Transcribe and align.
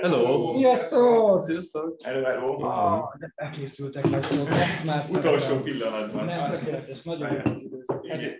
Hello! 0.00 0.52
Sziasztok! 0.56 1.40
Sziasztok! 1.40 2.02
Hello, 2.04 2.24
hello! 2.24 2.62
Ah, 2.62 3.18
de 3.18 3.32
elkészültek 3.34 4.06
vagytok, 4.06 4.48
ezt 4.50 4.84
már 4.84 5.04
Utolsó 5.10 5.38
szeretem. 5.38 5.62
pillanatban. 5.62 6.24
Nem, 6.24 6.48
tökéletes, 6.48 7.02
nagyon 7.02 7.32
jó 7.32 7.40
készítőzök. 7.42 8.06
Ezért... 8.08 8.38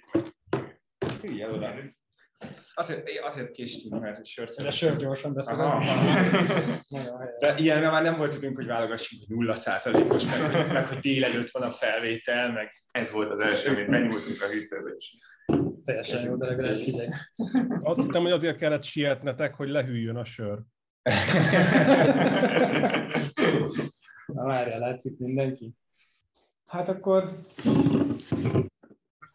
Hülye 1.22 1.50
oda. 1.50 1.74
Azért, 2.74 3.08
azért 3.26 3.50
késtünk, 3.50 4.00
mert 4.00 4.18
egy 4.18 4.26
sört 4.26 4.62
De 4.62 4.70
sör 4.70 4.96
gyorsan. 4.96 5.32
Nagyon 5.46 5.80
helyes. 5.80 6.50
De 7.38 7.54
ilyenre 7.56 7.90
már 7.90 8.02
nem 8.02 8.16
volt 8.16 8.34
időnk, 8.34 8.56
hogy 8.56 8.66
válogassunk, 8.66 9.22
hogy 9.26 9.36
nulla 9.36 9.54
százalékos, 9.54 10.24
meg, 10.24 10.72
meg, 10.72 10.86
hogy 10.86 10.98
délelőtt 10.98 11.50
van 11.50 11.62
a 11.62 11.70
felvétel, 11.70 12.52
meg 12.52 12.70
Ez 12.90 13.10
volt 13.10 13.30
az 13.30 13.38
első, 13.38 13.68
amit 13.68 13.90
benyúltunk 13.90 14.42
a 14.42 14.46
hűtőbe, 14.46 14.90
és 14.96 15.16
Teljesen 15.84 16.24
jó, 16.24 16.36
de 16.36 16.46
legalább 16.46 16.78
hideg. 16.78 17.14
Azt 17.82 18.00
hittem, 18.00 18.22
hogy 18.22 18.30
azért 18.30 18.56
kellett 18.56 18.82
sietnetek, 18.82 19.54
hogy 19.54 19.68
lehűljön 19.68 20.16
a 20.16 20.24
sör. 20.24 20.58
Na 24.26 24.44
várjál, 24.44 24.78
látszik 24.78 25.18
mindenki? 25.18 25.72
Hát 26.66 26.88
akkor, 26.88 27.38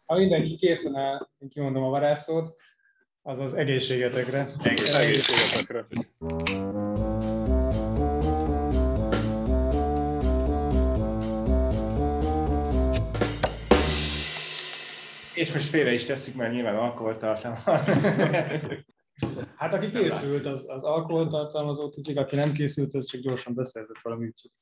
ha 0.04 0.16
mindenki 0.16 0.56
készen 0.56 0.96
áll, 0.96 1.28
én 1.38 1.48
kimondom 1.48 1.82
a 1.82 1.88
varázszót, 1.88 2.56
azaz 3.22 3.54
egészségetekre. 3.54 4.48
egész, 4.62 4.88
egész. 4.88 5.28
Egészségetekre. 5.28 5.86
és 15.34 15.52
most 15.52 15.68
félre 15.68 15.92
is 15.92 16.04
tesszük, 16.04 16.34
mert 16.34 16.52
nyilván 16.52 16.76
alkoholtartalma. 16.76 17.58
Hát 19.56 19.72
aki 19.72 19.90
készült, 19.90 20.46
az, 20.46 20.64
az 20.68 20.82
alkoholtartalmazót 20.82 21.94
hiszik, 21.94 22.18
aki 22.18 22.36
nem 22.36 22.52
készült, 22.52 22.94
az 22.94 23.06
csak 23.06 23.20
gyorsan 23.20 23.54
beszerzett 23.54 24.00
valami 24.02 24.24
ügyet. 24.24 24.52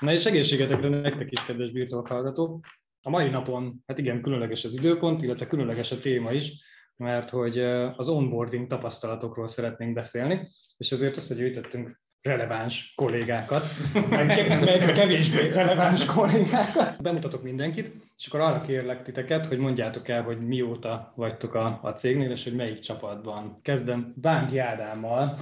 Na 0.00 0.12
és 0.12 0.24
egészségetekre 0.24 0.88
nektek 0.88 1.30
is, 1.30 1.44
kedves 1.44 1.70
birtokhallgatók. 1.70 2.66
A 3.02 3.10
mai 3.10 3.28
napon, 3.28 3.82
hát 3.86 3.98
igen, 3.98 4.22
különleges 4.22 4.64
az 4.64 4.72
időpont, 4.72 5.22
illetve 5.22 5.46
különleges 5.46 5.92
a 5.92 5.98
téma 5.98 6.32
is, 6.32 6.52
mert 6.96 7.30
hogy 7.30 7.58
az 7.96 8.08
onboarding 8.08 8.66
tapasztalatokról 8.66 9.48
szeretnénk 9.48 9.94
beszélni, 9.94 10.48
és 10.76 10.92
ezért 10.92 11.16
összegyűjtöttünk 11.16 12.00
releváns 12.24 12.92
kollégákat, 12.96 13.68
meg, 14.08 14.48
meg 14.48 14.92
kevésbé 14.92 15.48
releváns 15.48 16.04
kollégákat. 16.04 17.02
Bemutatok 17.02 17.42
mindenkit, 17.42 17.92
és 18.16 18.26
akkor 18.26 18.40
arra 18.40 18.60
kérlek 18.60 19.02
titeket, 19.02 19.46
hogy 19.46 19.58
mondjátok 19.58 20.08
el, 20.08 20.22
hogy 20.22 20.38
mióta 20.38 21.12
vagytok 21.16 21.54
a, 21.54 21.78
a 21.82 21.90
cégnél, 21.90 22.30
és 22.30 22.44
hogy 22.44 22.54
melyik 22.54 22.78
csapatban. 22.78 23.60
Kezdem 23.62 24.12
Bánki 24.16 24.58
Ádámmal. 24.58 25.38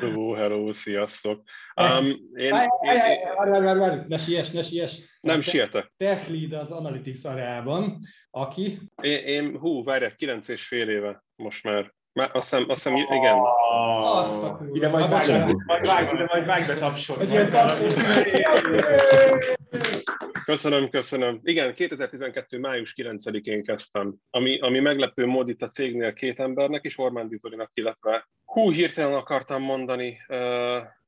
Hello, 0.00 0.32
hello, 0.32 0.72
sziasztok. 0.72 1.42
Um, 1.80 2.06
én, 2.34 2.52
én, 2.80 4.04
ne 4.08 4.16
siess, 4.16 4.50
ne 4.50 4.62
siess. 4.62 4.98
nem 5.20 5.40
sietek. 5.40 5.92
Tech 5.96 6.30
lead 6.30 6.52
az 6.52 6.70
Analytics 6.70 7.24
areában, 7.24 7.98
aki... 8.30 8.78
Én, 9.02 9.24
én 9.24 9.58
hú, 9.58 9.84
várj, 9.84 10.06
kilenc 10.16 10.48
és 10.48 10.66
fél 10.66 10.88
éve 10.88 11.24
most 11.36 11.64
már. 11.64 11.94
Már 12.16 12.30
azt 12.32 12.50
hiszem, 12.50 12.64
azt 12.68 12.82
hiszem, 12.82 12.98
igen. 13.10 13.36
Azt 14.02 14.42
a 14.42 14.56
kurva. 14.56 14.74
Ide 14.74 14.88
majd 14.88 15.10
vágj, 15.10 15.30
majd 15.66 15.86
vágj, 15.86 16.14
ide 16.14 16.24
majd 16.28 16.46
vágj 16.46 16.66
be 16.66 16.76
tapsol. 16.76 17.16
Ez 17.20 17.30
ilyen 17.30 17.50
tapsol. 17.50 17.86
Köszönöm, 20.44 20.90
köszönöm. 20.90 21.40
Igen, 21.42 21.74
2012. 21.74 22.58
május 22.58 22.94
9-én 22.96 23.64
kezdtem, 23.64 24.14
ami, 24.30 24.58
ami 24.58 24.80
meglepő 24.80 25.26
mód 25.26 25.48
itt 25.48 25.62
a 25.62 25.68
cégnél 25.68 26.12
két 26.12 26.40
embernek 26.40 26.84
is, 26.84 26.98
Ormán 26.98 27.28
Dizolinak, 27.28 27.70
illetve 27.74 28.28
hú, 28.44 28.72
hirtelen 28.72 29.12
akartam 29.12 29.62
mondani, 29.62 30.18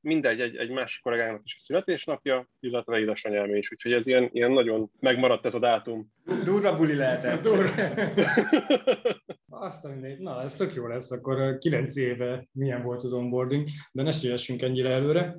mindegy, 0.01 0.41
egy, 0.41 0.55
egy 0.55 0.69
másik 0.69 1.01
kollégának 1.01 1.41
is 1.43 1.55
a 1.55 1.59
születésnapja, 1.59 2.47
illetve 2.59 2.99
édesanyám 2.99 3.55
is, 3.55 3.71
úgyhogy 3.71 3.93
ez 3.93 4.07
ilyen, 4.07 4.29
ilyen 4.31 4.51
nagyon 4.51 4.91
megmaradt 4.99 5.45
ez 5.45 5.55
a 5.55 5.59
dátum. 5.59 6.11
Durva 6.43 6.75
buli 6.75 6.95
lehetett. 6.95 7.45
Azt 9.49 9.85
a 9.85 9.89
mindegy. 9.89 10.19
Na, 10.19 10.41
ez 10.41 10.55
tök 10.55 10.73
jó 10.73 10.87
lesz, 10.87 11.11
akkor 11.11 11.57
9 11.57 11.95
éve 11.95 12.47
milyen 12.51 12.83
volt 12.83 13.03
az 13.03 13.13
onboarding, 13.13 13.67
de 13.91 14.03
ne 14.03 14.11
siessünk 14.11 14.61
ennyire 14.61 14.89
előre. 14.89 15.35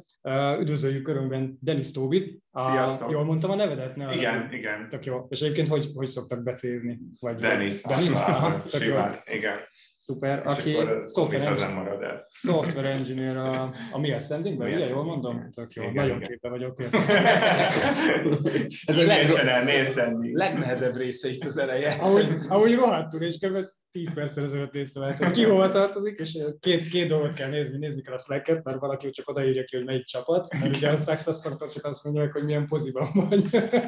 Üdvözöljük 0.60 1.02
körünkben 1.02 1.58
Denis 1.60 1.90
Tóbit. 1.92 2.42
A, 2.50 2.70
Sziasztok. 2.70 3.10
Jól 3.10 3.24
mondtam 3.24 3.50
a 3.50 3.54
nevedet? 3.54 3.96
Ne 3.96 4.14
Igen, 4.14 4.52
igen. 4.52 4.88
Tök 4.88 5.04
jó. 5.04 5.26
És 5.28 5.40
egyébként 5.40 5.68
hogy, 5.68 5.90
hogy 5.94 6.08
szoktak 6.08 6.42
becézni? 6.42 6.98
Vagy 7.20 7.36
Denis. 7.36 7.80
Denis? 7.80 8.12
Ah, 8.12 8.62
tök 8.62 8.84
jó. 8.84 8.94
Igen. 9.24 9.58
Szuper. 9.96 10.38
És 10.38 10.56
Aki 10.56 10.72
nem 10.72 11.52
engineer, 11.52 12.22
software 12.32 12.88
engineer 12.88 13.36
a, 13.36 13.72
a 13.92 13.98
mi 13.98 14.12
Ascendingben, 14.12 14.72
ugye? 14.72 14.88
Jól 14.88 15.04
mondom? 15.04 15.50
Tök 15.50 15.72
jó. 15.72 15.82
Igen, 15.82 15.94
Nagyon 15.94 16.16
igen. 16.16 16.28
képbe 16.28 16.48
vagyok. 16.48 16.80
Ez 18.84 18.96
a 18.96 19.02
legnehezebb 20.32 20.96
része 20.96 21.28
itt 21.28 21.44
az 21.44 21.56
eleje. 21.56 21.92
ahogy, 22.00 22.36
ahogy 22.48 22.74
rohadtul, 22.74 23.22
és 23.22 23.38
kb. 23.38 23.56
10 23.92 24.14
perccel 24.14 24.44
ezelőtt 24.44 24.72
néztem 24.72 25.02
el, 25.02 25.16
hogy 25.16 25.30
ki 25.30 25.44
hova 25.44 25.68
tartozik, 25.68 26.18
és 26.18 26.38
két, 26.60 26.88
két 26.88 27.08
dolgot 27.08 27.32
kell 27.32 27.48
nézni, 27.48 27.78
nézni 27.78 28.02
kell 28.02 28.14
a 28.14 28.18
Slack-et, 28.18 28.64
mert 28.64 28.78
valaki 28.78 29.10
csak 29.10 29.28
odaírja 29.28 29.64
ki, 29.64 29.76
hogy 29.76 29.84
melyik 29.84 30.04
csapat, 30.04 30.52
mert 30.60 30.76
ugye 30.76 30.90
a 30.90 30.96
Success 30.96 31.40
csak 31.72 31.84
azt 31.84 32.04
mondja, 32.04 32.30
hogy 32.32 32.44
milyen 32.44 32.66
poziban 32.66 33.10
vagy. 33.12 33.44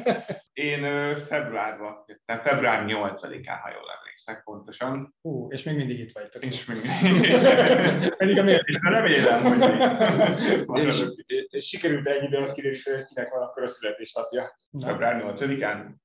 Én 0.53 0.81
februárban 1.15 2.03
jöttem, 2.07 2.39
február 2.39 2.85
8-án, 2.87 3.59
ha 3.61 3.69
jól 3.69 3.91
emlékszek 3.97 4.43
pontosan. 4.43 5.15
Hú, 5.21 5.47
és 5.51 5.63
még 5.63 5.75
mindig 5.75 5.99
itt 5.99 6.11
vagytok. 6.11 6.43
És 6.43 6.65
még 6.65 6.77
Pedig 8.17 8.39
a 8.39 8.43
miért? 8.43 8.63
remélem, 8.81 9.41
hogy 9.41 10.85
És, 10.85 11.03
és 11.49 11.67
sikerült 11.67 12.07
ennyi 12.07 12.25
időt 12.25 12.51
kideríteni, 12.51 12.95
hogy 12.95 13.05
kinek 13.05 13.29
van 13.29 13.41
akkor 13.41 13.63
a 13.63 13.67
születésnapja. 13.67 14.57
február 14.79 15.23
8-án. 15.37 16.01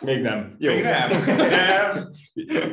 Még 0.00 0.22
nem. 0.22 0.56
Jó. 0.58 0.74
Még 0.74 0.82
nem. 0.82 1.10
nem. 1.50 2.10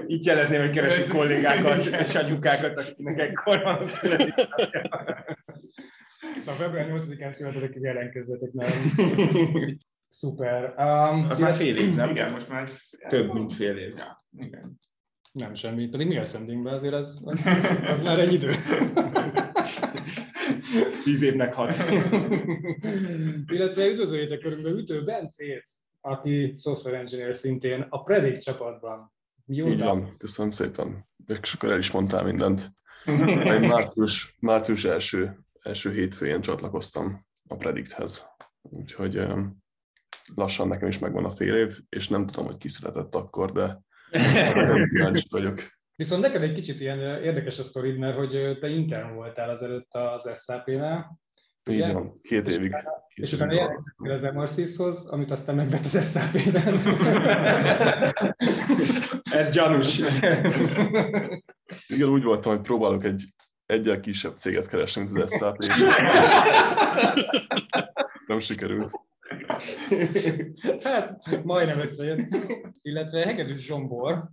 Így 0.08 0.26
jelezném, 0.26 0.62
hogy 0.62 0.70
keresünk 0.70 1.08
kollégákat 1.08 1.86
és 1.86 2.16
anyukákat, 2.16 2.78
akiknek 2.78 3.20
ekkor 3.20 3.64
van 3.64 3.86
születésnapja. 3.86 4.82
Szóval 6.38 6.56
február 6.56 6.88
8-án 6.90 7.32
született, 7.32 7.74
hogy 7.74 7.82
jelentkezzetek 7.82 8.52
nálam. 8.52 8.94
Szuper. 10.10 10.74
Um, 10.78 11.30
Az 11.30 11.40
már 11.40 11.54
fél 11.54 11.78
év, 11.78 11.96
nem? 11.96 12.10
Igen, 12.10 12.32
most 12.32 12.50
már 12.50 12.70
Több, 13.08 13.34
mint 13.34 13.54
fél 13.54 13.78
év. 13.78 13.96
Ja, 13.96 14.26
igen. 14.38 14.80
Nem 15.32 15.54
semmi, 15.54 15.88
pedig 15.88 16.08
mi 16.08 16.18
a 16.18 16.24
szendingben 16.24 16.74
azért 16.74 16.94
az, 16.94 17.22
az, 17.24 17.40
az 17.94 18.02
már 18.02 18.20
egy 18.20 18.34
idő. 18.34 18.52
Tíz 21.04 21.22
évnek 21.22 21.54
hat. 21.54 21.76
Illetve 23.54 23.88
üdvözöljétek 23.88 24.40
körünkben 24.40 24.78
Ütő 24.78 25.04
Bencét, 25.04 25.64
aki 26.08 26.54
software 26.54 26.98
engineer 26.98 27.36
szintén 27.36 27.86
a 27.90 28.04
Predict 28.04 28.42
csapatban. 28.42 29.14
Mióta? 29.46 29.72
Így 29.72 29.80
van, 29.80 30.16
köszönöm 30.18 30.52
szépen. 30.52 31.08
És 31.42 31.54
akkor 31.54 31.72
el 31.72 31.78
is 31.78 31.92
mondtál 31.92 32.24
mindent. 32.24 32.72
Én 33.06 33.68
március, 33.68 34.36
március 34.40 34.86
első, 34.86 35.40
első 35.62 35.92
hétfőjén 35.92 36.42
csatlakoztam 36.42 37.26
a 37.48 37.56
Predicthez. 37.56 38.28
Úgyhogy 38.62 39.22
lassan 40.36 40.68
nekem 40.68 40.88
is 40.88 41.00
megvan 41.00 41.26
a 41.26 41.30
fél 41.30 41.56
év, 41.56 41.80
és 41.90 42.08
nem 42.08 42.26
tudom, 42.26 42.46
hogy 42.46 42.58
ki 42.58 42.68
született 42.68 43.16
akkor, 43.16 43.52
de 43.52 43.80
kíváncsi 44.90 45.28
vagyok. 45.30 45.60
Viszont 45.96 46.22
neked 46.22 46.44
egy 46.44 46.54
kicsit 46.54 46.80
ilyen 46.80 47.00
érdekes 47.00 47.60
a 47.60 47.64
sztorid, 47.64 47.98
mert 47.98 48.18
hogy 48.18 48.58
te 48.60 48.68
intern 48.68 49.14
voltál 49.14 49.50
azelőtt 49.50 49.96
az 49.96 50.44
SAP-nál, 50.44 51.20
Így 51.68 51.78
Igen? 51.78 51.94
van, 51.94 52.12
két 52.22 52.48
évig. 52.48 52.72
Két 53.16 53.26
és 53.26 53.34
utána 53.34 53.52
évig 53.52 53.64
jelentkeztél 53.64 54.12
az 54.12 54.24
Emarsyshoz, 54.24 55.06
amit 55.06 55.32
aztán 55.32 55.56
megvett 55.56 55.86
az 55.86 56.12
SAP-ben. 56.12 56.80
Ez 59.40 59.52
gyanús. 59.52 60.00
Igen, 61.88 62.10
úgy 62.10 62.24
voltam, 62.24 62.56
hogy 62.56 62.62
próbálok 62.62 63.04
egy 63.04 63.24
egyel 63.66 64.00
kisebb 64.00 64.36
céget 64.36 64.68
keresni, 64.68 65.02
mint 65.02 65.18
az 65.18 65.38
SAP, 65.38 65.62
és 65.62 65.78
nem 68.28 68.40
sikerült. 68.40 68.92
hát, 70.84 71.20
majdnem 71.44 71.80
összejött. 71.80 72.36
Illetve 72.82 73.20
Hegedűs 73.20 73.66
Zsombor, 73.66 74.30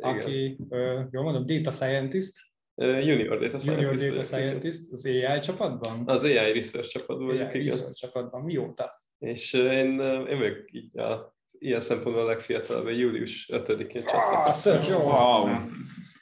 aki, 0.00 0.58
ö, 0.68 1.02
jól 1.10 1.22
mondom, 1.22 1.46
data 1.46 1.70
scientist, 1.70 2.32
Junior 2.76 3.38
Data 3.38 3.58
junior 3.64 3.96
Scientist. 3.98 4.08
data 4.10 4.22
scientist 4.22 4.80
az 4.92 5.04
AI 5.06 5.38
csapatban. 5.40 6.02
Az 6.06 6.22
AI 6.22 6.52
Research 6.52 6.88
csapatban 6.90 7.26
vagyok, 7.26 7.48
AI 7.48 7.60
igen. 7.60 7.76
research 7.76 8.00
csapatban. 8.00 8.42
Mióta? 8.42 9.02
És 9.18 9.52
én, 9.52 10.00
én 10.28 10.38
vagyok 10.38 10.58
így 10.72 10.98
a, 10.98 11.36
ilyen 11.58 11.80
szempontból 11.80 12.22
a 12.22 12.26
legfiatalabb, 12.26 12.88
július 12.90 13.48
5-én 13.52 14.02
Ah, 14.04 14.10
csatlakoztam. 14.10 14.78
tök 14.78 14.88
jó. 14.88 14.98
Wow. 14.98 15.46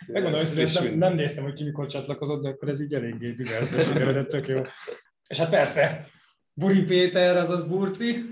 Megmondom, 0.07 0.41
hogy 0.41 0.59
És 0.59 0.75
nem, 0.75 0.85
mind- 0.85 0.99
nem 0.99 1.15
néztem, 1.15 1.45
hogy 1.45 1.53
ki 1.53 1.65
mikor 1.65 1.87
csatlakozott, 1.87 2.43
de 2.43 2.49
akkor 2.49 2.69
ez 2.69 2.81
így 2.81 2.93
eléggé 2.95 3.31
divers, 3.31 3.71
de 3.71 4.25
tök 4.25 4.49
jó. 4.49 4.63
És 5.29 5.39
hát 5.39 5.51
persze, 5.51 6.07
Buri 6.53 6.83
Péter, 6.83 7.37
azaz 7.37 7.69
Burci, 7.69 8.25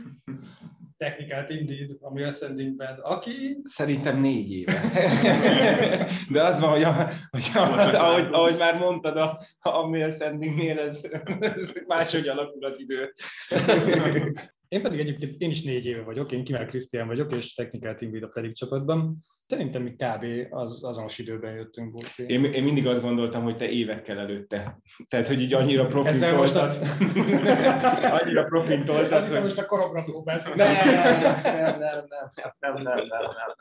technikát 1.03 1.51
Indeed, 1.51 1.91
ami 2.01 2.23
Ascending 2.23 2.77
Band, 2.77 2.99
aki... 3.03 3.57
Szerintem 3.65 4.21
négy 4.21 4.51
éve. 4.53 4.81
De 6.33 6.43
az 6.43 6.61
van, 6.61 6.71
hogy, 6.71 6.83
a, 6.83 7.09
hogy 7.31 7.51
a, 7.55 7.59
ahogy, 7.59 8.29
ahogy, 8.31 8.57
már 8.59 8.79
mondtad, 8.79 9.17
a, 9.17 9.39
a 9.61 9.87
Mail 9.87 10.11
Sendingnél 10.11 10.79
ez, 10.79 11.07
ez 11.41 11.73
máshogy 11.87 12.29
alakul 12.29 12.65
az 12.65 12.81
idő. 12.81 13.13
Én 14.69 14.83
pedig 14.83 15.01
egyébként 15.01 15.35
én 15.39 15.51
is 15.51 15.63
négy 15.63 15.87
éve 15.87 16.03
vagyok, 16.03 16.33
én 16.33 16.45
Kimmel 16.45 16.67
Krisztián 16.67 17.07
vagyok, 17.07 17.35
és 17.35 17.55
technikál 17.55 17.95
team 17.95 18.23
a 18.23 18.27
pedig 18.27 18.57
csapatban. 18.57 19.17
Szerintem 19.53 19.83
mi 19.83 19.91
kb. 19.91 20.25
Az, 20.51 20.85
azonos 20.85 21.19
időben 21.19 21.55
jöttünk, 21.55 21.93
Bóci. 21.93 22.25
Én, 22.27 22.45
én, 22.45 22.63
mindig 22.63 22.87
azt 22.87 23.01
gondoltam, 23.01 23.43
hogy 23.43 23.57
te 23.57 23.69
évekkel 23.69 24.19
előtte. 24.19 24.79
Tehát, 25.09 25.27
hogy 25.27 25.41
így 25.41 25.53
annyira 25.53 25.87
profin 25.87 26.13
Ezzel 26.13 26.35
most 26.35 26.55
azt... 26.55 26.83
annyira 28.21 28.45
profin 28.45 28.85
toltad. 28.85 29.13
Azt 29.13 29.29
hogy... 29.29 29.41
most 29.41 29.59
a 29.59 29.65
koromra 29.65 30.03
próbálsz. 30.03 30.45
Nem, 30.45 30.57
nem, 30.57 30.85
nem, 30.85 31.41
nem, 31.43 31.77
nem, 31.79 32.05
nem, 32.59 32.75
nem, 32.75 32.83
nem, 32.83 32.95
nem, 32.95 33.55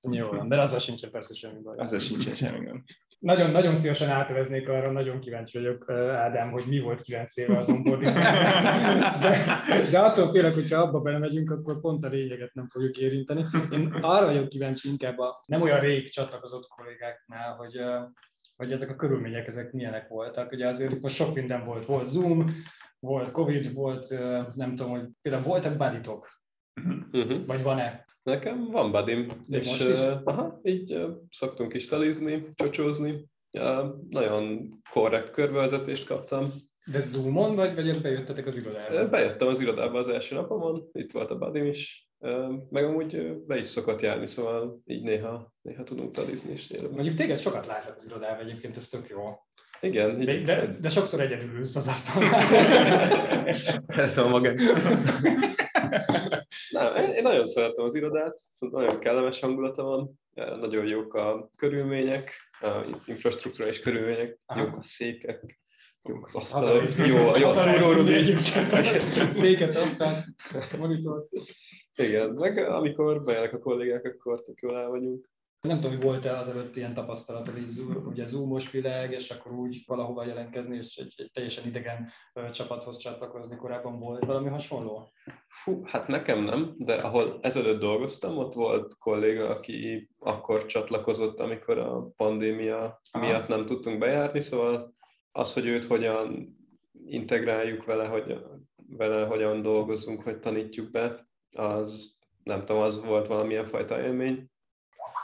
nem. 0.00 0.12
Jó, 0.12 0.46
de 0.48 0.60
azzal 0.60 0.78
sincsen 0.78 1.10
persze 1.10 1.34
semmi 1.34 1.60
baj. 1.62 1.76
Azzal 1.78 1.98
sincsen 1.98 2.34
semmi 2.34 2.64
gond 2.64 2.82
nagyon, 3.26 3.50
nagyon 3.50 3.74
szívesen 3.74 4.10
átveznék 4.10 4.68
arra, 4.68 4.90
nagyon 4.90 5.20
kíváncsi 5.20 5.58
vagyok, 5.58 5.90
Ádám, 5.90 6.50
hogy 6.50 6.64
mi 6.66 6.80
volt 6.80 7.00
9 7.00 7.36
éve 7.36 7.56
az 7.56 7.68
onboarding. 7.68 8.12
De, 9.20 9.60
de 9.90 9.98
attól 9.98 10.30
félek, 10.30 10.54
hogyha 10.54 10.80
abba 10.80 11.00
belemegyünk, 11.00 11.50
akkor 11.50 11.80
pont 11.80 12.04
a 12.04 12.08
lényeget 12.08 12.54
nem 12.54 12.66
fogjuk 12.68 12.96
érinteni. 12.96 13.44
Én 13.70 13.86
arra 14.00 14.26
vagyok 14.26 14.48
kíváncsi 14.48 14.88
inkább 14.88 15.18
a 15.18 15.42
nem 15.46 15.62
olyan 15.62 15.80
rég 15.80 16.10
csatlakozott 16.10 16.66
kollégáknál, 16.66 17.54
hogy, 17.54 17.80
hogy 18.56 18.72
ezek 18.72 18.90
a 18.90 18.96
körülmények, 18.96 19.46
ezek 19.46 19.72
milyenek 19.72 20.08
voltak. 20.08 20.52
Ugye 20.52 20.68
azért 20.68 20.92
itt 20.92 21.02
most 21.02 21.14
sok 21.14 21.34
minden 21.34 21.64
volt. 21.64 21.86
Volt 21.86 22.06
Zoom, 22.06 22.46
volt 22.98 23.30
Covid, 23.30 23.74
volt, 23.74 24.08
nem 24.54 24.74
tudom, 24.74 24.90
hogy 24.90 25.08
például 25.22 25.44
volt-e 25.44 25.70
buditok? 25.70 26.28
Uh-huh. 27.12 27.46
Vagy 27.46 27.62
van-e? 27.62 28.05
Nekem 28.26 28.70
van 28.70 28.92
badim, 28.92 29.28
és 29.48 29.68
most 29.68 29.88
is? 29.88 29.98
Uh, 29.98 30.20
aha, 30.24 30.60
így 30.62 30.94
uh, 30.94 31.10
szoktunk 31.30 31.74
is 31.74 31.86
talizni, 31.86 32.46
csocsózni. 32.54 33.28
Uh, 33.58 33.84
nagyon 34.08 34.68
korrekt 34.90 35.30
körbevezetést 35.30 36.06
kaptam. 36.06 36.52
De 36.84 37.00
Zoomon, 37.00 37.54
vagy, 37.54 37.74
vagy 37.74 38.00
bejöttetek 38.00 38.46
az 38.46 38.56
irodába? 38.56 39.08
Bejöttem 39.08 39.48
az 39.48 39.60
irodába 39.60 39.98
az 39.98 40.08
első 40.08 40.34
napomon, 40.34 40.88
itt 40.92 41.12
volt 41.12 41.30
a 41.30 41.38
badim 41.38 41.64
is, 41.64 42.08
meg 42.70 42.84
amúgy 42.84 43.36
be 43.46 43.58
is 43.58 43.66
szokott 43.66 44.00
járni, 44.00 44.26
szóval 44.26 44.80
így 44.84 45.02
néha, 45.02 45.52
néha 45.62 45.82
tudunk 45.82 46.12
talizni 46.12 46.52
is. 46.52 46.70
Mondjuk 46.90 47.14
téged 47.14 47.38
sokat 47.38 47.66
látlak 47.66 47.96
az 47.96 48.06
irodában 48.06 48.46
egyébként, 48.46 48.76
ez 48.76 48.88
tök 48.88 49.08
jó. 49.08 49.20
Igen. 49.80 50.24
De, 50.24 50.42
de, 50.42 50.76
de 50.80 50.88
sokszor 50.88 51.20
egyedül 51.20 51.58
ülsz 51.58 51.76
az 51.76 51.88
asztalnál. 51.88 53.52
Szeretem 53.94 54.28
magam. 54.28 54.54
Nem, 56.70 57.12
én, 57.12 57.22
nagyon 57.22 57.46
szeretem 57.46 57.84
az 57.84 57.94
irodát, 57.94 58.40
szóval 58.52 58.82
nagyon 58.82 59.00
kellemes 59.00 59.40
hangulata 59.40 59.82
van, 59.82 60.20
nagyon 60.34 60.86
jók 60.86 61.14
a 61.14 61.50
körülmények, 61.56 62.32
az 62.60 63.08
infrastruktúrális 63.08 63.80
körülmények, 63.80 64.38
Aha. 64.46 64.60
jók 64.60 64.76
a 64.76 64.82
székek, 64.82 65.58
jók 66.02 66.26
az 66.26 66.34
asztal, 66.34 66.82
jó, 67.06 67.36
jó 67.36 67.48
a 67.48 67.72
túrórudi. 67.72 68.34
Széket, 69.30 69.74
aztán 69.74 70.36
monitor. 70.78 71.26
Igen, 71.94 72.30
meg 72.30 72.58
amikor 72.58 73.22
bejönnek 73.22 73.52
a 73.52 73.58
kollégák, 73.58 74.04
akkor 74.04 74.42
tök 74.44 74.60
jól 74.60 74.76
el 74.76 74.88
vagyunk. 74.88 75.28
Nem 75.66 75.80
tudom, 75.80 75.96
hogy 75.96 76.06
volt-e 76.06 76.38
azelőtt 76.38 76.76
ilyen 76.76 76.94
tapasztalat, 76.94 77.48
hogy 77.48 77.62
ugye 78.04 78.24
zoomos 78.24 78.70
világ, 78.70 79.12
és 79.12 79.30
akkor 79.30 79.52
úgy 79.52 79.82
valahova 79.86 80.24
jelentkezni, 80.24 80.76
és 80.76 80.96
egy, 80.96 81.14
egy 81.16 81.30
teljesen 81.32 81.66
idegen 81.66 82.08
csapathoz 82.52 82.96
csatlakozni 82.96 83.56
korábban 83.56 83.98
volt 83.98 84.24
valami 84.24 84.48
hasonló? 84.48 85.12
Fú, 85.48 85.82
hát 85.84 86.08
nekem 86.08 86.44
nem, 86.44 86.74
de 86.78 86.94
ahol 86.94 87.38
ezelőtt 87.42 87.80
dolgoztam, 87.80 88.38
ott 88.38 88.54
volt 88.54 88.98
kolléga, 88.98 89.48
aki 89.48 90.10
akkor 90.18 90.66
csatlakozott, 90.66 91.40
amikor 91.40 91.78
a 91.78 92.10
pandémia 92.16 93.00
Aha. 93.10 93.26
miatt 93.26 93.48
nem 93.48 93.66
tudtunk 93.66 93.98
bejárni, 93.98 94.40
szóval 94.40 94.94
az, 95.32 95.52
hogy 95.52 95.66
őt 95.66 95.84
hogyan 95.84 96.56
integráljuk 97.06 97.84
vele, 97.84 98.06
hogy 98.06 98.44
vele 98.88 99.26
hogyan 99.26 99.62
dolgozunk, 99.62 100.22
hogy 100.22 100.38
tanítjuk 100.38 100.90
be, 100.90 101.28
az 101.56 102.16
nem 102.42 102.64
tudom, 102.64 102.82
az 102.82 103.04
volt 103.04 103.26
valamilyen 103.26 103.66
fajta 103.66 104.00
élmény 104.00 104.50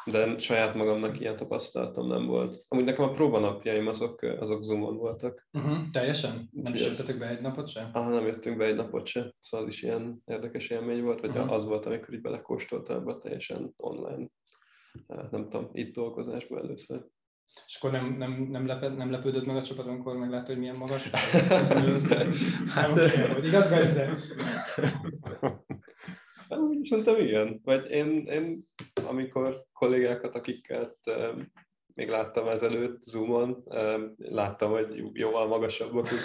de 0.05 0.39
saját 0.39 0.75
magamnak 0.75 1.21
ilyen 1.21 1.37
tapasztalatom 1.37 2.09
nem 2.09 2.27
volt. 2.27 2.61
Amúgy 2.69 2.85
nekem 2.85 3.05
a 3.05 3.11
próbanapjaim 3.11 3.87
azok, 3.87 4.23
azok 4.23 4.63
Zoomon 4.63 4.97
voltak. 4.97 5.47
Uh-huh, 5.53 5.91
teljesen? 5.93 6.49
Nem 6.53 6.75
is 6.75 6.85
jöttetek 6.85 7.19
be 7.19 7.29
egy 7.29 7.41
napot 7.41 7.69
sem? 7.69 7.91
Ah, 7.93 8.09
nem 8.09 8.27
jöttünk 8.27 8.57
be 8.57 8.65
egy 8.65 8.75
napot 8.75 9.07
sem, 9.07 9.33
szóval 9.41 9.67
az 9.67 9.73
is 9.73 9.83
ilyen 9.83 10.23
érdekes 10.25 10.69
élmény 10.69 11.03
volt, 11.03 11.21
vagy 11.21 11.31
uh-huh. 11.31 11.53
az 11.53 11.65
volt, 11.65 11.87
amikor 11.87 12.15
így 12.15 12.21
belekóstoltam 12.21 12.97
ebbe 12.97 13.17
teljesen 13.17 13.75
online, 13.77 14.27
hát 15.09 15.31
nem 15.31 15.49
tudom, 15.49 15.69
itt 15.73 15.95
dolgozásba 15.95 16.59
először. 16.59 17.05
És 17.67 17.77
akkor 17.77 17.91
nem, 17.91 18.15
nem, 18.19 18.47
nem, 18.51 18.67
leped, 18.67 18.97
nem 18.97 19.11
lepődött 19.11 19.47
meg 19.47 19.57
a 19.57 19.63
csapat, 19.63 19.87
amikor 19.87 20.17
meglátta, 20.17 20.47
hogy 20.47 20.59
milyen 20.59 20.77
magas? 20.77 21.09
hát, 22.75 22.95
nem, 22.95 23.45
igaz, 23.45 23.69
Bence? 23.69 24.17
Szerintem 26.83 27.21
igen. 27.21 27.61
Vagy 27.65 27.91
én, 27.91 28.27
én 28.27 28.67
amikor 29.07 29.65
kollégákat, 29.73 30.35
akiket 30.35 30.97
még 31.95 32.09
láttam 32.09 32.49
ezelőtt 32.49 33.03
Zoomon, 33.03 33.63
láttam, 34.17 34.71
hogy 34.71 34.87
jóval 35.13 35.47
magasabbak, 35.47 36.09
mint 36.11 36.23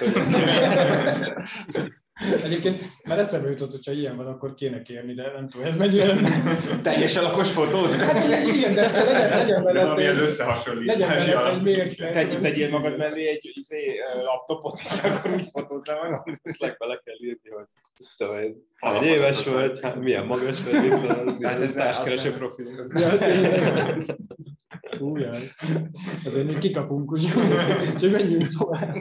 Egyébként 2.44 2.82
már 3.04 3.20
eszembe 3.20 3.50
jutott, 3.50 3.72
hogyha 3.72 3.92
ilyen 3.92 4.18
van, 4.18 4.28
akkor 4.28 4.54
kéne 4.54 4.82
kérni, 4.82 5.14
de 5.14 5.32
nem 5.32 5.48
tudom, 5.48 5.68
ez 5.68 5.78
mennyire 5.78 6.06
lenne. 6.06 6.82
Teljes 6.82 7.16
alakos 7.16 7.52
fotót? 7.52 7.94
Hát 7.94 8.48
igen, 8.48 8.74
de 8.74 9.04
legyen, 9.04 9.30
legyen 9.30 9.64
mellett 9.64 9.98
egy, 9.98 10.18
összehasonlítás. 10.18 10.98
Legyen 10.98 11.36
mellett 11.36 11.56
egy 11.56 11.62
mérce. 11.62 12.10
Tegy, 12.10 12.42
tegyél 12.42 12.70
magad 12.70 12.98
mellé 12.98 13.28
egy 13.28 13.52
izé, 13.54 14.00
laptopot, 14.24 14.80
és 14.80 15.04
akkor 15.04 15.32
úgy 15.34 15.48
fotózzál 15.52 16.10
magad. 16.10 16.40
Ezt 16.44 16.78
bele 16.78 17.02
kell 17.04 17.16
írni, 17.20 17.50
hogy 17.50 17.66
tudom 18.18 18.38
én, 18.38 18.56
hány 18.76 19.04
éves 19.04 19.46
vagy, 19.46 19.80
hát 19.82 20.00
milyen 20.00 20.26
magas 20.26 20.64
vagy, 20.64 20.82
mit 20.82 21.10
az, 21.10 21.44
hát 21.44 21.62
ez 21.62 21.74
társkereső 21.74 22.32
profil. 22.32 22.68
Újjaj, 25.00 25.52
azért 26.26 26.48
még 26.48 26.58
kikapunk, 26.58 27.12
úgyhogy 27.12 28.12
menjünk 28.12 28.48
tovább. 28.48 28.96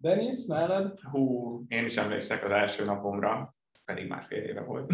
Denis, 0.00 0.44
nálad? 0.46 0.98
Hú, 1.10 1.64
én 1.68 1.84
is 1.84 1.96
emlékszek 1.96 2.44
az 2.44 2.50
első 2.50 2.84
napomra, 2.84 3.54
pedig 3.84 4.08
már 4.08 4.24
fél 4.28 4.42
éve 4.42 4.60
volt. 4.60 4.92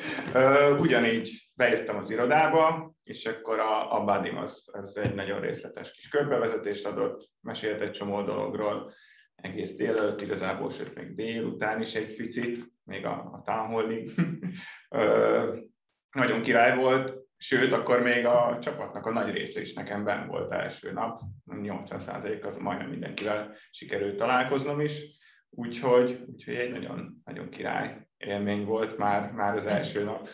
Ugyanígy 0.84 1.50
bejöttem 1.54 1.96
az 1.96 2.10
irodába, 2.10 2.94
és 3.02 3.26
akkor 3.26 3.58
a, 3.58 3.94
a 3.94 4.04
buddym 4.04 4.36
az, 4.36 4.62
az 4.72 4.96
egy 4.96 5.14
nagyon 5.14 5.40
részletes 5.40 5.92
kis 5.92 6.08
körbevezetést 6.08 6.86
adott, 6.86 7.30
mesélt 7.40 7.80
egy 7.80 7.92
csomó 7.92 8.22
dologról, 8.22 8.92
egész 9.50 9.74
délelőtt, 9.74 10.20
igazából, 10.20 10.70
sőt 10.70 10.94
még 10.94 11.14
délután 11.14 11.80
is 11.80 11.94
egy 11.94 12.16
picit, 12.16 12.64
még 12.84 13.04
a, 13.04 13.10
a 13.10 13.42
town 13.44 14.10
nagyon 16.20 16.42
király 16.42 16.76
volt, 16.76 17.26
Sőt, 17.38 17.72
akkor 17.72 18.02
még 18.02 18.26
a 18.26 18.58
csapatnak 18.60 19.06
a 19.06 19.12
nagy 19.12 19.30
része 19.30 19.60
is 19.60 19.72
nekem 19.72 20.04
ben 20.04 20.26
volt 20.26 20.52
első 20.52 20.92
nap, 20.92 21.20
80% 21.46 22.44
az 22.44 22.56
majdnem 22.56 22.88
mindenkivel 22.88 23.54
sikerült 23.70 24.16
találkoznom 24.16 24.80
is, 24.80 25.02
úgyhogy, 25.50 26.24
úgyhogy 26.26 26.54
egy 26.54 26.70
nagyon, 26.70 27.22
nagyon 27.24 27.50
király 27.50 28.06
élmény 28.16 28.64
volt 28.64 28.96
már, 28.96 29.32
már 29.32 29.56
az 29.56 29.66
első 29.66 30.04
nap, 30.04 30.28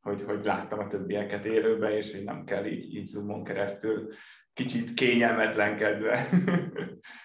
hogy, 0.00 0.22
hogy 0.22 0.44
láttam 0.44 0.78
a 0.78 0.86
többieket 0.86 1.44
élőben, 1.44 1.92
és 1.92 2.12
hogy 2.12 2.24
nem 2.24 2.44
kell 2.44 2.64
így, 2.64 2.94
így 2.94 3.06
zoomon 3.06 3.44
keresztül 3.44 4.12
kicsit 4.54 4.94
kényelmetlenkedve 4.94 6.28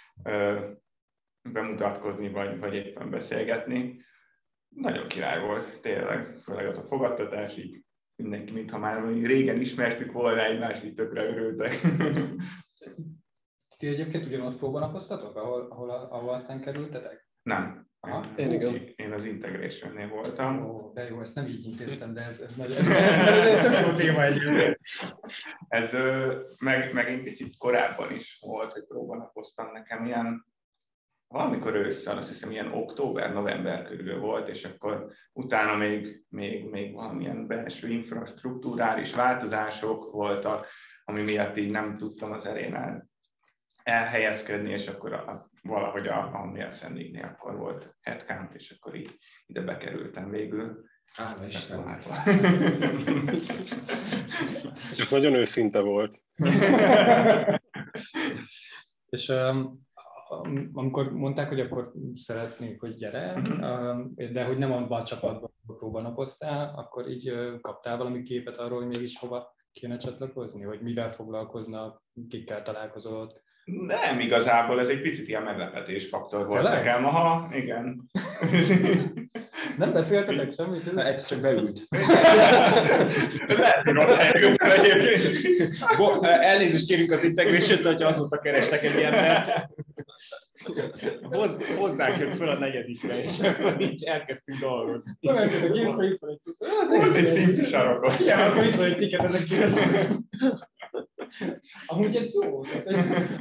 bemutatkozni, 1.52 2.30
vagy, 2.30 2.60
vagy 2.60 2.74
éppen 2.74 3.10
beszélgetni. 3.10 4.06
Nagyon 4.76 5.08
király 5.08 5.40
volt, 5.40 5.82
tényleg, 5.82 6.38
főleg 6.38 6.68
az 6.68 6.78
a 6.78 6.88
fogadtatás, 6.88 7.58
így 7.58 7.84
mindenki, 8.16 8.52
mintha 8.52 8.78
már 8.78 9.04
régen 9.08 9.60
ismertük 9.60 10.12
volna 10.12 10.46
egymást, 10.46 10.84
így 10.84 10.94
tökre 10.94 11.24
örültek. 11.24 11.82
Ti 13.78 13.88
egyébként 13.88 14.26
ugyanott 14.26 14.58
próbanapoztatok, 14.58 15.36
ahol, 15.36 15.68
ahol, 15.70 15.90
ahol 15.90 16.30
aztán 16.30 16.62
kerültetek? 16.62 17.30
Nem. 17.42 17.87
Aha, 18.08 18.26
én, 18.36 18.52
igen. 18.52 18.94
én 18.96 19.12
az 19.12 19.26
integration 19.26 20.10
voltam. 20.10 20.66
Ó, 20.66 20.92
de 20.94 21.08
jó, 21.10 21.20
ezt 21.20 21.36
nem 21.36 21.46
így 21.46 21.66
intéztem, 21.66 22.14
de 22.14 22.22
ez, 22.22 22.40
ez, 22.40 22.56
nagy, 22.56 22.72
ez, 22.72 22.88
ez, 22.88 23.28
ez, 23.28 23.46
ez 23.46 23.66
tök 23.66 23.88
jó 23.88 23.94
téma 23.94 24.24
egyébként. 24.24 24.80
Ez 25.68 25.94
meg, 26.60 26.94
meg 26.94 27.08
egy 27.08 27.24
picit 27.24 27.58
korábban 27.58 28.12
is 28.12 28.38
volt, 28.42 28.72
hogy 28.72 28.86
próbanapoztam 28.88 29.72
nekem 29.72 30.06
ilyen 30.06 30.46
valamikor 31.28 31.76
ősszel, 31.76 32.18
azt 32.18 32.30
hiszem 32.30 32.52
ilyen 32.52 32.72
október-november 32.72 33.84
körül 33.84 34.20
volt, 34.20 34.48
és 34.48 34.64
akkor 34.64 35.12
utána 35.34 35.78
még, 35.78 36.26
még, 36.30 36.70
még 36.70 36.94
valamilyen 36.94 37.48
belső 37.48 37.90
infrastruktúrális 37.90 39.14
változások 39.14 40.12
voltak, 40.12 40.68
ami 41.04 41.22
miatt 41.22 41.58
így 41.58 41.72
nem 41.72 41.98
tudtam 41.98 42.32
az 42.32 42.46
elén 42.46 42.76
elhelyezkedni, 43.88 44.72
és 44.72 44.88
akkor 44.88 45.14
a, 45.14 45.50
valahogy 45.62 46.08
a 46.08 46.42
Unreal 46.44 46.72
Sendingnél 46.72 47.24
akkor 47.24 47.58
volt 47.58 47.96
headcount, 48.02 48.54
és 48.54 48.76
akkor 48.78 48.96
így 48.96 49.18
ide 49.46 49.62
bekerültem 49.62 50.30
végül. 50.30 50.86
Hála 51.14 51.48
Isten. 51.48 51.98
És 54.92 55.00
ez 55.00 55.12
nagyon 55.12 55.34
őszinte 55.34 55.80
volt. 55.80 56.22
És 59.10 59.30
um, 59.30 59.86
amikor 60.74 61.12
mondták, 61.12 61.48
hogy 61.48 61.60
akkor 61.60 61.94
szeretnék, 62.14 62.80
hogy 62.80 62.96
gyere, 62.96 63.34
um, 63.34 64.14
de 64.16 64.46
hogy 64.46 64.58
nem 64.58 64.72
abban 64.72 65.02
a 65.02 65.06
csapatban 65.06 65.52
próbanapoztál, 65.78 66.74
akkor 66.76 67.10
így 67.10 67.34
kaptál 67.62 67.98
valami 67.98 68.24
képet 68.24 68.58
arról, 68.58 68.78
hogy 68.78 68.88
mégis 68.88 69.18
hova 69.18 69.56
kéne 69.72 69.98
csatlakozni, 69.98 70.64
hogy 70.64 70.82
mivel 70.82 71.14
foglalkoznak, 71.14 72.04
kikkel 72.30 72.62
találkozott? 72.62 73.46
Nem 73.68 74.20
igazából, 74.20 74.80
ez 74.80 74.88
egy 74.88 75.02
picit 75.02 75.28
ilyen 75.28 75.44
meglepetés 75.44 76.08
faktor 76.08 76.46
volt 76.48 76.62
Tényleg? 76.62 76.84
nekem. 76.84 77.06
Aha, 77.06 77.48
igen. 77.56 78.02
Nem 79.78 79.94
beszéltetek 79.94 80.54
semmit? 80.54 80.94
Na, 80.94 81.06
egyszer 81.06 81.28
csak 81.28 81.40
beült. 81.40 81.80
Lehet, 83.48 83.82
hogy 83.84 83.98
ott 83.98 84.14
helyünk 84.16 84.62
egyébként. 84.62 85.70
Bo- 85.98 86.26
elnézést 86.26 86.88
kérünk 86.88 87.12
az 87.12 87.24
integration 87.24 87.84
hogyha 87.84 88.08
azóta 88.08 88.40
kerestek 88.40 88.84
egy 88.84 89.02
embert. 89.02 89.70
Hoz, 91.22 91.58
hozzánk 91.78 92.18
jött 92.18 92.36
fel 92.36 92.50
a 92.50 92.58
negyedikre, 92.60 93.24
és 93.24 93.40
akkor 93.40 93.82
így 93.82 94.04
elkezdtünk 94.04 94.60
dolgozni. 94.60 95.12
Itt, 95.20 95.32
vagy 95.32 95.54
itt 96.12 96.18
van 96.88 97.14
egy 97.14 97.28
szintű 97.28 97.64
sarokot. 97.64 98.20
Igen, 98.20 98.40
akkor 98.40 98.64
itt 98.64 98.76
van 98.76 98.86
egy 98.86 98.98
tiket 98.98 99.24
ezek 99.24 99.44
kívül. 99.44 99.70
Amúgy 101.86 102.16
ez 102.16 102.34
jó. 102.34 102.62
Tehát, 102.62 102.86
hogy 102.86 102.96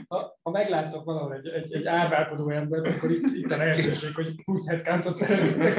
ha, 0.08 0.38
ha 0.42 0.50
megláttok 0.50 1.04
valahol 1.04 1.34
egy, 1.34 1.46
egy, 1.46 1.72
egy 1.72 1.86
árválkodó 1.86 2.50
embert, 2.50 2.86
akkor 2.86 3.10
itt, 3.10 3.34
itt 3.34 3.50
a 3.50 3.56
lehetőség, 3.56 4.14
hogy 4.14 4.34
20 4.44 4.68
headcountot 4.68 5.14
szerezzetek. 5.14 5.74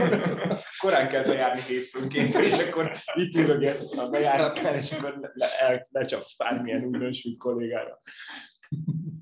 Korán 0.78 1.08
kell 1.08 1.24
bejárni 1.24 1.62
hétfőnként, 1.62 2.36
és 2.36 2.58
akkor 2.58 2.92
itt 3.14 3.36
ülögesz 3.36 3.98
a 3.98 4.10
bejáratnál, 4.10 4.76
és 4.76 4.92
akkor 4.92 5.18
le, 5.20 5.32
le, 5.34 5.88
lecsapsz 5.90 6.38
bármilyen 6.38 6.84
újdonsült 6.84 7.38
kollégára. 7.38 8.00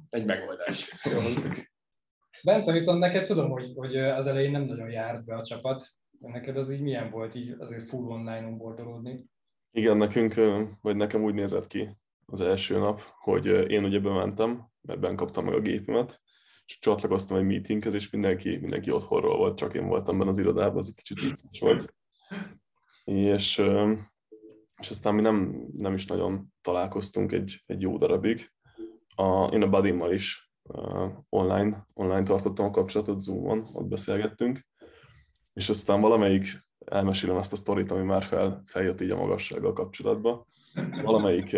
Egy 0.10 0.26
megoldás. 0.26 0.94
Bence, 2.44 2.72
viszont 2.72 3.00
neked 3.00 3.26
tudom, 3.26 3.50
hogy, 3.50 3.72
hogy 3.76 3.96
az 3.98 4.28
elején 4.28 4.52
nem 4.52 4.64
nagyon 4.64 4.90
járt 4.90 5.26
be 5.26 5.36
a 5.36 5.44
csapat. 5.44 5.88
Neked 6.20 6.58
az 6.58 6.72
így 6.72 6.82
milyen 6.82 7.10
volt 7.10 7.36
így 7.36 7.56
azért 7.60 7.88
full 7.88 8.06
online 8.06 8.46
onboardolódni? 8.46 9.26
Igen, 9.72 9.98
nekünk, 9.98 10.34
vagy 10.82 10.96
nekem 10.96 11.24
úgy 11.24 11.34
nézett 11.34 11.68
ki 11.68 11.98
az 12.26 12.42
első 12.42 12.78
nap, 12.78 13.02
hogy 13.20 13.46
én 13.46 13.84
ugye 13.84 14.00
bementem, 14.00 14.68
mert 14.82 15.00
benn 15.00 15.16
kaptam 15.16 15.46
meg 15.46 15.54
a 15.54 15.60
gépemet, 15.60 16.22
és 16.66 16.80
csatlakoztam 16.80 17.38
egy 17.38 17.46
meetinghez, 17.46 17.94
és 17.94 18.10
mindenki, 18.10 18.58
mindenki 18.58 18.92
otthonról 18.92 19.38
volt, 19.38 19.58
csak 19.58 19.74
én 19.74 19.88
voltam 19.88 20.18
benne 20.18 20.30
az 20.30 20.38
irodában, 20.38 20.78
az 20.78 20.88
egy 20.88 21.04
kicsit 21.04 21.20
vicces 21.20 21.60
volt. 21.60 21.96
És, 23.04 23.58
és 24.80 24.90
aztán 24.90 25.16
mi 25.16 25.22
nem, 25.22 25.68
nem 25.78 25.94
is 25.94 26.06
nagyon 26.06 26.54
találkoztunk 26.62 27.32
egy, 27.32 27.64
egy 27.66 27.82
jó 27.82 27.98
darabig. 27.98 28.52
A, 29.16 29.46
én 29.46 29.62
a 29.62 29.70
Badimmal 29.70 30.14
is 30.14 30.52
uh, 30.64 31.12
online, 31.30 31.86
online 31.94 32.24
tartottam 32.24 32.66
a 32.66 32.72
kapcsolatot 32.72 33.22
Zoomon, 33.22 33.70
ott 33.74 33.88
beszélgettünk, 33.88 34.68
és 35.54 35.70
aztán 35.70 36.02
valamelyik, 36.02 36.48
elmesélem 36.86 37.38
ezt 37.38 37.54
a 37.54 37.56
sztorit, 37.56 37.92
ami 37.92 38.04
már 38.04 38.24
fel, 38.24 38.62
feljött 38.66 39.02
így 39.02 39.10
a 39.10 39.18
magassággal 39.18 39.74
kapcsolatban, 39.74 40.48
valamelyik 41.04 41.58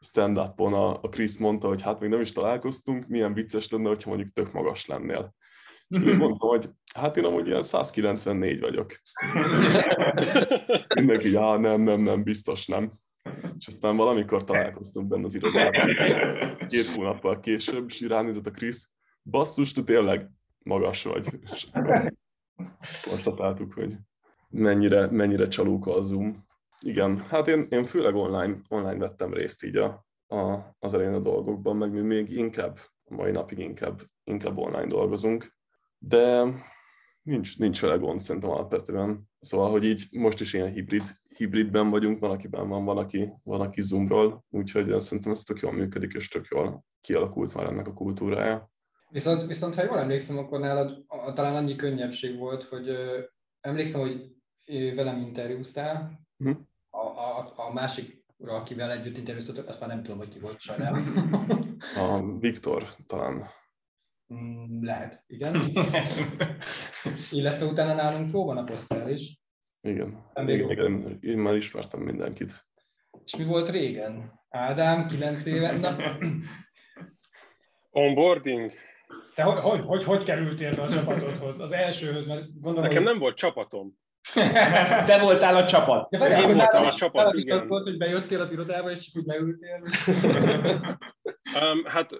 stand-upon 0.00 0.72
a, 0.72 1.02
a 1.02 1.08
Chris 1.08 1.38
mondta, 1.38 1.68
hogy 1.68 1.82
hát 1.82 2.00
még 2.00 2.10
nem 2.10 2.20
is 2.20 2.32
találkoztunk, 2.32 3.06
milyen 3.06 3.34
vicces 3.34 3.70
lenne, 3.70 3.88
hogyha 3.88 4.10
mondjuk 4.10 4.32
tök 4.32 4.52
magas 4.52 4.86
lennél. 4.86 5.34
És 5.88 6.02
én 6.02 6.16
mondtam, 6.16 6.48
hogy 6.48 6.68
hát 6.94 7.16
én 7.16 7.24
amúgy 7.24 7.46
ilyen 7.46 7.62
194 7.62 8.60
vagyok. 8.60 9.00
Mindenki, 10.94 11.36
á, 11.36 11.56
nem, 11.56 11.80
nem, 11.80 12.00
nem, 12.00 12.22
biztos 12.22 12.66
nem. 12.66 12.92
És 13.58 13.66
aztán 13.66 13.96
valamikor 13.96 14.44
találkoztunk 14.44 15.08
benne 15.08 15.24
az 15.24 15.34
irodában, 15.34 15.94
két 16.68 16.86
hónappal 16.86 17.40
később, 17.40 17.90
és 17.90 18.00
ránézett 18.00 18.46
a 18.46 18.50
Krisz, 18.50 18.92
basszus, 19.22 19.72
te 19.72 19.82
tényleg 19.82 20.30
magas 20.58 21.02
vagy. 21.02 21.26
És 21.52 21.66
akkor 21.72 22.12
konstatáltuk, 23.08 23.72
hogy 23.72 23.96
mennyire, 24.48 25.10
mennyire 25.10 25.48
csalóka 25.48 25.96
a 25.96 26.02
Zoom. 26.02 26.46
Igen, 26.82 27.18
hát 27.18 27.48
én, 27.48 27.66
én 27.70 27.84
főleg 27.84 28.14
online, 28.14 28.60
online 28.68 28.96
vettem 28.98 29.32
részt 29.32 29.64
így 29.64 29.76
a, 29.76 30.06
a, 30.26 30.58
az 30.78 30.94
elején 30.94 31.14
a 31.14 31.20
dolgokban, 31.20 31.76
meg 31.76 31.90
mi 31.90 32.00
még 32.00 32.30
inkább, 32.30 32.78
a 33.04 33.14
mai 33.14 33.30
napig 33.30 33.58
inkább, 33.58 34.00
inkább 34.24 34.56
online 34.56 34.86
dolgozunk, 34.86 35.56
de 35.98 36.44
nincs, 37.22 37.58
nincs 37.58 37.80
vele 37.80 37.96
gond 37.96 38.20
szerintem 38.20 38.50
alapvetően. 38.50 39.30
Szóval, 39.40 39.70
hogy 39.70 39.84
így 39.84 40.06
most 40.10 40.40
is 40.40 40.52
ilyen 40.52 40.70
hibrid, 40.70 41.02
hibridben 41.36 41.90
vagyunk, 41.90 42.18
van, 42.18 42.30
akiben 42.30 42.68
van, 42.68 42.84
van, 42.84 42.98
aki, 42.98 43.32
van, 43.42 43.60
aki 43.60 43.82
Zoomról, 43.82 44.44
úgyhogy 44.50 45.00
szerintem 45.00 45.32
ez 45.32 45.42
tök 45.42 45.60
jól 45.60 45.72
működik, 45.72 46.12
és 46.12 46.28
tök 46.28 46.46
jól 46.50 46.84
kialakult 47.00 47.54
már 47.54 47.66
ennek 47.66 47.86
a 47.86 47.92
kultúrája. 47.92 48.70
Viszont, 49.10 49.46
viszont 49.46 49.74
ha 49.74 49.82
jól 49.82 49.98
emlékszem, 49.98 50.38
akkor 50.38 50.60
nálad 50.60 51.04
a- 51.06 51.32
talán 51.32 51.54
annyi 51.54 51.76
könnyebbség 51.76 52.38
volt, 52.38 52.64
hogy 52.64 52.88
ö, 52.88 53.20
emlékszem, 53.60 54.00
hogy 54.00 54.34
velem 54.94 55.20
interjúztál. 55.20 56.25
A, 56.90 56.98
a, 56.98 57.52
a 57.56 57.72
másikra, 57.72 58.54
akivel 58.54 58.90
együtt 58.90 59.16
interjúztatok, 59.16 59.68
azt 59.68 59.80
már 59.80 59.88
nem 59.88 60.02
tudom, 60.02 60.18
hogy 60.18 60.28
ki 60.28 60.38
volt 60.38 60.60
sajnál. 60.60 60.94
A 61.96 62.38
Viktor 62.38 62.82
talán. 63.06 63.44
Mm, 64.34 64.84
Lehet, 64.84 65.24
igen. 65.26 65.70
Illetve 67.30 67.64
utána 67.64 67.94
nálunk 67.94 68.30
próbanapoztál 68.30 69.10
is. 69.10 69.40
Igen, 69.80 70.30
Elég 70.34 70.58
igen, 70.60 70.70
igen, 70.70 71.18
én 71.20 71.38
már 71.38 71.54
ismertem 71.54 72.00
mindenkit. 72.00 72.66
És 73.24 73.36
mi 73.36 73.44
volt 73.44 73.68
régen? 73.68 74.40
Ádám, 74.48 75.06
9 75.06 75.44
éve. 75.44 75.76
Na, 75.76 75.96
Onboarding? 77.90 78.72
te 79.34 79.42
hogy, 79.42 79.58
hogy, 79.62 79.80
hogy, 79.86 80.04
hogy 80.04 80.22
kerültél 80.22 80.74
be 80.74 80.82
a 80.82 80.90
csapatodhoz? 80.90 81.60
Az 81.60 81.72
elsőhöz, 81.72 82.26
mert 82.26 82.60
gondolom, 82.60 82.82
Nekem 82.82 83.02
hogy... 83.02 83.12
nem 83.12 83.18
volt 83.20 83.36
csapatom. 83.36 83.98
Te 85.06 85.18
voltál 85.20 85.56
a 85.56 85.66
csapat. 85.66 86.08
Ja, 86.10 86.18
várjál, 86.18 86.40
Én 86.40 86.46
voltam 86.54 86.80
nálad- 86.80 86.92
a 86.92 86.96
csapat, 86.96 87.34
igen. 87.34 87.58
az 87.58 87.68
volt, 87.68 87.82
hogy 87.82 87.96
bejöttél 87.96 88.40
az 88.40 88.52
irodába, 88.52 88.90
és 88.90 89.00
csak 89.00 89.22
úgy 89.22 89.26
leültél. 89.26 89.82
Um, 91.60 91.84
hát 91.84 92.10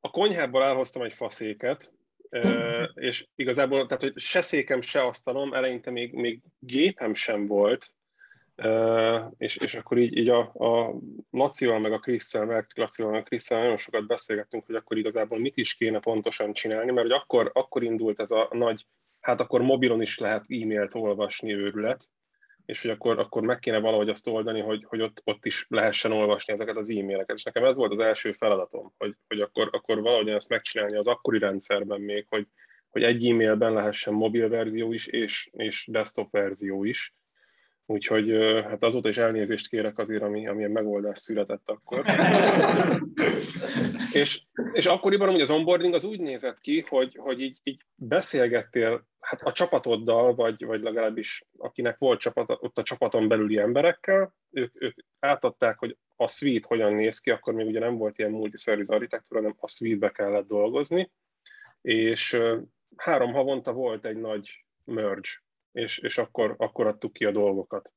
a 0.00 0.10
konyhából 0.10 0.62
elhoztam 0.62 1.02
egy 1.02 1.12
faszéket, 1.12 1.92
és 2.94 3.26
igazából, 3.34 3.86
tehát 3.86 4.02
hogy 4.02 4.12
se 4.16 4.40
székem, 4.42 4.80
se 4.80 5.02
asztalom, 5.02 5.52
eleinte 5.54 5.90
még, 5.90 6.12
még 6.12 6.40
gépem 6.58 7.14
sem 7.14 7.46
volt, 7.46 7.92
és, 9.36 9.56
és 9.56 9.74
akkor 9.74 9.98
így, 9.98 10.16
így 10.16 10.28
a, 10.28 10.38
a 10.54 10.94
Lacival, 11.30 11.78
meg 11.78 11.92
a 11.92 11.98
Krisszel, 11.98 12.44
meg 12.44 12.66
Lacival, 12.74 13.10
meg 13.10 13.20
a 13.20 13.24
Krisszel 13.24 13.58
nagyon 13.58 13.76
sokat 13.76 14.06
beszélgettünk, 14.06 14.66
hogy 14.66 14.74
akkor 14.74 14.96
igazából 14.96 15.38
mit 15.38 15.56
is 15.56 15.74
kéne 15.74 15.98
pontosan 16.00 16.52
csinálni, 16.52 16.90
mert 16.92 17.06
hogy 17.06 17.16
akkor, 17.16 17.50
akkor 17.54 17.82
indult 17.82 18.20
ez 18.20 18.30
a 18.30 18.48
nagy, 18.52 18.86
hát 19.26 19.40
akkor 19.40 19.62
mobilon 19.62 20.02
is 20.02 20.18
lehet 20.18 20.44
e-mailt 20.48 20.94
olvasni 20.94 21.54
őrület, 21.54 22.10
és 22.64 22.82
hogy 22.82 22.90
akkor, 22.90 23.18
akkor 23.18 23.42
meg 23.42 23.58
kéne 23.58 23.78
valahogy 23.78 24.08
azt 24.08 24.26
oldani, 24.26 24.60
hogy, 24.60 24.84
hogy 24.88 25.00
ott, 25.00 25.20
ott 25.24 25.44
is 25.44 25.66
lehessen 25.68 26.12
olvasni 26.12 26.52
ezeket 26.52 26.76
az 26.76 26.90
e-maileket. 26.90 27.36
És 27.36 27.42
nekem 27.42 27.64
ez 27.64 27.76
volt 27.76 27.92
az 27.92 27.98
első 27.98 28.32
feladatom, 28.32 28.92
hogy, 28.98 29.14
hogy 29.28 29.40
akkor, 29.40 29.68
akkor 29.72 30.00
valahogy 30.00 30.28
ezt 30.28 30.48
megcsinálni 30.48 30.96
az 30.96 31.06
akkori 31.06 31.38
rendszerben 31.38 32.00
még, 32.00 32.26
hogy, 32.28 32.46
hogy 32.88 33.02
egy 33.02 33.26
e-mailben 33.26 33.72
lehessen 33.72 34.14
mobil 34.14 34.48
verzió 34.48 34.92
is, 34.92 35.06
és, 35.06 35.50
és 35.52 35.86
desktop 35.90 36.30
verzió 36.30 36.84
is. 36.84 37.14
Úgyhogy 37.88 38.30
hát 38.64 38.82
azóta 38.82 39.08
is 39.08 39.18
elnézést 39.18 39.68
kérek 39.68 39.98
azért, 39.98 40.22
ami, 40.22 40.48
amilyen 40.48 40.70
megoldás 40.70 41.18
született 41.18 41.70
akkor. 41.70 42.04
és, 44.12 44.42
és 44.72 44.86
akkoriban 44.86 45.28
ugye 45.28 45.42
az 45.42 45.50
onboarding 45.50 45.94
az 45.94 46.04
úgy 46.04 46.20
nézett 46.20 46.60
ki, 46.60 46.84
hogy, 46.88 47.16
hogy 47.16 47.40
így, 47.40 47.58
így 47.62 47.80
beszélgettél 47.94 49.06
hát 49.20 49.42
a 49.42 49.52
csapatoddal, 49.52 50.34
vagy, 50.34 50.64
vagy 50.64 50.82
legalábbis 50.82 51.44
akinek 51.58 51.98
volt 51.98 52.20
csapat, 52.20 52.50
ott 52.60 52.78
a 52.78 52.82
csapaton 52.82 53.28
belüli 53.28 53.58
emberekkel, 53.58 54.34
ők, 54.50 54.82
ők 54.82 54.96
átadták, 55.18 55.78
hogy 55.78 55.96
a 56.16 56.28
suite 56.28 56.66
hogyan 56.68 56.92
néz 56.92 57.18
ki, 57.18 57.30
akkor 57.30 57.54
még 57.54 57.66
ugye 57.66 57.78
nem 57.78 57.96
volt 57.96 58.18
ilyen 58.18 58.30
multi-service 58.30 58.94
architektúra, 58.94 59.40
hanem 59.40 59.56
a 59.60 59.68
suite-be 59.68 60.10
kellett 60.10 60.46
dolgozni, 60.46 61.10
és 61.80 62.40
három 62.96 63.32
havonta 63.32 63.72
volt 63.72 64.04
egy 64.04 64.16
nagy 64.16 64.64
merge, 64.84 65.28
és, 65.76 65.98
és 65.98 66.18
akkor, 66.18 66.54
akkor 66.58 66.86
adtuk 66.86 67.12
ki 67.12 67.24
a 67.24 67.30
dolgokat. 67.30 67.92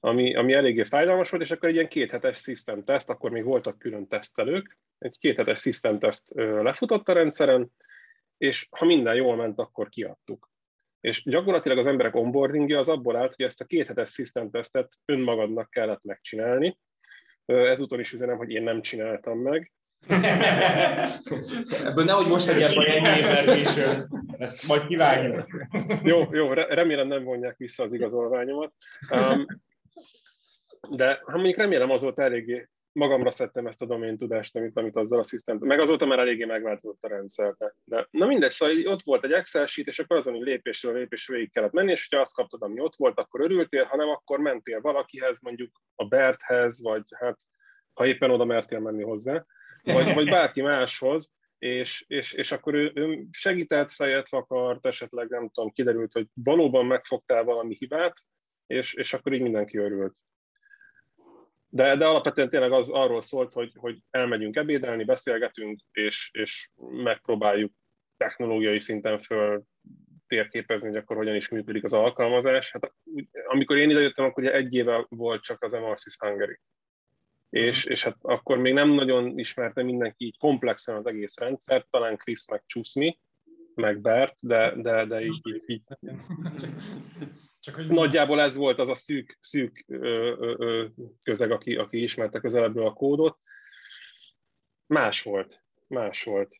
Ami, 0.00 0.34
ami 0.34 0.52
eléggé 0.52 0.84
fájdalmas 0.84 1.30
volt, 1.30 1.42
és 1.42 1.50
akkor 1.50 1.68
egy 1.68 1.74
ilyen 1.74 1.88
kéthetes 1.88 2.38
system 2.38 2.84
test, 2.84 3.10
akkor 3.10 3.30
még 3.30 3.44
voltak 3.44 3.78
külön 3.78 4.08
tesztelők, 4.08 4.78
egy 4.98 5.18
kéthetes 5.18 5.60
system 5.60 5.98
test 5.98 6.22
lefutott 6.34 7.08
a 7.08 7.12
rendszeren, 7.12 7.70
és 8.36 8.68
ha 8.70 8.84
minden 8.84 9.14
jól 9.14 9.36
ment, 9.36 9.58
akkor 9.58 9.88
kiadtuk. 9.88 10.50
És 11.00 11.22
gyakorlatilag 11.24 11.78
az 11.78 11.86
emberek 11.86 12.14
onboardingja 12.14 12.78
az 12.78 12.88
abból 12.88 13.16
állt, 13.16 13.34
hogy 13.34 13.44
ezt 13.44 13.60
a 13.60 13.64
kéthetes 13.64 14.10
system 14.10 14.50
testet 14.50 14.92
önmagadnak 15.04 15.70
kellett 15.70 16.02
megcsinálni, 16.02 16.78
Ezúton 17.44 18.00
is 18.00 18.12
üzenem, 18.12 18.36
hogy 18.36 18.50
én 18.50 18.62
nem 18.62 18.82
csináltam 18.82 19.38
meg. 19.38 19.72
Ebből 21.84 22.04
nehogy 22.04 22.26
most 22.26 22.46
legyen 22.46 22.74
baj 22.74 22.96
ennyi 22.96 23.18
évvel 23.18 23.44
később. 23.44 24.06
Ezt 24.38 24.68
majd 24.68 24.86
kivágjuk. 24.86 25.46
Jó, 26.02 26.28
jó, 26.30 26.52
remélem 26.52 27.06
nem 27.06 27.24
vonják 27.24 27.56
vissza 27.56 27.82
az 27.82 27.92
igazolványomat. 27.92 28.72
Um, 29.10 29.46
de 30.90 31.20
ha 31.24 31.34
mondjuk 31.34 31.56
remélem 31.56 31.90
az 31.90 32.02
volt 32.02 32.18
eléggé 32.18 32.68
magamra 32.92 33.30
szedtem 33.30 33.66
ezt 33.66 33.82
a 33.82 33.86
domain 33.86 34.16
tudást, 34.16 34.56
amit, 34.56 34.76
amit 34.76 34.96
azzal 34.96 35.18
asszisztent, 35.18 35.60
meg 35.60 35.80
azóta 35.80 36.06
már 36.06 36.18
eléggé 36.18 36.44
megváltozott 36.44 37.02
a 37.02 37.08
rendszer. 37.08 37.54
De, 37.58 37.74
de 37.84 38.06
na 38.10 38.26
mindegy, 38.26 38.50
szóval 38.50 38.86
ott 38.86 39.02
volt 39.02 39.24
egy 39.24 39.32
Excel 39.32 39.66
sheet, 39.66 39.88
és 39.88 39.98
akkor 39.98 40.16
azon, 40.16 40.34
hogy 40.34 40.46
lépésről 40.46 40.94
lépésre 40.94 41.34
végig 41.34 41.52
kellett 41.52 41.72
menni, 41.72 41.90
és 41.90 42.06
hogyha 42.08 42.20
azt 42.20 42.34
kaptad, 42.34 42.62
ami 42.62 42.80
ott 42.80 42.96
volt, 42.96 43.18
akkor 43.18 43.40
örültél, 43.40 43.84
ha 43.84 43.96
nem, 43.96 44.08
akkor 44.08 44.38
mentél 44.38 44.80
valakihez, 44.80 45.38
mondjuk 45.40 45.82
a 45.94 46.04
Berthez, 46.04 46.82
vagy 46.82 47.02
hát 47.14 47.38
ha 47.92 48.06
éppen 48.06 48.30
oda 48.30 48.44
mertél 48.44 48.78
menni 48.78 49.02
hozzá, 49.02 49.44
vagy, 49.92 50.14
vagy 50.14 50.28
bárki 50.30 50.60
máshoz, 50.60 51.32
és, 51.58 52.04
és, 52.06 52.32
és 52.32 52.52
akkor 52.52 52.74
ő, 52.74 52.92
ő 52.94 53.26
segített, 53.30 53.92
fejet 53.92 54.28
vakart, 54.28 54.86
esetleg 54.86 55.28
nem 55.28 55.48
tudom, 55.48 55.70
kiderült, 55.70 56.12
hogy 56.12 56.26
valóban 56.34 56.86
megfogtál 56.86 57.44
valami 57.44 57.74
hibát, 57.78 58.14
és, 58.66 58.94
és 58.94 59.12
akkor 59.12 59.32
így 59.32 59.40
mindenki 59.40 59.78
örült. 59.78 60.16
De, 61.68 61.96
de 61.96 62.06
alapvetően 62.06 62.50
tényleg 62.50 62.72
az 62.72 62.88
arról 62.90 63.22
szólt, 63.22 63.52
hogy, 63.52 63.72
hogy 63.74 63.98
elmegyünk 64.10 64.56
ebédelni, 64.56 65.04
beszélgetünk, 65.04 65.80
és, 65.92 66.30
és 66.32 66.68
megpróbáljuk 66.76 67.72
technológiai 68.16 68.80
szinten 68.80 69.18
föl 69.18 69.62
térképezni, 70.26 70.88
hogy 70.88 70.96
akkor 70.96 71.16
hogyan 71.16 71.34
is 71.34 71.48
működik 71.48 71.84
az 71.84 71.92
alkalmazás. 71.92 72.72
Hát, 72.72 72.92
amikor 73.46 73.76
én 73.76 73.90
idejöttem, 73.90 74.24
akkor 74.24 74.42
ugye 74.42 74.52
egy 74.52 74.74
éve 74.74 75.06
volt 75.08 75.42
csak 75.42 75.62
az 75.62 75.72
MRCs 75.72 76.16
Hungary. 76.18 76.58
És, 77.50 77.84
és 77.84 78.04
hát 78.04 78.16
akkor 78.20 78.58
még 78.58 78.72
nem 78.72 78.88
nagyon 78.88 79.38
ismerte 79.38 79.82
mindenki 79.82 80.24
így 80.24 80.38
komplexen 80.38 80.96
az 80.96 81.06
egész 81.06 81.38
rendszert, 81.38 81.86
talán 81.90 82.16
Chris 82.16 82.46
meg 82.50 82.62
Csúszni, 82.66 83.20
meg 83.74 84.00
Bert, 84.00 84.34
de, 84.40 84.74
de, 84.76 85.06
de 85.06 85.24
így, 85.24 85.40
így, 85.46 85.62
így. 85.66 85.82
Csak 87.60 87.74
hogy 87.74 87.86
nagyjából 87.86 88.40
ez 88.40 88.56
volt 88.56 88.78
az 88.78 88.88
a 88.88 88.94
szűk, 88.94 89.38
szűk 89.40 89.84
ö, 89.86 90.34
ö, 90.38 90.54
ö, 90.58 90.86
közeg, 91.22 91.50
aki, 91.50 91.76
aki 91.76 92.02
ismerte 92.02 92.40
közelebbről 92.40 92.86
a 92.86 92.92
kódot. 92.92 93.38
Más 94.86 95.22
volt, 95.22 95.64
más 95.86 96.22
volt. 96.22 96.56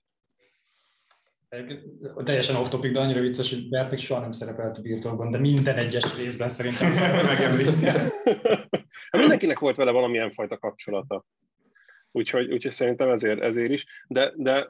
Teljesen 2.25 2.57
off 2.57 2.69
topic, 2.69 2.93
de 2.93 3.01
annyira 3.01 3.21
vicces, 3.21 3.51
hogy 3.51 3.69
Bert 3.69 3.91
még 3.91 3.99
soha 3.99 4.21
nem 4.21 4.31
szerepelt 4.31 4.79
a 4.79 4.81
birtokban, 4.83 5.31
de 5.31 5.39
minden 5.39 5.77
egyes 5.77 6.17
részben 6.17 6.49
szerintem 6.49 6.93
megemlíti. 7.27 7.85
Hát 9.11 9.21
mindenkinek 9.21 9.59
volt 9.59 9.77
vele 9.77 9.91
valamilyen 9.91 10.33
fajta 10.33 10.59
kapcsolata. 10.59 11.25
Úgyhogy, 12.11 12.53
úgyhogy 12.53 12.73
szerintem 12.73 13.11
ezért, 13.11 13.41
ezért 13.41 13.71
is. 13.71 13.87
De, 14.09 14.33
de 14.37 14.69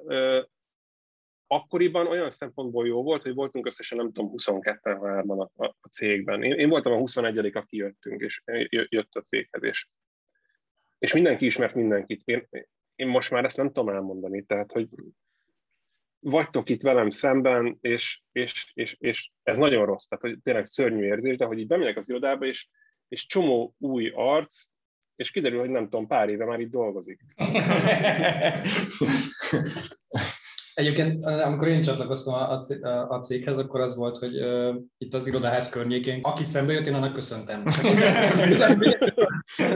akkoriban 1.47 2.07
olyan 2.07 2.31
szempontból 2.31 2.87
jó 2.87 3.03
volt, 3.03 3.23
hogy 3.23 3.35
voltunk 3.35 3.67
összesen, 3.67 3.99
nem 3.99 4.13
tudom, 4.13 4.33
22-3-an 4.37 5.49
a, 5.55 5.65
a 5.65 5.89
cégben. 5.91 6.43
Én, 6.43 6.53
én 6.53 6.69
voltam 6.69 6.93
a 6.93 6.99
21 6.99 7.57
aki 7.57 7.77
jöttünk, 7.77 8.21
és 8.21 8.43
jött 8.69 9.15
a 9.15 9.21
céghez, 9.21 9.63
és, 9.63 9.89
és 10.99 11.13
mindenki 11.13 11.47
ismert 11.47 11.75
mindenkit. 11.75 12.23
Én, 12.25 12.49
én 12.95 13.07
most 13.07 13.31
már 13.31 13.45
ezt 13.45 13.57
nem 13.57 13.67
tudom 13.67 13.89
elmondani, 13.89 14.43
tehát, 14.43 14.73
hogy 14.73 14.89
vagytok 16.21 16.69
itt 16.69 16.83
velem 16.83 17.11
szemben, 17.11 17.79
és, 17.81 18.21
és, 18.33 18.71
és, 18.75 18.97
és 18.99 19.31
ez 19.43 19.59
nagyon 19.59 19.87
rossz, 19.87 20.05
tehát 20.05 20.25
hogy 20.25 20.39
tényleg 20.43 20.67
szörnyű 20.67 21.05
érzés, 21.05 21.37
de 21.37 21.45
hogy 21.45 21.59
így 21.59 21.67
bemegyek 21.67 21.97
az 21.97 22.09
irodába, 22.09 22.47
és, 22.47 22.69
és 23.09 23.27
csomó 23.27 23.75
új 23.79 24.13
arc, 24.15 24.67
és 25.17 25.31
kiderül, 25.31 25.59
hogy 25.59 25.71
nem 25.71 25.83
tudom, 25.83 26.07
pár 26.07 26.29
éve 26.29 26.45
már 26.45 26.61
itt 26.61 26.71
dolgozik. 26.71 27.21
Egyébként, 30.79 31.25
amikor 31.25 31.69
én 31.69 31.83
csatlakoztam 31.83 32.35
a, 32.35 32.61
a 33.09 33.21
céghez, 33.21 33.59
akkor 33.59 33.81
az 33.81 33.97
volt, 33.97 34.19
hogy 34.19 34.45
uh, 34.45 34.75
itt 34.99 35.15
az 35.15 35.27
irodaház 35.27 35.69
környékén, 35.69 36.21
aki 36.23 36.45
szembe 36.45 36.73
jött, 36.73 36.87
én 36.87 36.95
annak 36.95 37.13
köszöntem. 37.13 37.63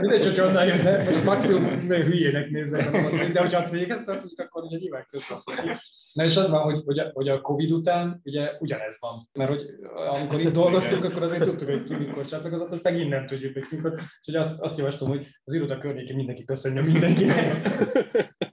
Mindegy, 0.01 0.25
hogy 0.25 0.39
onnan 0.39 0.65
jött, 0.65 1.05
most 1.05 1.23
maximum 1.23 1.79
hülyének 1.79 2.49
nézek, 2.49 2.91
de 3.31 3.39
hogyha 3.39 3.61
a 3.61 3.63
céghez 3.63 4.01
tartozik, 4.01 4.39
akkor 4.39 4.63
ugye 4.63 4.77
nyilván 4.77 5.07
köszönöm. 5.09 5.75
Na 6.13 6.23
és 6.23 6.35
az 6.35 6.49
van, 6.49 6.61
hogy, 6.61 6.81
hogy, 6.85 6.99
a, 6.99 7.09
hogy 7.13 7.27
a 7.27 7.41
Covid 7.41 7.71
után 7.71 8.21
ugye 8.23 8.51
ugyanez 8.59 8.97
van. 8.99 9.29
Mert 9.33 9.49
hogy 9.49 9.65
amikor 10.09 10.39
itt 10.39 10.51
dolgoztunk, 10.51 11.03
akkor 11.03 11.23
azért 11.23 11.43
tudtuk, 11.43 11.69
hogy 11.69 11.83
ki 11.83 11.93
mikor 11.93 12.25
csatlakozott, 12.25 12.69
most 12.69 12.83
megint 12.83 13.09
nem 13.09 13.25
tudjuk, 13.25 13.53
hogy 13.53 13.65
mikor. 13.69 13.91
Úgyhogy 13.91 14.35
azt, 14.35 14.61
azt 14.61 14.77
javaslom, 14.77 15.09
hogy 15.09 15.27
az 15.43 15.53
iroda 15.53 15.77
környékén 15.77 16.15
mindenki 16.15 16.45
köszönjön 16.45 16.83
mindenkinek. 16.83 17.55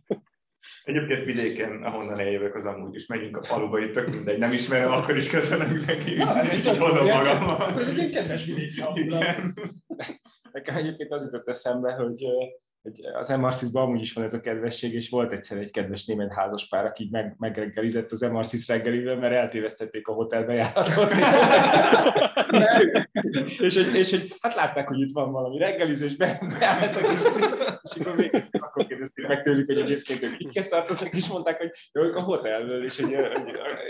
Egyébként 0.91 1.25
vidéken, 1.25 1.83
ahonnan 1.83 2.21
eljövök, 2.21 2.55
az 2.55 2.67
amúgy 2.67 2.95
is 2.95 3.07
megyünk 3.07 3.37
a 3.37 3.43
faluba, 3.43 3.79
itt 3.79 3.93
tök 3.93 4.11
mindegy, 4.11 4.39
nem 4.39 4.53
ismerem, 4.53 4.93
akkor 4.93 5.17
is 5.17 5.29
köszönöm 5.29 5.85
neki, 5.87 6.15
Na, 6.15 6.39
ez 6.39 6.49
egy 6.49 6.79
hozom 6.79 7.07
magammal. 7.07 7.81
Ez 7.81 7.99
egy 7.99 8.11
kedves 8.11 8.45
vidéki 8.45 8.83
Nekem 10.53 10.77
egyébként 10.77 11.13
az 11.13 11.25
jutott 11.25 11.49
eszembe, 11.49 11.93
hogy 11.93 12.25
hogy 12.83 13.01
az 13.15 13.29
MRCIS-ban 13.29 13.83
amúgy 13.83 14.01
is 14.01 14.13
van 14.13 14.25
ez 14.25 14.35
a 14.35 14.41
kedvesség, 14.41 14.95
és 14.95 15.09
volt 15.09 15.33
egyszer 15.33 15.59
egy 15.59 15.71
kedves 15.71 16.05
német 16.05 16.35
házaspár, 16.35 16.85
aki 16.85 17.09
meg, 17.11 17.35
megreggelizett 17.39 18.11
az 18.11 18.21
MRCIS 18.21 18.69
reggelivel, 18.69 19.17
mert 19.17 19.35
eltévesztették 19.35 20.09
a 20.09 20.13
hotelbe 20.13 20.53
járatot. 20.53 21.13
és, 23.67 23.75
hogy, 23.77 23.95
és 23.95 24.11
hogy 24.11 24.33
hát 24.41 24.55
látták, 24.55 24.89
hogy 24.89 25.01
itt 25.01 25.13
van 25.13 25.33
valami 25.33 25.59
reggelizés, 25.59 26.17
beálltak, 26.17 27.13
és, 27.13 27.23
és 27.83 28.07
akkor, 28.07 28.17
még, 28.17 28.49
akkor 28.51 28.87
kérdezték 28.87 29.27
meg 29.27 29.43
tőlük, 29.43 29.67
hogy 29.67 29.79
egyébként 29.79 30.23
ők 30.23 30.37
kikhez 30.37 30.69
tartoznak, 30.69 31.15
és 31.15 31.29
mondták, 31.29 31.59
hogy 31.59 31.71
jó, 31.93 32.03
ők 32.03 32.17
a 32.17 32.23
hotelből, 32.23 32.85
és, 32.85 33.01
hogy, 33.01 33.17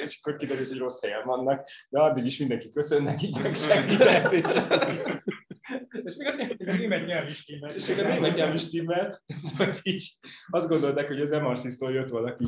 és 0.04 0.18
akkor 0.20 0.36
kiderült, 0.36 0.68
hogy 0.68 0.78
rossz 0.78 1.02
helyen 1.02 1.22
vannak, 1.24 1.68
de 1.88 2.00
addig 2.00 2.24
is 2.24 2.38
mindenki 2.38 2.70
köszön 2.70 3.02
nekik, 3.02 3.42
meg 3.42 3.54
segített, 3.54 4.32
és 4.32 4.46
és 6.04 6.14
még 6.16 6.68
a, 6.68 6.72
német 6.76 7.06
nyelv 7.06 7.28
is 7.28 7.44
timmelt. 7.44 7.76
És 7.76 7.86
még 7.86 7.98
a 7.98 8.08
német 8.08 8.36
nyelv 8.36 8.54
is 8.54 8.68
timmelt, 8.68 9.22
hogy 9.56 9.78
így 9.92 10.12
azt 10.50 10.68
gondolták, 10.68 11.06
hogy 11.06 11.20
az 11.20 11.30
MRC-tól 11.30 11.92
jött 11.92 12.08
valaki 12.08 12.44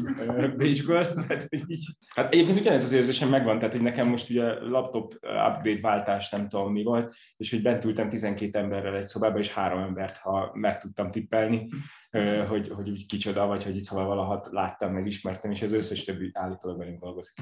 Bécsből, 0.57 1.15
tehát 1.15 1.49
így. 1.67 1.87
Hát 2.15 2.33
egyébként 2.33 2.59
ugyanez 2.59 2.85
az 2.85 2.93
érzésem 2.93 3.29
megvan, 3.29 3.59
tehát 3.59 3.73
hogy 3.73 3.83
nekem 3.83 4.07
most 4.09 4.31
ugye 4.31 4.61
laptop 4.61 5.15
upgrade 5.23 5.81
váltás 5.81 6.31
nem 6.31 6.49
tudom 6.49 6.73
mi 6.73 6.83
volt, 6.83 7.15
és 7.37 7.51
hogy 7.51 7.63
bent 7.63 7.85
ültem 7.85 8.09
12 8.09 8.59
emberrel 8.59 8.97
egy 8.97 9.07
szobába, 9.07 9.39
és 9.39 9.49
három 9.53 9.79
embert, 9.79 10.17
ha 10.17 10.51
meg 10.55 10.81
tudtam 10.81 11.11
tippelni, 11.11 11.69
hogy, 12.49 12.69
hogy 12.69 12.91
úgy 12.91 13.07
kicsoda, 13.07 13.47
vagy 13.47 13.65
hogy 13.65 13.77
itt 13.77 13.83
szóval 13.83 14.07
valahat 14.07 14.49
láttam, 14.51 14.93
meg 14.93 15.07
ismertem, 15.07 15.51
és 15.51 15.63
az 15.63 15.73
összes 15.73 16.05
többi 16.05 16.31
állítólag 16.33 16.79
velünk 16.79 17.01
dolgozik. 17.01 17.35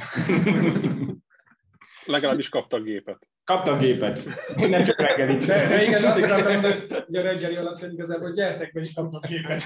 Legalábbis 2.05 2.49
kaptak 2.49 2.83
gépet. 2.83 3.30
Kaptam 3.51 3.79
gépet. 3.79 4.25
Nem 4.57 4.85
csak 4.85 5.01
reggelit. 5.01 5.47
De, 5.47 5.69
de 5.69 5.83
igen, 5.83 6.05
azt 6.05 6.23
akartam 6.23 6.53
mondani, 6.53 6.85
hogy 7.07 7.17
a 7.17 7.23
reggeli 7.23 7.57
alapján 7.57 7.91
igazából 7.91 8.27
hogy 8.27 8.35
gyertek 8.35 8.73
be, 8.73 8.81
és 8.81 8.93
kaptak 8.93 9.27
gépet. 9.27 9.63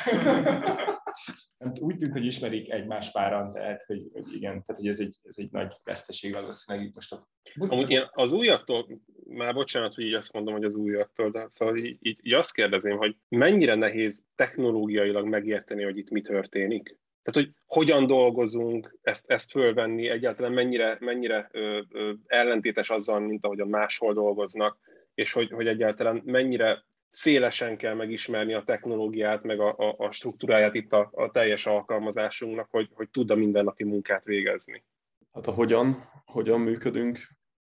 Hát 1.58 1.78
úgy 1.78 1.96
tűnt, 1.96 2.12
hogy 2.12 2.24
ismerik 2.24 2.70
egymás 2.70 3.10
páran, 3.10 3.52
tehát 3.52 3.84
hogy, 3.86 4.08
hogy 4.12 4.24
igen, 4.34 4.64
tehát 4.64 4.82
hogy 4.82 4.86
ez 4.86 4.98
egy, 4.98 5.16
ez 5.22 5.34
egy 5.38 5.50
nagy 5.50 5.74
veszteség 5.84 6.32
valószínűleg 6.32 6.86
itt 6.86 6.94
most 6.94 7.12
a... 7.12 7.28
Amúgy 7.54 7.90
én 7.90 8.08
az 8.12 8.32
újaktól, 8.32 8.86
már 9.24 9.54
bocsánat, 9.54 9.94
hogy 9.94 10.04
így 10.04 10.14
azt 10.14 10.32
mondom, 10.32 10.54
hogy 10.54 10.64
az 10.64 10.74
újaktól, 10.74 11.30
de 11.30 11.46
szóval 11.48 11.76
így, 11.76 11.96
így, 12.00 12.18
így 12.22 12.32
azt 12.32 12.52
kérdezném, 12.52 12.96
hogy 12.96 13.16
mennyire 13.28 13.74
nehéz 13.74 14.24
technológiailag 14.34 15.26
megérteni, 15.26 15.82
hogy 15.82 15.98
itt 15.98 16.10
mi 16.10 16.20
történik? 16.20 16.98
Tehát, 17.24 17.46
hogy 17.46 17.50
hogyan 17.66 18.06
dolgozunk, 18.06 18.98
ezt, 19.02 19.30
ezt 19.30 19.50
fölvenni, 19.50 20.08
egyáltalán 20.08 20.52
mennyire, 20.52 20.96
mennyire 21.00 21.48
ö, 21.52 21.80
ö, 21.90 22.12
ellentétes 22.26 22.90
azzal, 22.90 23.20
mint 23.20 23.44
ahogyan 23.44 23.68
máshol 23.68 24.14
dolgoznak, 24.14 24.78
és 25.14 25.32
hogy, 25.32 25.50
hogy 25.50 25.66
egyáltalán 25.66 26.22
mennyire 26.24 26.84
szélesen 27.10 27.76
kell 27.76 27.94
megismerni 27.94 28.54
a 28.54 28.62
technológiát, 28.66 29.42
meg 29.42 29.60
a, 29.60 29.74
a, 29.76 29.94
a 29.98 30.12
struktúráját 30.12 30.74
itt 30.74 30.92
a, 30.92 31.10
a 31.12 31.30
teljes 31.30 31.66
alkalmazásunknak, 31.66 32.68
hogy, 32.70 32.88
hogy 32.94 33.10
tud 33.10 33.30
a 33.30 33.34
mindennapi 33.34 33.84
munkát 33.84 34.24
végezni. 34.24 34.84
Hát 35.32 35.46
a 35.46 35.52
hogyan, 35.52 35.94
hogyan 36.24 36.60
működünk, 36.60 37.18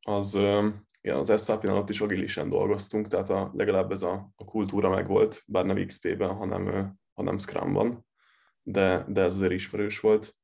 az 0.07 0.35
igen, 1.01 1.17
az 1.17 1.43
SAP 1.43 1.63
alatt 1.63 1.89
is 1.89 2.01
agilisen 2.01 2.49
dolgoztunk, 2.49 3.07
tehát 3.07 3.29
a, 3.29 3.51
legalább 3.53 3.91
ez 3.91 4.01
a, 4.01 4.29
a 4.35 4.43
kultúra 4.43 4.89
megvolt, 4.89 5.43
bár 5.47 5.65
nem 5.65 5.85
XP-ben, 5.85 6.33
hanem, 6.33 6.93
hanem 7.13 7.37
Scrum-ban 7.37 8.07
de, 8.63 9.05
de 9.07 9.21
ez 9.21 9.33
azért 9.33 9.51
ismerős 9.51 9.99
volt. 9.99 10.35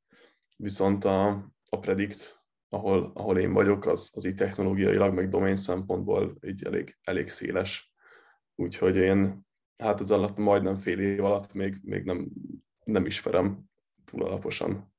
Viszont 0.57 1.05
a, 1.05 1.27
a 1.69 1.79
Predict, 1.79 2.43
ahol, 2.69 3.11
ahol 3.13 3.39
én 3.39 3.53
vagyok, 3.53 3.85
az, 3.85 4.11
az 4.15 4.25
így 4.25 4.35
technológiailag, 4.35 5.13
meg 5.13 5.29
domain 5.29 5.55
szempontból 5.55 6.37
így 6.47 6.63
elég, 6.63 6.97
elég 7.03 7.27
széles. 7.27 7.93
Úgyhogy 8.55 8.95
én 8.95 9.45
hát 9.77 10.01
ez 10.01 10.11
alatt 10.11 10.37
majdnem 10.37 10.75
fél 10.75 10.99
év 10.99 11.23
alatt 11.23 11.53
még, 11.53 11.79
még 11.83 12.03
nem, 12.03 12.27
nem 12.83 13.05
ismerem 13.05 13.63
túl 14.05 14.23
alaposan. 14.23 14.93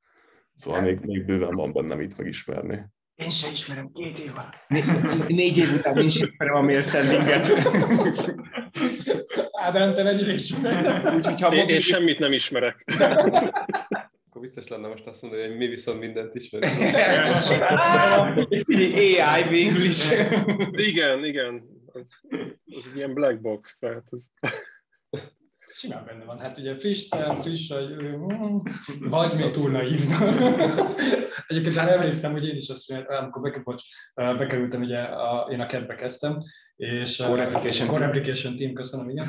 Szóval 0.55 0.81
még, 0.81 1.00
még 1.00 1.24
bőven 1.24 1.55
van 1.55 1.72
bennem 1.72 2.00
itt 2.00 2.16
megismerni. 2.16 2.87
Én 3.14 3.31
sem 3.31 3.52
ismerem 3.52 3.92
két 3.92 4.18
év 4.18 4.33
alatt. 4.35 4.64
Né- 4.68 5.29
négy 5.29 5.57
év 5.57 5.68
után 5.79 5.96
én 5.96 6.11
sem 6.11 6.22
ismerem 6.22 6.55
a 6.55 6.62
mail 6.62 6.83
Ádám, 9.66 9.94
te 9.94 10.02
mennyire 10.02 10.33
ismered? 10.33 11.14
Úgyhogy 11.16 11.40
ha 11.40 11.55
Én, 11.55 11.68
én 11.68 11.81
semmit 11.81 12.18
nem 12.18 12.33
ismerek. 12.33 12.85
Akkor 14.29 14.40
vicces 14.40 14.68
lenne 14.68 14.88
most 14.88 15.07
azt 15.07 15.22
mondani, 15.22 15.46
hogy 15.46 15.57
mi 15.57 15.66
viszont 15.66 16.00
mindent 16.00 16.35
ismerünk. 16.35 16.72
AI 19.24 19.48
végül 19.48 19.83
is. 19.83 20.11
Igen, 20.70 21.24
igen. 21.24 21.62
Egy 22.64 22.92
ilyen 22.94 23.14
black 23.14 23.40
box, 23.40 23.79
tehát 23.79 24.05
ez... 24.40 24.55
Simán 25.72 26.05
benne 26.05 26.24
van. 26.24 26.38
Hát 26.38 26.59
ugye 26.59 26.76
friss 26.76 26.98
szem, 26.98 27.40
friss 27.40 27.72
mm, 27.72 28.59
vagy 29.09 29.37
még 29.37 29.50
túl 29.50 29.70
naív. 29.70 30.00
Egyébként 31.46 31.76
hát 31.76 31.92
emlékszem, 31.92 32.33
hogy 32.33 32.48
én 32.48 32.55
is 32.55 32.68
azt 32.68 32.85
csináltam, 32.85 33.16
amikor 33.16 33.42
beke, 33.42 33.61
bocs, 33.61 33.83
bekerültem, 34.14 34.83
ugye 34.83 34.98
a, 34.98 35.48
én 35.50 35.61
a 35.61 35.66
kedbe 35.66 35.94
kezdtem, 35.94 36.42
és 36.76 37.16
Core 37.16 37.42
Application 37.42 37.86
Core 37.86 37.98
Team. 37.98 38.10
Application 38.10 38.56
Team, 38.56 38.72
köszönöm, 38.72 39.08
igen, 39.08 39.28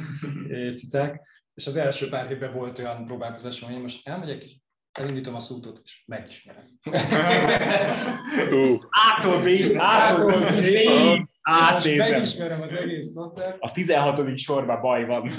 é, 0.50 0.74
cicák, 0.80 1.22
és 1.54 1.68
az 1.68 1.78
első 1.78 2.10
pár 2.10 2.32
évben 2.32 2.54
volt 2.54 2.80
olyan 2.80 3.06
próbálkozásom, 3.06 3.68
hogy 3.68 3.78
én 3.78 3.84
most 3.84 4.08
elmegyek, 4.08 4.44
és 4.44 4.56
elindítom 4.92 5.36
a 5.36 5.40
szútót, 5.40 5.82
és 5.84 6.04
megismerem. 6.06 6.80
Ától 8.90 9.42
B, 9.42 9.48
ától 9.78 10.40
B, 10.40 10.46
átnézem. 11.42 12.12
megismerem 12.12 12.62
az 12.62 12.74
egész 12.74 13.12
szoftvert. 13.12 13.58
A 13.60 13.72
16. 13.72 14.38
sorban 14.38 14.82
baj 14.82 15.06
van. 15.06 15.32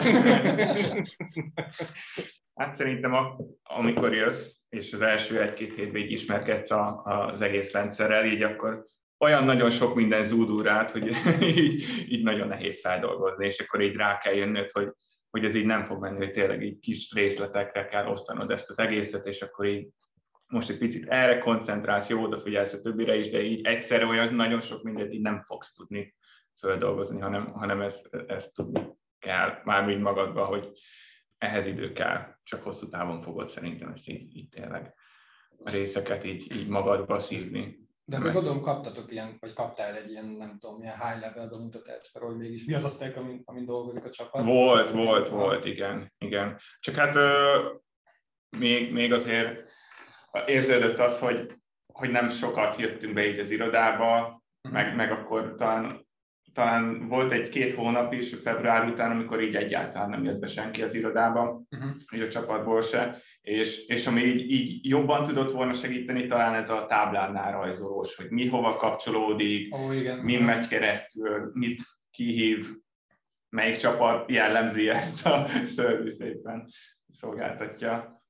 Hát 2.55 2.75
szerintem 2.75 3.15
a, 3.15 3.37
amikor 3.63 4.15
jössz, 4.15 4.57
és 4.69 4.93
az 4.93 5.03
első 5.03 5.43
egy-két 5.43 5.75
hétben 5.75 6.03
így 6.03 6.11
ismerkedsz 6.11 6.71
a, 6.71 7.03
az 7.05 7.43
egész 7.43 7.73
rendszerrel, 7.73 8.25
így 8.25 8.43
akkor 8.43 8.87
olyan 9.19 9.45
nagyon 9.45 9.71
sok 9.71 9.95
minden 9.95 10.25
zúdul 10.25 10.63
rád, 10.63 10.91
hogy 10.91 11.11
így, 11.59 11.85
így 12.09 12.23
nagyon 12.23 12.49
nehéz 12.49 12.81
feldolgozni, 12.81 13.47
és 13.47 13.59
akkor 13.59 13.81
így 13.81 13.97
rá 13.97 14.19
kell 14.19 14.35
jönnöd, 14.35 14.71
hogy, 14.71 14.89
hogy 15.31 15.45
ez 15.45 15.55
így 15.55 15.67
nem 15.67 15.85
fog 15.85 16.01
menni, 16.01 16.17
hogy 16.17 16.31
tényleg 16.31 16.63
így 16.63 16.79
kis 16.79 17.13
részletekre 17.13 17.87
kell 17.87 18.07
osztanod 18.07 18.51
ezt 18.51 18.71
az 18.71 18.79
egészet, 18.79 19.27
és 19.27 19.43
akkor 19.43 19.67
így 19.67 19.89
most 20.47 20.71
egy 20.71 20.79
picit 20.79 21.09
erre 21.09 21.39
koncentrálsz, 21.39 22.09
jó, 22.09 22.23
odafigyelsz 22.23 22.73
a 22.73 22.81
többire 22.81 23.17
is, 23.17 23.31
de 23.31 23.43
így 23.43 23.67
egyszerre 23.67 24.07
olyan 24.07 24.35
nagyon 24.35 24.61
sok 24.61 24.83
mindent 24.83 25.13
így 25.13 25.21
nem 25.21 25.43
fogsz 25.43 25.73
tudni 25.73 26.15
földolgozni, 26.59 27.21
hanem, 27.21 27.53
hanem 27.53 27.81
ezt, 27.81 28.15
ezt 28.27 28.55
tudni 28.55 28.97
kell 29.19 29.61
már 29.65 29.85
mind 29.85 30.01
magadba, 30.01 30.45
hogy 30.45 30.71
ehhez 31.39 31.67
idő 31.67 31.93
kell, 31.93 32.37
csak 32.43 32.63
hosszú 32.63 32.89
távon 32.89 33.21
fogod 33.21 33.49
szerintem 33.49 33.89
ezt 33.89 34.09
így, 34.09 34.37
így 34.37 34.49
tényleg 34.49 34.95
a 35.65 35.71
részeket 35.71 36.25
így, 36.25 36.53
így 36.57 36.69
magadba 36.69 37.19
szívni. 37.19 37.88
De 38.09 38.17
azért 38.17 38.35
gondolom 38.35 38.61
kaptatok 38.61 39.13
ilyen, 39.13 39.37
vagy 39.41 39.53
kaptál 39.53 39.97
egy 39.97 40.11
ilyen, 40.11 40.25
nem 40.25 40.59
tudom, 40.59 40.83
ilyen 40.83 40.95
high 40.95 41.21
level 41.21 41.49
bemutatást 41.49 42.19
hogy 42.19 42.37
mégis 42.37 42.65
mi 42.65 42.75
az 42.75 42.85
a 42.85 42.89
stack, 42.89 43.17
amin, 43.17 43.43
amin 43.45 43.65
dolgozik 43.65 44.05
a 44.05 44.11
csapat. 44.11 44.45
Volt, 44.45 44.91
volt, 44.91 45.29
volt, 45.29 45.65
igen, 45.65 46.13
igen. 46.19 46.59
Csak 46.79 46.95
hát 46.95 47.17
ö, 47.17 47.59
még, 48.57 48.93
még 48.93 49.13
azért 49.13 49.71
érződött 50.47 50.99
az, 50.99 51.19
hogy, 51.19 51.55
hogy 51.93 52.11
nem 52.11 52.29
sokat 52.29 52.77
jöttünk 52.77 53.15
be 53.15 53.27
így 53.27 53.39
az 53.39 53.51
irodába, 53.51 54.43
meg, 54.69 54.97
meg 54.97 55.13
akkor 55.13 55.55
talán, 55.55 56.07
talán 56.53 57.09
volt 57.09 57.33
egy-két 57.33 57.75
hónap 57.75 58.13
is 58.13 58.35
február 58.35 58.89
után, 58.89 59.11
amikor 59.11 59.43
így 59.43 59.55
egyáltalán 59.55 60.11
nem 60.11 60.25
jött 60.25 60.39
be 60.39 60.47
senki 60.47 60.83
az 60.83 60.95
irodába, 60.95 61.63
Uh-huh. 61.71 61.91
így 62.15 62.21
a 62.21 62.29
csapatból 62.29 62.83
se, 62.83 63.23
és, 63.49 63.87
és 63.87 64.07
ami 64.07 64.23
így, 64.23 64.51
így 64.51 64.89
jobban 64.89 65.27
tudott 65.27 65.53
volna 65.53 65.73
segíteni, 65.73 66.27
talán 66.27 66.55
ez 66.55 66.71
a 66.71 66.87
táblánál 66.87 67.53
rajzolós, 67.53 68.17
hogy 68.17 68.31
mi 68.31 68.49
hova 68.49 68.77
kapcsolódik, 68.77 69.75
Ó, 69.75 69.93
igen. 69.93 70.19
mi 70.19 70.37
megy 70.37 70.69
keresztül, 70.69 71.51
mit 71.53 71.83
kihív, 72.11 72.67
melyik 73.49 73.77
csapat 73.77 74.31
jellemzi 74.31 74.89
ezt 74.89 75.27
a 75.27 75.47
szervizt 75.77 76.21
éppen 76.21 76.69
szolgáltatja. 77.09 78.23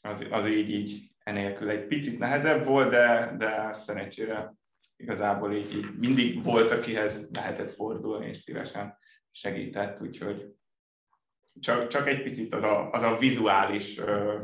Az, 0.00 0.26
az 0.30 0.46
így, 0.46 0.70
így 0.70 1.10
enélkül 1.18 1.68
egy 1.68 1.86
picit 1.86 2.18
nehezebb 2.18 2.64
volt, 2.64 2.90
de, 2.90 3.34
de 3.38 3.72
szerencsére 3.72 4.54
igazából 4.96 5.54
így, 5.54 5.76
így 5.76 5.98
mindig 5.98 6.42
volt, 6.42 6.70
akihez 6.70 7.28
lehetett 7.32 7.72
fordulni, 7.72 8.28
és 8.28 8.38
szívesen 8.38 8.98
segített, 9.30 10.00
úgyhogy 10.00 10.54
csak, 11.60 11.88
csak 11.88 12.08
egy 12.08 12.22
picit 12.22 12.54
az 12.54 12.62
a, 12.62 12.90
az 12.90 13.02
a 13.02 13.16
vizuális 13.18 13.98
ö, 13.98 14.40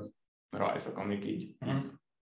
rajzok, 0.57 0.99
amik 0.99 1.25
így, 1.25 1.41
így 1.41 1.57
Mhm. 1.59 1.77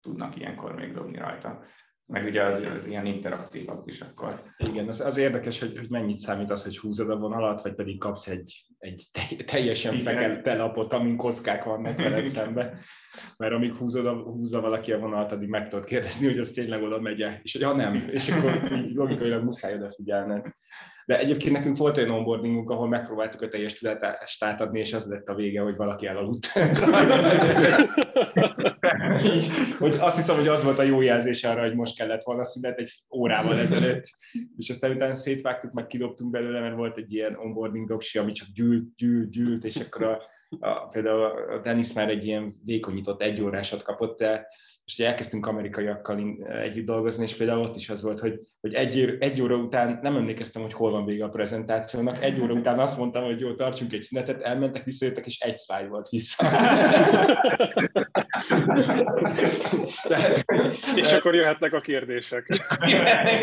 tudnak 0.02 0.36
ilyenkor 0.36 0.74
még 0.74 0.92
dobni 0.92 1.18
rajta. 1.18 1.62
Meg 2.06 2.24
ugye 2.24 2.42
az, 2.42 2.62
az 2.76 2.86
ilyen 2.86 3.06
interaktívak 3.06 3.86
is 3.86 4.00
akkor. 4.00 4.42
Igen, 4.70 4.88
az, 4.88 5.00
az 5.00 5.16
érdekes, 5.16 5.58
hogy, 5.60 5.78
hogy 5.78 5.88
mennyit 5.90 6.18
számít 6.18 6.50
az, 6.50 6.64
hogy 6.64 6.78
húzod 6.78 7.10
a 7.10 7.16
vonalat, 7.18 7.62
vagy 7.62 7.74
pedig 7.74 7.98
kapsz 7.98 8.26
egy, 8.28 8.66
egy 8.78 9.04
te- 9.12 9.44
teljesen 9.44 9.94
Igen. 9.94 10.04
fekete 10.04 10.54
lapot, 10.54 10.92
amin 10.92 11.16
kockák 11.16 11.64
vannak 11.64 11.96
veled 12.02 12.26
szembe. 12.26 12.78
Mert 13.36 13.52
amíg 13.52 13.74
húzod 13.74 14.06
a, 14.06 14.12
húzza 14.14 14.60
valaki 14.60 14.92
a 14.92 14.98
vonalat, 14.98 15.32
addig 15.32 15.48
meg 15.48 15.68
tudod 15.68 15.84
kérdezni, 15.84 16.26
hogy 16.26 16.38
az 16.38 16.50
tényleg 16.50 16.82
oda 16.82 17.00
megy 17.00 17.18
és 17.42 17.52
hogy 17.52 17.60
ja 17.60 17.72
nem, 17.72 18.08
és 18.10 18.28
akkor 18.28 18.72
így 18.72 18.94
logikailag 18.94 19.42
muszáj 19.44 19.74
odafigyelned. 19.74 20.52
De 21.10 21.18
egyébként 21.18 21.56
nekünk 21.56 21.76
volt 21.76 21.96
olyan 21.96 22.10
onboardingunk, 22.10 22.70
ahol 22.70 22.88
megpróbáltuk 22.88 23.42
a 23.42 23.48
teljes 23.48 23.78
tudást 23.78 24.44
átadni, 24.44 24.78
és 24.78 24.92
az 24.92 25.08
lett 25.08 25.28
a 25.28 25.34
vége, 25.34 25.60
hogy 25.60 25.76
valaki 25.76 26.06
elaludt. 26.06 26.46
Hogy 29.78 29.96
azt 29.98 30.16
hiszem, 30.16 30.36
hogy 30.36 30.48
az 30.48 30.64
volt 30.64 30.78
a 30.78 30.82
jó 30.82 31.00
jelzés 31.00 31.44
arra, 31.44 31.60
hogy 31.60 31.74
most 31.74 31.96
kellett 31.96 32.22
volna 32.22 32.44
szünet 32.44 32.78
egy 32.78 32.92
órával 33.14 33.58
ezelőtt, 33.58 34.04
és 34.56 34.70
aztán 34.70 34.90
utána 34.90 35.14
szétvágtuk, 35.14 35.72
meg 35.72 35.86
kidobtunk 35.86 36.30
belőle, 36.30 36.60
mert 36.60 36.76
volt 36.76 36.96
egy 36.96 37.12
ilyen 37.12 37.36
onboarding 37.36 37.88
doksi, 37.88 38.18
ami 38.18 38.32
csak 38.32 38.48
gyűlt, 38.54 38.94
gyűlt, 38.96 39.30
gyűlt, 39.30 39.64
és 39.64 39.76
akkor 39.76 40.02
a, 40.02 40.22
a, 40.60 40.88
például 40.88 41.22
a 41.22 41.60
Dennis 41.60 41.92
már 41.92 42.08
egy 42.08 42.26
ilyen 42.26 42.54
vékonyított 42.64 43.22
egy 43.22 43.40
órásat 43.40 43.82
kapott, 43.82 44.18
de 44.18 44.46
és 44.84 44.98
ugye 44.98 45.08
elkezdtünk 45.08 45.46
amerikaiakkal 45.46 46.36
együtt 46.62 46.86
dolgozni, 46.86 47.24
és 47.24 47.36
például 47.36 47.62
ott 47.62 47.76
is 47.76 47.88
az 47.88 48.02
volt, 48.02 48.20
hogy, 48.20 48.40
hogy 48.60 48.74
egy, 48.74 49.16
egy 49.18 49.42
óra 49.42 49.56
után 49.56 49.98
nem 50.02 50.16
emlékeztem, 50.16 50.62
hogy 50.62 50.72
hol 50.72 50.90
van 50.90 51.04
vége 51.04 51.24
a 51.24 51.28
prezentációnak, 51.28 52.22
egy 52.22 52.40
óra 52.40 52.54
után 52.54 52.78
azt 52.78 52.98
mondtam, 52.98 53.24
hogy 53.24 53.40
jó, 53.40 53.54
tartsunk 53.54 53.92
egy 53.92 54.02
szünetet, 54.02 54.42
elmentek, 54.42 54.84
visszajöttek, 54.84 55.26
és 55.26 55.40
egy 55.40 55.58
slide 55.58 55.88
volt 55.88 56.08
vissza. 56.08 56.44
Tehát, 60.02 60.44
És 60.96 61.12
akkor 61.12 61.34
jöhetnek 61.34 61.72
a 61.72 61.80
kérdések. 61.80 62.46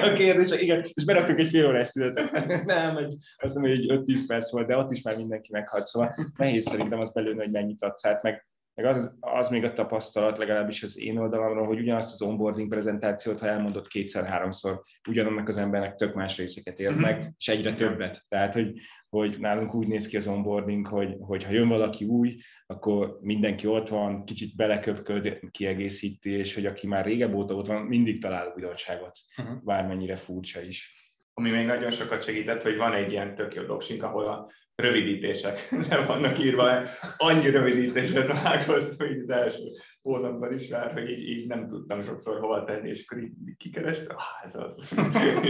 a 0.04 0.14
kérdések, 0.16 0.62
igen, 0.62 0.86
és 0.94 1.06
beraktuk 1.06 1.40
egy 1.40 1.48
fél 1.48 1.68
órás 1.68 1.88
szünetet. 1.90 2.66
Nem, 2.66 2.98
egy, 2.98 3.16
azt 3.38 3.56
mondom, 3.56 3.76
hogy 3.76 4.04
5-10 4.06 4.20
perc 4.28 4.52
volt, 4.52 4.68
de 4.68 4.78
ott 4.78 4.92
is 4.92 5.02
már 5.02 5.18
mindenki 5.18 5.50
meghalt, 5.52 5.86
szóval 5.86 6.16
nehéz 6.38 6.66
szerintem 6.66 7.00
az 7.00 7.12
belőle, 7.14 7.44
hogy 7.44 7.52
mennyit 7.52 7.84
adsz 7.84 8.06
át, 8.06 8.24
meg, 8.24 8.48
meg 8.82 8.86
az, 8.86 9.18
az 9.20 9.50
még 9.50 9.64
a 9.64 9.74
tapasztalat, 9.74 10.38
legalábbis 10.38 10.84
az 10.84 11.00
én 11.00 11.18
oldalamról, 11.18 11.66
hogy 11.66 11.80
ugyanazt 11.80 12.14
az 12.14 12.22
onboarding 12.22 12.70
prezentációt, 12.70 13.40
ha 13.40 13.48
elmondott 13.48 13.88
kétszer-háromszor, 13.88 14.82
ugyanannak 15.10 15.48
az 15.48 15.58
embernek 15.58 15.96
tök 15.96 16.14
más 16.14 16.38
részeket 16.38 16.80
ér 16.80 16.96
meg, 16.96 17.34
és 17.38 17.48
egyre 17.48 17.74
többet. 17.74 18.26
Tehát, 18.28 18.54
hogy, 18.54 18.74
hogy 19.10 19.36
nálunk 19.40 19.74
úgy 19.74 19.88
néz 19.88 20.08
ki 20.08 20.18
az 20.18 20.28
onboarding, 20.28 20.88
hogy, 20.88 21.16
hogy 21.20 21.44
ha 21.44 21.52
jön 21.52 21.68
valaki 21.68 22.06
új, 22.06 22.38
akkor 22.66 23.18
mindenki 23.22 23.68
ott 23.68 23.90
van, 23.90 24.26
kicsit 24.26 24.56
beleköpköd, 24.56 25.40
kiegészíti, 25.52 26.30
és 26.32 26.54
hogy 26.54 26.66
aki 26.66 26.88
már 26.88 27.06
régebb 27.06 27.34
óta 27.34 27.54
ott 27.56 27.68
van, 27.68 27.82
mindig 27.82 28.22
talál 28.22 28.52
újdonságot, 28.56 29.18
Mhm. 29.38 29.54
bármennyire 29.64 30.16
furcsa 30.16 30.62
is. 30.62 31.07
Ami 31.40 31.50
még 31.50 31.66
nagyon 31.66 31.92
sokat 31.92 32.24
segített, 32.24 32.62
hogy 32.62 32.78
van 32.78 32.94
egy 32.94 33.12
ilyen 33.12 33.36
tök 33.36 33.56
jó 33.56 33.64
doksink, 33.64 34.04
ahol 34.04 34.28
a 34.28 34.50
rövidítések 34.76 35.70
le 35.90 36.06
vannak 36.06 36.40
írva. 36.40 36.82
Annyi 37.18 37.50
rövidítésre 37.50 38.24
találkoztam 38.24 39.08
így 39.08 39.22
az 39.22 39.30
első 39.30 39.62
hónapban 40.02 40.54
is 40.54 40.68
már, 40.68 40.94
hogy 40.94 41.10
így, 41.10 41.30
így 41.30 41.48
nem 41.48 41.68
tudtam 41.68 42.04
sokszor 42.04 42.40
hova 42.40 42.64
tenni, 42.64 42.90
és 42.90 43.06
akkor 43.06 43.24
így 43.24 43.32
kikerestem, 43.58 44.16
ah, 44.16 44.44
ez 44.44 44.56
az. 44.56 44.94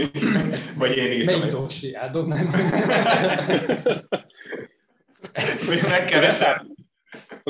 Vagy 0.78 0.96
én 0.96 1.12
írtam. 1.12 1.38
Melyik 1.38 1.52
doksi? 1.52 1.94
Vagy 5.66 5.78
Az 5.78 5.88
megkeresem. 5.88 6.77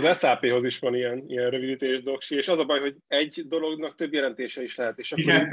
Az 0.04 0.18
SAP-hoz 0.18 0.64
is 0.64 0.78
van 0.78 0.94
ilyen, 0.94 1.24
ilyen 1.26 1.50
rövidítés 1.50 2.02
doksi, 2.02 2.36
és 2.36 2.48
az 2.48 2.58
a 2.58 2.64
baj, 2.64 2.80
hogy 2.80 2.96
egy 3.06 3.44
dolognak 3.46 3.94
több 3.94 4.12
jelentése 4.12 4.62
is 4.62 4.76
lehet, 4.76 4.98
és 4.98 5.12
akkor 5.12 5.24
Igen. 5.24 5.52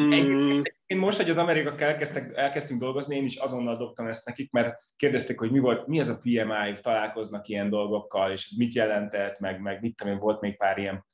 mm, 0.00 0.60
Én 0.86 0.96
most, 0.96 1.16
hogy 1.16 1.30
az 1.30 1.36
amerikak 1.36 1.80
elkezdtek, 1.80 2.36
elkezdtünk 2.36 2.80
dolgozni, 2.80 3.16
én 3.16 3.24
is 3.24 3.36
azonnal 3.36 3.76
dobtam 3.76 4.06
ezt 4.06 4.26
nekik, 4.26 4.50
mert 4.50 4.80
kérdezték, 4.96 5.38
hogy 5.38 5.50
mi 5.50 5.58
volt, 5.58 5.86
mi 5.86 6.00
az 6.00 6.08
a 6.08 6.18
PMI, 6.18 6.80
találkoznak 6.80 7.48
ilyen 7.48 7.70
dolgokkal, 7.70 8.32
és 8.32 8.48
ez 8.50 8.56
mit 8.56 8.74
jelentett, 8.74 9.38
meg, 9.38 9.60
meg 9.60 9.80
mit 9.80 9.96
tudom 9.96 10.12
én, 10.12 10.18
volt 10.18 10.40
még 10.40 10.56
pár 10.56 10.78
ilyen 10.78 11.04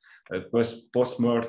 post- 0.49 0.89
post-merge 0.91 1.47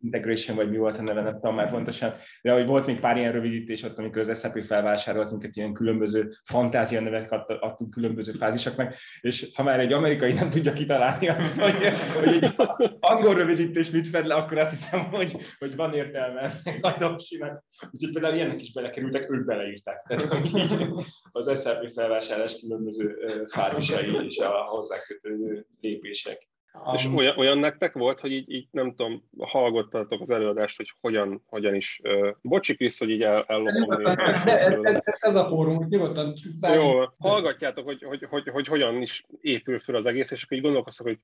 integration, 0.00 0.56
vagy 0.56 0.70
mi 0.70 0.76
volt 0.76 0.98
a 0.98 1.02
neve, 1.02 1.22
nem 1.22 1.34
tudom 1.34 1.54
már 1.54 1.70
pontosan, 1.70 2.14
de 2.42 2.52
hogy 2.52 2.66
volt 2.66 2.86
még 2.86 3.00
pár 3.00 3.16
ilyen 3.16 3.32
rövidítés 3.32 3.82
ott, 3.82 3.98
amikor 3.98 4.28
az 4.28 4.40
SAP 4.40 4.62
felvásárolt 4.62 5.30
minket, 5.30 5.56
ilyen 5.56 5.72
különböző 5.72 6.32
fantázia 6.44 7.24
adta- 7.28 7.62
adtunk 7.62 7.90
különböző 7.90 8.32
fázisoknak, 8.32 8.94
és 9.20 9.50
ha 9.54 9.62
már 9.62 9.80
egy 9.80 9.92
amerikai 9.92 10.32
nem 10.32 10.50
tudja 10.50 10.72
kitalálni 10.72 11.28
azt, 11.28 11.60
hogy, 11.60 11.88
hogy 12.14 12.44
egy 12.44 12.54
angol 13.00 13.34
rövidítés 13.34 13.90
mit 13.90 14.08
fed 14.08 14.26
le, 14.26 14.34
akkor 14.34 14.58
azt 14.58 14.70
hiszem, 14.70 15.00
hogy, 15.00 15.36
hogy 15.58 15.76
van 15.76 15.94
értelme 15.94 16.52
tulajdonosinak. 16.80 17.64
Úgyhogy 17.90 18.12
például 18.12 18.34
ilyenek 18.34 18.60
is 18.60 18.72
belekerültek, 18.72 19.30
ők 19.30 19.44
beleírták. 19.44 20.02
Tehát 20.02 20.44
így 20.54 20.88
az 21.32 21.60
SRP 21.60 21.92
felvásárlás 21.92 22.60
különböző 22.60 23.16
fázisai 23.46 24.24
és 24.24 24.38
a 24.38 24.48
hozzá 24.48 24.96
kötődő 25.06 25.66
lépések. 25.80 26.48
Um, 26.84 26.94
és 26.94 27.08
olyan, 27.14 27.36
olyan 27.36 27.58
nektek 27.58 27.92
volt, 27.92 28.20
hogy 28.20 28.32
így, 28.32 28.50
így 28.50 28.68
nem 28.70 28.94
tudom, 28.94 29.28
hallgattatok 29.38 30.20
az 30.20 30.30
előadást, 30.30 30.76
hogy 30.76 30.92
hogyan, 31.00 31.42
hogyan 31.46 31.74
is, 31.74 32.00
uh, 32.02 32.28
bocsik 32.42 32.78
vissza, 32.78 33.04
hogy 33.04 33.14
így 33.14 33.22
el, 33.22 33.44
ellopom. 33.46 34.06
Ez, 34.16 34.44
ez, 34.44 35.02
ez, 35.04 35.36
a 35.36 35.48
fórum, 35.48 35.76
hogy 35.76 35.86
nyugodtan. 35.86 36.34
Jó, 36.60 37.04
hallgatjátok, 37.18 37.84
hogy, 37.84 38.02
hogy, 38.02 38.26
hogy, 38.30 38.48
hogy, 38.48 38.66
hogyan 38.66 39.02
is 39.02 39.24
épül 39.40 39.78
fel 39.78 39.94
az 39.94 40.06
egész, 40.06 40.30
és 40.30 40.44
akkor 40.44 40.56
így 40.56 40.62
gondolkoztak, 40.62 41.06
hogy 41.06 41.18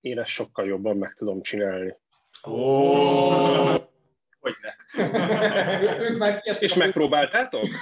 én 0.00 0.18
ezt 0.18 0.30
sokkal 0.30 0.66
jobban 0.66 0.96
meg 0.96 1.14
tudom 1.14 1.40
csinálni. 1.40 1.96
Oh. 2.42 3.74
Hogy 4.40 4.54
ne. 4.62 4.77
és 6.60 6.74
megpróbáltátok? 6.74 7.68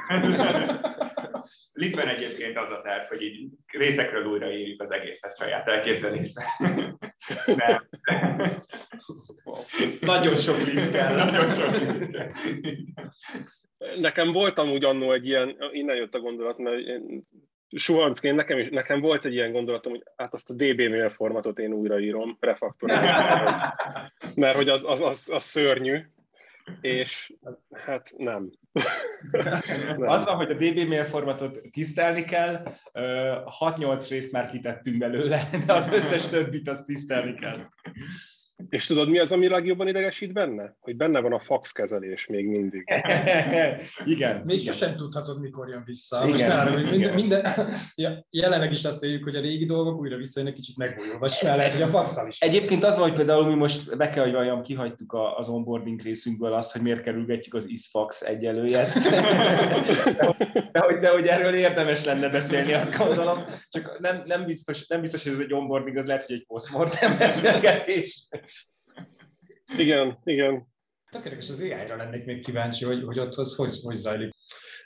Litven 1.72 2.08
egyébként 2.08 2.58
az 2.58 2.70
a 2.70 2.80
terv, 2.82 3.02
hogy 3.02 3.22
így 3.22 3.48
részekről 3.66 4.24
újraírjuk 4.24 4.82
az 4.82 4.90
egészet 4.90 5.36
saját 5.36 5.68
elképzelésben. 5.68 6.44
Nagyon 10.00 10.36
sok 10.36 10.62
lift 10.62 10.90
kell. 10.90 11.14
Nagyon 11.14 11.50
sok 11.50 11.76
lift 11.78 12.10
kell. 12.10 12.30
Nekem 13.98 14.32
volt 14.32 14.58
amúgy 14.58 14.84
annó 14.84 15.12
egy 15.12 15.26
ilyen, 15.26 15.56
innen 15.72 15.96
jött 15.96 16.14
a 16.14 16.20
gondolat, 16.20 16.58
mert 16.58 16.78
én 16.78 17.26
suhancként 17.68 18.36
nekem, 18.36 18.58
is, 18.58 18.68
nekem 18.68 19.00
volt 19.00 19.24
egy 19.24 19.32
ilyen 19.32 19.52
gondolatom, 19.52 19.92
hogy 19.92 20.02
hát 20.16 20.34
azt 20.34 20.50
a 20.50 20.54
DB 20.54 20.80
mail 20.80 21.08
formatot 21.08 21.58
én 21.58 21.72
újraírom, 21.72 22.36
refaktorálom, 22.40 23.72
mert 24.34 24.56
hogy 24.56 24.68
az, 24.68 24.84
az, 24.84 25.02
az, 25.02 25.30
az 25.32 25.42
szörnyű, 25.42 26.00
és 26.80 27.32
hát 27.72 28.14
nem. 28.16 28.50
nem. 29.30 30.08
Az 30.16 30.24
van, 30.24 30.36
hogy 30.36 30.50
a 30.50 30.54
DB 30.54 30.88
mail 30.88 31.04
tisztelni 31.70 32.24
kell, 32.24 32.62
6-8 32.92 34.06
részt 34.08 34.32
már 34.32 34.50
kitettünk 34.50 34.98
belőle, 34.98 35.48
de 35.66 35.72
az 35.72 35.88
összes 35.88 36.28
többit 36.28 36.68
azt 36.68 36.86
tisztelni 36.86 37.34
kell. 37.34 37.68
És 38.68 38.86
tudod, 38.86 39.08
mi 39.08 39.18
az, 39.18 39.32
ami 39.32 39.48
legjobban 39.48 39.88
idegesít 39.88 40.32
benne? 40.32 40.76
Hogy 40.80 40.96
benne 40.96 41.20
van 41.20 41.32
a 41.32 41.40
fax 41.40 41.72
kezelés 41.72 42.26
még 42.26 42.46
mindig. 42.46 42.84
igen. 44.04 44.42
Még 44.44 44.60
igen. 44.60 44.72
sosem 44.72 44.96
tudhatod, 44.96 45.40
mikor 45.40 45.68
jön 45.68 45.82
vissza. 45.84 46.16
Igen, 46.16 46.30
Most 46.30 46.46
már, 46.46 46.72
hogy 46.72 46.90
minden, 46.90 47.14
minden, 47.14 47.54
ja, 47.94 48.26
jelenleg 48.30 48.70
is 48.70 48.84
azt 48.84 49.02
éljük, 49.02 49.24
hogy 49.24 49.36
a 49.36 49.40
régi 49.40 49.64
dolgok 49.64 49.98
újra 49.98 50.16
visszajönnek 50.16 50.56
kicsit 50.56 50.76
megújulva, 50.76 51.26
és 51.26 51.42
lehet, 51.42 51.72
hogy 51.72 51.82
a 51.82 51.86
faxal 51.86 52.28
is. 52.28 52.40
Egyébként 52.40 52.84
az 52.84 52.94
van, 52.94 53.08
hogy 53.08 53.16
például 53.16 53.46
mi 53.46 53.54
most 53.54 53.96
be 53.96 54.10
kell, 54.10 54.24
hogy 54.24 54.32
valljam, 54.32 54.62
kihagytuk 54.62 55.16
az 55.36 55.48
onboarding 55.48 56.00
részünkből 56.00 56.52
azt, 56.52 56.72
hogy 56.72 56.82
miért 56.82 57.00
kerülgetjük 57.00 57.54
az 57.54 57.68
isfax 57.68 58.22
egyelőjezt. 58.22 58.98
de, 60.72 60.80
hogy, 60.80 60.98
de 60.98 61.10
hogy 61.10 61.26
erről 61.26 61.54
érdemes 61.54 62.04
lenne 62.04 62.28
beszélni, 62.28 62.72
azt 62.72 62.96
gondolom. 62.96 63.38
Csak 63.68 63.98
nem, 64.00 64.22
nem, 64.24 64.44
biztos, 64.44 64.86
nem 64.86 65.00
biztos, 65.00 65.22
hogy 65.22 65.32
ez 65.32 65.38
egy 65.38 65.52
onboarding, 65.52 65.96
az 65.96 66.06
lehet, 66.06 66.24
hogy 66.24 66.34
egy 66.34 66.46
postmortem 66.46 67.18
beszélgetés. 67.18 68.28
Igen, 69.78 70.18
igen. 70.24 70.66
Tökéletes 71.10 71.48
az 71.48 71.60
AI-ra 71.60 71.96
lennék 71.96 72.24
még 72.24 72.44
kíváncsi, 72.44 72.84
hogy, 72.84 73.02
hogy 73.04 73.18
ott 73.18 73.34
az 73.34 73.54
hogy, 73.54 73.78
hogy 73.82 73.94
zajlik. 73.94 74.34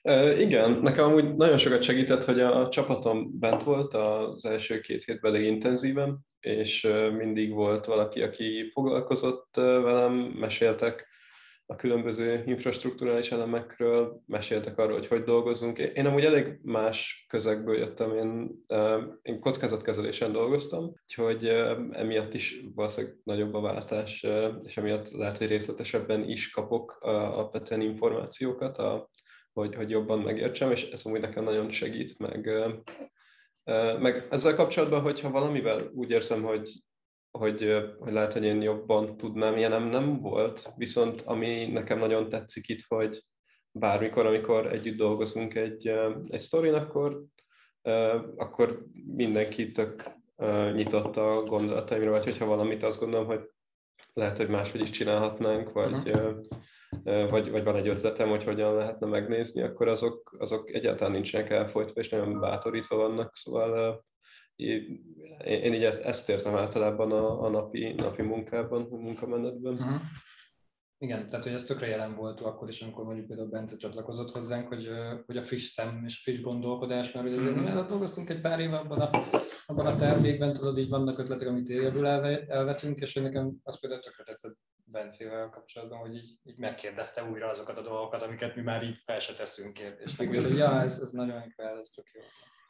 Uh, 0.02 0.40
igen, 0.40 0.70
nekem 0.70 1.04
amúgy 1.04 1.34
nagyon 1.34 1.58
sokat 1.58 1.82
segített, 1.82 2.24
hogy 2.24 2.40
a 2.40 2.68
csapatom 2.68 3.38
bent 3.38 3.62
volt 3.62 3.94
az 3.94 4.44
első 4.44 4.80
két 4.80 5.04
hétben 5.04 5.34
elég 5.34 5.46
intenzíven, 5.46 6.18
és 6.40 6.88
mindig 7.16 7.52
volt 7.52 7.84
valaki, 7.84 8.22
aki 8.22 8.70
foglalkozott 8.72 9.48
velem, 9.54 10.12
meséltek 10.14 11.09
a 11.70 11.76
különböző 11.76 12.42
infrastruktúrális 12.46 13.32
elemekről, 13.32 14.22
meséltek 14.26 14.78
arról, 14.78 14.96
hogy 14.96 15.06
hogy 15.06 15.22
dolgozunk. 15.22 15.78
Én 15.78 16.06
amúgy 16.06 16.24
elég 16.24 16.58
más 16.62 17.26
közegből 17.28 17.76
jöttem, 17.78 18.16
én, 18.16 18.50
én 19.22 19.40
kockázatkezelésen 19.40 20.32
dolgoztam, 20.32 20.92
úgyhogy 21.02 21.46
emiatt 21.90 22.34
is 22.34 22.60
valószínűleg 22.74 23.16
nagyobb 23.24 23.54
a 23.54 23.60
váltás, 23.60 24.26
és 24.62 24.76
emiatt 24.76 25.10
lehet, 25.10 25.38
hogy 25.38 25.46
részletesebben 25.46 26.28
is 26.28 26.50
kapok 26.50 26.98
alapvetően 27.00 27.80
információkat, 27.80 28.78
a, 28.78 29.08
hogy, 29.52 29.74
hogy 29.74 29.90
jobban 29.90 30.18
megértsem, 30.18 30.70
és 30.70 30.90
ez 30.90 31.04
amúgy 31.04 31.20
nekem 31.20 31.44
nagyon 31.44 31.70
segít, 31.70 32.18
meg, 32.18 32.50
meg 34.00 34.26
ezzel 34.30 34.54
kapcsolatban, 34.54 35.00
hogyha 35.00 35.30
valamivel 35.30 35.90
úgy 35.94 36.10
érzem, 36.10 36.42
hogy 36.42 36.82
hogy, 37.30 37.94
hogy 37.98 38.12
lehet, 38.12 38.32
hogy 38.32 38.44
én 38.44 38.62
jobban 38.62 39.16
tudnám, 39.16 39.56
ilyen 39.56 39.70
nem, 39.70 39.88
nem 39.88 40.20
volt, 40.20 40.72
viszont 40.76 41.20
ami 41.20 41.66
nekem 41.66 41.98
nagyon 41.98 42.28
tetszik 42.28 42.68
itt, 42.68 42.84
hogy 42.88 43.24
bármikor, 43.72 44.26
amikor 44.26 44.72
együtt 44.72 44.96
dolgozunk 44.96 45.54
egy, 45.54 45.86
egy 46.28 46.40
sztorin, 46.40 46.74
akkor, 46.74 47.24
akkor 48.36 48.84
mindenki 49.16 49.72
tök 49.72 50.18
nyitott 50.72 51.16
a 51.16 51.42
gondolataimra, 51.42 52.10
vagy 52.10 52.24
hogyha 52.24 52.46
valamit 52.46 52.82
azt 52.82 53.00
gondolom, 53.00 53.26
hogy 53.26 53.50
lehet, 54.12 54.36
hogy 54.36 54.48
máshogy 54.48 54.80
is 54.80 54.90
csinálhatnánk, 54.90 55.72
vagy, 55.72 56.10
uh-huh. 56.10 57.30
vagy, 57.30 57.50
vagy 57.50 57.64
van 57.64 57.76
egy 57.76 57.88
ötletem, 57.88 58.28
hogy 58.28 58.44
hogyan 58.44 58.74
lehetne 58.74 59.06
megnézni, 59.06 59.62
akkor 59.62 59.88
azok, 59.88 60.36
azok 60.38 60.74
egyáltalán 60.74 61.12
nincsenek 61.12 61.50
elfolytva, 61.50 62.00
és 62.00 62.08
nagyon 62.08 62.40
bátorítva 62.40 62.96
vannak, 62.96 63.36
szóval 63.36 64.04
én 65.44 65.74
így 65.74 65.82
ezt 65.84 66.28
érzem 66.28 66.54
általában 66.54 67.12
a, 67.12 67.42
a 67.42 67.48
napi, 67.48 67.92
napi 67.92 68.22
munkában, 68.22 68.88
a 68.90 68.96
munkamenetben. 68.96 69.72
Uh-huh. 69.72 70.00
Igen, 70.98 71.28
tehát 71.28 71.44
hogy 71.44 71.54
ez 71.54 71.62
tökre 71.62 71.86
jelen 71.86 72.14
volt 72.14 72.40
akkor 72.40 72.68
is, 72.68 72.80
amikor 72.80 73.04
mondjuk 73.04 73.26
például 73.26 73.48
Bence 73.48 73.76
csatlakozott 73.76 74.30
hozzánk, 74.30 74.68
hogy, 74.68 74.88
hogy 75.26 75.36
a 75.36 75.44
friss 75.44 75.68
szem 75.68 76.02
és 76.06 76.22
friss 76.22 76.40
gondolkodás, 76.40 77.12
mert 77.12 77.26
hogy 77.26 77.36
azért 77.36 77.56
uh-huh. 77.56 77.74
mi 77.74 77.86
dolgoztunk 77.88 78.30
egy 78.30 78.40
pár 78.40 78.60
éve 78.60 78.76
abban 78.76 79.00
a, 79.00 79.10
abban 79.66 79.86
a 79.86 79.96
termékben, 79.96 80.52
tudod, 80.52 80.78
így 80.78 80.88
vannak 80.88 81.18
ötletek, 81.18 81.48
amit 81.48 81.70
elve, 81.70 82.46
elvetünk, 82.48 83.00
és 83.00 83.14
nekem 83.14 83.56
az 83.62 83.80
például 83.80 84.00
tökre 84.00 84.24
tetszett 84.24 84.56
Bencével 84.84 85.48
kapcsolatban, 85.48 85.98
hogy 85.98 86.14
így, 86.14 86.38
így 86.42 86.58
megkérdezte 86.58 87.24
újra 87.30 87.48
azokat 87.48 87.78
a 87.78 87.82
dolgokat, 87.82 88.22
amiket 88.22 88.56
mi 88.56 88.62
már 88.62 88.82
így 88.82 88.96
fel 89.04 89.18
se 89.18 89.34
teszünk 89.34 89.72
kérdésnek. 89.72 90.28
Úgyhogy 90.28 90.56
ja, 90.56 90.80
ez, 90.80 91.00
ez 91.00 91.10
nagyon 91.10 91.54
kell, 91.56 91.78
ez 91.78 91.88
tök 91.94 92.06
jó. 92.14 92.20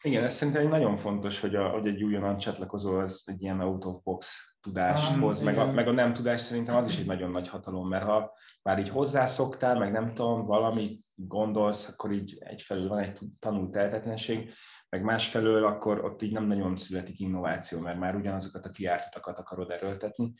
Igen, 0.03 0.25
ez 0.25 0.35
szerintem 0.35 0.69
nagyon 0.69 0.97
fontos, 0.97 1.41
hogy, 1.41 1.55
a, 1.55 1.69
hogy 1.69 1.87
egy 1.87 2.03
újonnan 2.03 2.39
csatlakozó 2.39 2.99
az 2.99 3.23
egy 3.25 3.43
ilyen 3.43 3.61
out 3.61 3.85
of 3.85 4.03
box 4.03 4.51
tudást 4.61 5.11
ah, 5.11 5.43
meg 5.43 5.59
a, 5.59 5.73
meg 5.73 5.89
a 5.89 5.93
nem 5.93 6.13
tudás 6.13 6.41
szerintem 6.41 6.77
az 6.77 6.89
is 6.89 6.97
egy 6.97 7.07
nagyon 7.07 7.31
nagy 7.31 7.49
hatalom, 7.49 7.89
mert 7.89 8.05
ha 8.05 8.33
már 8.63 8.79
így 8.79 8.89
hozzászoktál, 8.89 9.79
meg 9.79 9.93
nem 9.93 10.15
tudom, 10.15 10.47
valami 10.47 11.01
gondolsz, 11.15 11.89
akkor 11.89 12.13
így 12.13 12.37
egyfelől 12.41 12.89
van 12.89 12.99
egy 12.99 13.19
tanult 13.39 13.71
tehetetlenség, 13.71 14.53
meg 14.89 15.03
másfelől 15.03 15.65
akkor 15.65 16.05
ott 16.05 16.23
így 16.23 16.33
nem 16.33 16.47
nagyon 16.47 16.77
születik 16.77 17.19
innováció, 17.19 17.81
mert 17.81 17.99
már 17.99 18.15
ugyanazokat 18.15 18.65
a 18.65 18.71
kiártatokat 18.71 19.39
akarod 19.39 19.71
erőltetni, 19.71 20.35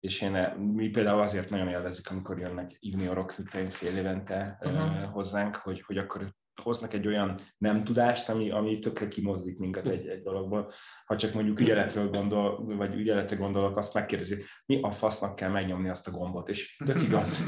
és 0.00 0.20
én, 0.20 0.32
mi 0.58 0.88
például 0.88 1.20
azért 1.20 1.50
nagyon 1.50 1.68
élvezzük, 1.68 2.08
amikor 2.08 2.38
jönnek 2.38 2.76
juniorok 2.80 3.34
fél 3.68 3.96
évente 3.96 4.58
uh-huh. 4.60 5.12
hozzánk, 5.12 5.56
hogy, 5.56 5.80
hogy 5.80 5.98
akkor 5.98 6.34
hoznak 6.60 6.94
egy 6.94 7.06
olyan 7.06 7.40
nem 7.58 7.84
tudást, 7.84 8.28
ami, 8.28 8.50
ami 8.50 8.78
tökre 8.78 9.08
kimozdik 9.08 9.58
minket 9.58 9.86
egy, 9.86 10.06
egy 10.06 10.22
dologból. 10.22 10.72
Ha 11.06 11.16
csak 11.16 11.34
mondjuk 11.34 11.60
ügyeletről 11.60 12.08
gondol, 12.08 12.76
vagy 12.76 12.94
ügyeletre 12.94 13.36
gondolok, 13.36 13.76
azt 13.76 13.94
megkérdezi, 13.94 14.42
mi 14.66 14.80
a 14.82 14.90
fasznak 14.90 15.36
kell 15.36 15.50
megnyomni 15.50 15.88
azt 15.88 16.08
a 16.08 16.10
gombot, 16.10 16.48
és 16.48 16.76
tök 16.84 17.02
igaz. 17.02 17.40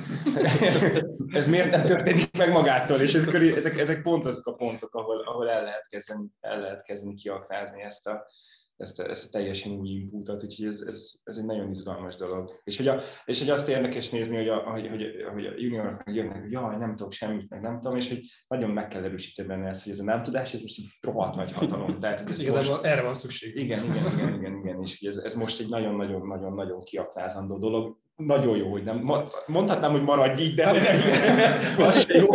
ez 1.38 1.48
miért 1.48 1.70
nem 1.70 1.84
történik 1.84 2.36
meg 2.36 2.50
magától, 2.50 3.00
és 3.00 3.14
ez, 3.14 3.34
ezek, 3.34 3.78
ezek 3.78 4.02
pont 4.02 4.26
azok 4.26 4.46
a 4.46 4.54
pontok, 4.54 4.94
ahol, 4.94 5.20
ahol 5.20 5.50
el, 5.50 5.62
lehet 5.62 5.86
kezdeni, 5.88 6.26
el 6.40 6.60
lehet 6.60 6.82
kezdeni 6.82 7.14
kiaknázni 7.14 7.82
ezt 7.82 8.06
a, 8.06 8.26
ezt 8.76 9.00
a, 9.00 9.08
ezt 9.08 9.24
a 9.26 9.28
teljesen 9.30 9.72
új 9.72 9.88
inputot, 9.88 10.44
úgyhogy 10.44 10.66
ez, 10.66 10.80
ez, 10.86 11.12
ez 11.24 11.36
egy 11.36 11.44
nagyon 11.44 11.70
izgalmas 11.70 12.16
dolog. 12.16 12.60
És 12.64 12.76
hogy, 12.76 12.88
a, 12.88 13.00
és 13.24 13.38
hogy 13.38 13.50
azt 13.50 13.68
érdekes 13.68 14.10
nézni, 14.10 14.36
hogy 14.36 14.48
a, 14.48 14.56
hogy, 14.56 14.88
hogy, 14.88 15.02
hogy 15.32 15.46
a 15.46 15.52
juniorok 15.56 16.04
meg 16.04 16.14
jönnek, 16.14 16.40
hogy 16.40 16.50
jaj, 16.50 16.76
nem 16.76 16.96
tudok 16.96 17.12
semmit, 17.12 17.50
meg 17.50 17.60
nem 17.60 17.80
tudom, 17.80 17.96
és 17.96 18.08
hogy 18.08 18.20
nagyon 18.48 18.70
meg 18.70 18.88
kell 18.88 19.04
erősíteni 19.04 19.48
benne 19.48 19.68
ezt, 19.68 19.82
hogy 19.82 19.92
ez 19.92 19.98
a 19.98 20.04
nem 20.04 20.22
tudás, 20.22 20.54
ez 20.54 20.60
most 20.60 20.78
egy 20.78 20.88
rohadt 21.00 21.36
nagy 21.36 21.52
hatalom. 21.52 21.98
Tehát, 21.98 22.20
hogy 22.20 22.30
ez 22.30 22.40
Igazából 22.40 22.70
most, 22.70 22.84
erre 22.84 23.02
van 23.02 23.14
szükség. 23.14 23.56
Igen, 23.56 23.84
igen, 23.84 24.12
igen, 24.12 24.34
igen, 24.34 24.56
igen, 24.56 24.82
és 24.82 24.98
hogy 24.98 25.08
ez, 25.08 25.16
ez 25.16 25.34
most 25.34 25.60
egy 25.60 25.68
nagyon-nagyon-nagyon-nagyon 25.68 26.82
kiaknázandó 26.82 27.58
dolog. 27.58 28.00
Nagyon 28.16 28.56
jó, 28.56 28.70
hogy 28.70 28.84
nem, 28.84 29.10
mondhatnám, 29.46 29.90
hogy 29.90 30.02
maradj 30.02 30.42
így, 30.42 30.54
de 30.54 30.68
az 31.86 32.06
jó. 32.08 32.26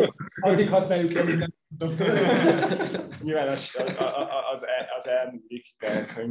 Addig 0.41 0.69
használjuk 0.69 1.13
el 1.13 1.23
minden 1.23 1.56
Nyilván 3.23 3.47
az, 3.47 3.71
az, 3.78 3.95
az, 3.97 4.28
az 4.54 4.63
elmúlik, 5.08 5.76
tehát, 5.78 6.12
hogy... 6.12 6.28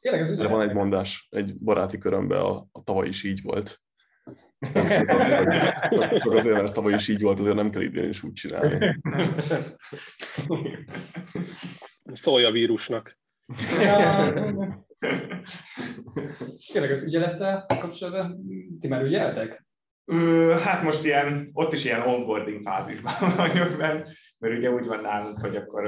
Tényleg 0.00 0.20
ez 0.20 0.30
ugye... 0.30 0.46
van 0.46 0.68
egy 0.68 0.74
mondás, 0.74 1.26
egy 1.30 1.58
baráti 1.58 1.98
körömben 1.98 2.40
a, 2.40 2.66
a 2.72 2.82
tavaly 2.82 3.08
is 3.08 3.24
így 3.24 3.42
volt. 3.42 3.82
Ez, 4.72 4.88
ez 4.88 5.08
az, 5.14 5.34
hogy 6.22 6.36
azért, 6.36 6.54
mert 6.54 6.72
tavaly 6.72 6.92
is 6.92 7.08
így 7.08 7.20
volt, 7.20 7.38
azért 7.38 7.56
nem 7.56 7.70
kell 7.70 7.82
idén 7.82 8.08
is 8.08 8.22
úgy 8.22 8.32
csinálni. 8.32 9.00
Szólj 12.12 12.44
a 12.44 12.50
vírusnak. 12.50 13.18
Tényleg 16.72 16.90
az 16.90 17.04
ügyelettel 17.04 17.66
kapcsolatban, 17.66 18.44
ti 18.80 18.88
már 18.88 19.02
ügyeltek? 19.02 19.64
Ö, 20.04 20.54
hát 20.62 20.82
most 20.82 21.04
ilyen, 21.04 21.50
ott 21.52 21.72
is 21.72 21.84
ilyen 21.84 22.00
onboarding 22.00 22.62
fázisban 22.62 23.14
vagyok 23.36 23.76
benne, 23.76 24.04
mert 24.38 24.56
ugye 24.56 24.70
úgy 24.70 24.86
van 24.86 25.00
nálunk, 25.00 25.38
hogy 25.40 25.56
akkor 25.56 25.86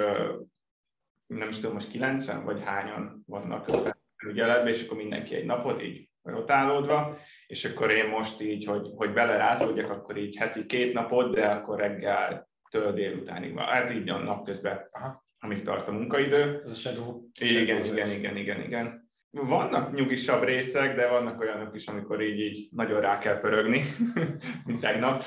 nem 1.26 1.48
is 1.48 1.56
tudom, 1.56 1.72
most 1.72 1.90
kilencen 1.90 2.44
vagy 2.44 2.62
hányan 2.64 3.22
vannak 3.26 3.70
felügyeletben, 4.16 4.72
és 4.72 4.84
akkor 4.84 4.96
mindenki 4.96 5.34
egy 5.34 5.44
napot 5.44 5.82
így 5.82 6.08
rotálódva, 6.22 7.18
és 7.46 7.64
akkor 7.64 7.90
én 7.90 8.08
most 8.08 8.40
így, 8.40 8.64
hogy, 8.64 8.90
hogy 8.96 9.12
belerázódjak, 9.12 9.90
akkor 9.90 10.16
így 10.16 10.36
heti 10.36 10.66
két 10.66 10.92
napot, 10.92 11.34
de 11.34 11.46
akkor 11.46 11.78
reggel 11.78 12.48
től 12.70 12.92
délutánig 12.92 13.54
van. 13.54 13.64
Hát 13.64 13.92
így 13.92 14.08
a 14.08 14.18
napközben, 14.18 14.88
amíg 15.38 15.62
tart 15.62 15.88
a 15.88 15.92
munkaidő. 15.92 16.62
Ez 16.64 16.70
a 16.70 16.74
shadow. 16.74 17.22
Igen, 17.40 17.84
igen, 17.84 18.10
igen, 18.10 18.36
igen, 18.36 18.60
igen. 18.60 19.04
Vannak 19.30 19.94
nyugisabb 19.94 20.42
részek, 20.42 20.94
de 20.94 21.08
vannak 21.08 21.40
olyanok 21.40 21.74
is, 21.74 21.86
amikor 21.86 22.22
így, 22.22 22.38
így 22.38 22.68
nagyon 22.72 23.00
rá 23.00 23.18
kell 23.18 23.40
pörögni, 23.40 23.82
mint 24.66 24.80
tegnap. 24.80 25.22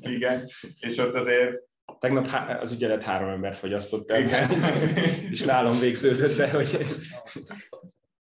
Igen, 0.00 0.46
és 0.80 0.98
ott 0.98 1.14
azért 1.14 1.67
Tegnap 1.98 2.28
az 2.60 2.72
ügyelet 2.72 3.02
három 3.02 3.28
embert 3.28 3.56
fogyasztott 3.56 4.10
el, 4.10 4.20
Igen. 4.20 4.50
és 5.32 5.44
nálam 5.44 5.78
végződött 5.78 6.36
be, 6.36 6.50
hogy, 6.50 6.86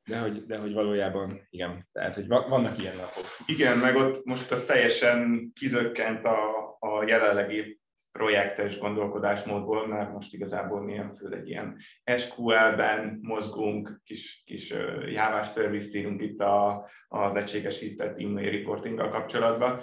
de 0.08 0.20
hogy, 0.20 0.46
de 0.46 0.58
hogy 0.58 0.74
valójában 0.74 1.48
igen, 1.50 1.88
tehát 1.92 2.16
hogy 2.16 2.28
vannak 2.28 2.82
ilyen 2.82 2.96
napok. 2.96 3.26
Igen, 3.46 3.78
meg 3.78 3.96
ott 3.96 4.26
most 4.26 4.52
az 4.52 4.66
teljesen 4.66 5.52
kizökkent 5.60 6.26
a, 6.26 6.40
a 6.80 7.04
jelenlegi 7.08 7.80
projektes 8.12 8.78
gondolkodásmódból, 8.78 9.88
mert 9.88 10.12
most 10.12 10.34
igazából 10.34 10.82
mi 10.82 11.02
föl 11.18 11.34
egy 11.34 11.50
ilyen 11.50 11.78
SQL-ben 12.18 13.20
mozgunk, 13.22 14.02
kis, 14.04 14.44
kis 14.46 14.74
jávás 15.10 15.48
szervizt 15.48 15.96
írunk 15.96 16.22
itt 16.22 16.40
a, 16.40 16.90
az 17.08 17.36
egységesített 17.36 18.20
e-mail 18.20 18.52
reportinggal 18.52 19.10
kapcsolatban, 19.10 19.82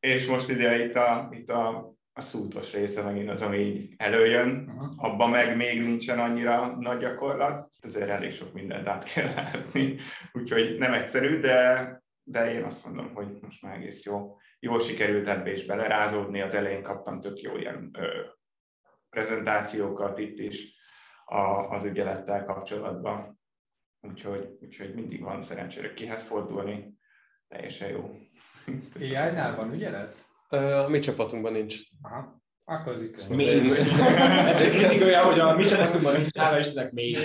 és 0.00 0.26
most 0.26 0.48
ide 0.48 0.84
itt 0.84 0.94
a, 0.94 1.28
itt 1.32 1.50
a, 1.50 1.92
a 2.14 2.20
szútos 2.20 2.72
része 2.72 3.02
megint 3.02 3.30
az, 3.30 3.42
ami 3.42 3.58
így 3.58 3.94
előjön, 3.96 4.68
uh-huh. 4.68 5.04
abban 5.04 5.30
meg 5.30 5.56
még 5.56 5.82
nincsen 5.82 6.18
annyira 6.18 6.66
nagy 6.66 6.98
gyakorlat, 6.98 7.70
ezért 7.80 8.08
elég 8.08 8.32
sok 8.32 8.52
mindent 8.52 8.86
át 8.86 9.12
kell 9.12 9.34
látni, 9.34 9.96
úgyhogy 10.38 10.78
nem 10.78 10.92
egyszerű, 10.92 11.40
de, 11.40 12.02
de 12.22 12.52
én 12.52 12.62
azt 12.62 12.84
mondom, 12.84 13.14
hogy 13.14 13.38
most 13.40 13.62
már 13.62 13.74
egész 13.74 14.04
jó 14.04 14.36
jól 14.58 14.80
sikerült 14.80 15.28
ebbe 15.28 15.52
is 15.52 15.64
belerázódni, 15.64 16.40
az 16.40 16.54
elején 16.54 16.82
kaptam 16.82 17.20
tök 17.20 17.40
jó 17.40 17.56
ilyen 17.56 17.90
ö, 17.98 18.20
prezentációkat 19.10 20.18
itt 20.18 20.38
is 20.38 20.74
a, 21.24 21.40
az 21.70 21.84
ügyelettel 21.84 22.44
kapcsolatban, 22.44 23.40
úgyhogy, 24.00 24.58
úgyhogy 24.60 24.94
mindig 24.94 25.22
van 25.22 25.42
szerencsére 25.42 25.94
kihez 25.94 26.22
fordulni, 26.22 26.98
teljesen 27.48 27.88
jó. 27.88 28.10
AI-nál 29.00 29.56
van 29.56 29.72
ügyelet? 29.72 30.30
A 30.52 30.88
mi 30.88 30.98
csapatunkban 30.98 31.52
nincs. 31.52 31.76
Aha. 32.02 32.40
Akkor 32.64 32.92
az 32.92 33.02
itt 33.02 33.28
még. 33.28 33.70
Ez 34.46 34.76
mindig 34.76 35.02
olyan, 35.02 35.24
hogy 35.24 35.38
a 35.38 35.56
mi 35.56 35.64
csapatunkban 35.64 36.14
az 36.14 36.28
hála 36.38 36.58
Istennek 36.58 36.92
még. 36.92 37.16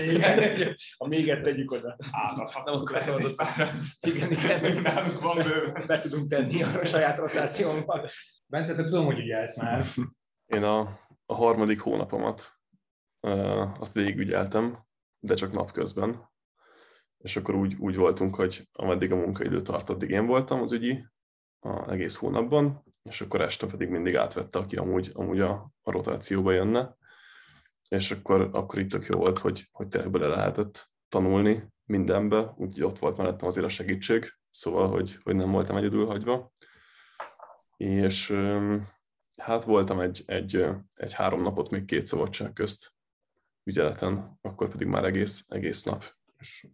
A 0.97 1.07
méget 1.07 1.41
tegyük 1.41 1.71
oda. 1.71 1.97
Állathatunk 2.11 2.91
lehet 2.91 3.35
Igen, 3.99 4.31
igen. 4.31 4.81
Nálunk 4.81 5.21
van 5.21 5.35
bőven. 5.35 5.83
Be 5.87 5.99
tudunk 5.99 6.29
tenni 6.29 6.63
a 6.63 6.85
saját 6.85 7.17
rotációnkat. 7.17 8.11
Bence, 8.45 8.75
te 8.75 8.83
tudom, 8.83 9.05
hogy 9.05 9.19
ügyelsz 9.19 9.57
már. 9.57 9.85
Én 10.45 10.63
a, 10.63 10.79
a 11.25 11.33
harmadik 11.33 11.79
hónapomat 11.79 12.51
azt 13.79 13.93
végigügyeltem, 13.93 14.85
de 15.19 15.33
csak 15.33 15.51
napközben. 15.51 16.29
És 17.17 17.35
akkor 17.35 17.55
úgy, 17.55 17.75
úgy 17.79 17.95
voltunk, 17.95 18.35
hogy 18.35 18.67
ameddig 18.71 19.11
a 19.11 19.15
munkaidő 19.15 19.61
tart, 19.61 19.89
addig 19.89 20.09
én 20.09 20.25
voltam 20.25 20.61
az 20.61 20.71
ügyi, 20.71 21.03
a 21.67 21.91
egész 21.91 22.15
hónapban, 22.15 22.83
és 23.03 23.21
akkor 23.21 23.41
este 23.41 23.67
pedig 23.67 23.89
mindig 23.89 24.15
átvette, 24.15 24.59
aki 24.59 24.75
amúgy, 24.75 25.11
amúgy 25.13 25.39
a, 25.39 25.71
a 25.81 25.91
rotációba 25.91 26.51
jönne, 26.51 26.97
és 27.89 28.11
akkor, 28.11 28.49
akkor 28.51 28.79
itt 28.79 28.89
tök 28.89 29.05
jó 29.05 29.17
volt, 29.17 29.39
hogy, 29.39 29.67
hogy 29.71 29.87
tényleg 29.87 30.11
bele 30.11 30.27
lehetett 30.27 30.91
tanulni 31.09 31.67
mindenbe, 31.85 32.53
úgyhogy 32.57 32.83
ott 32.83 32.99
volt 32.99 33.17
mellettem 33.17 33.47
azért 33.47 33.65
a 33.65 33.69
segítség, 33.69 34.33
szóval, 34.49 34.89
hogy, 34.89 35.17
hogy 35.23 35.35
nem 35.35 35.51
voltam 35.51 35.77
egyedül 35.77 36.05
hagyva. 36.05 36.51
És 37.77 38.35
hát 39.41 39.63
voltam 39.63 39.99
egy, 39.99 40.23
egy, 40.25 40.65
egy 40.95 41.13
három 41.13 41.41
napot 41.41 41.69
még 41.69 41.85
két 41.85 42.05
szabadság 42.05 42.53
közt 42.53 42.93
ügyeleten, 43.63 44.37
akkor 44.41 44.69
pedig 44.69 44.87
már 44.87 45.05
egész, 45.05 45.45
egész 45.49 45.83
nap, 45.83 46.03
és 46.39 46.67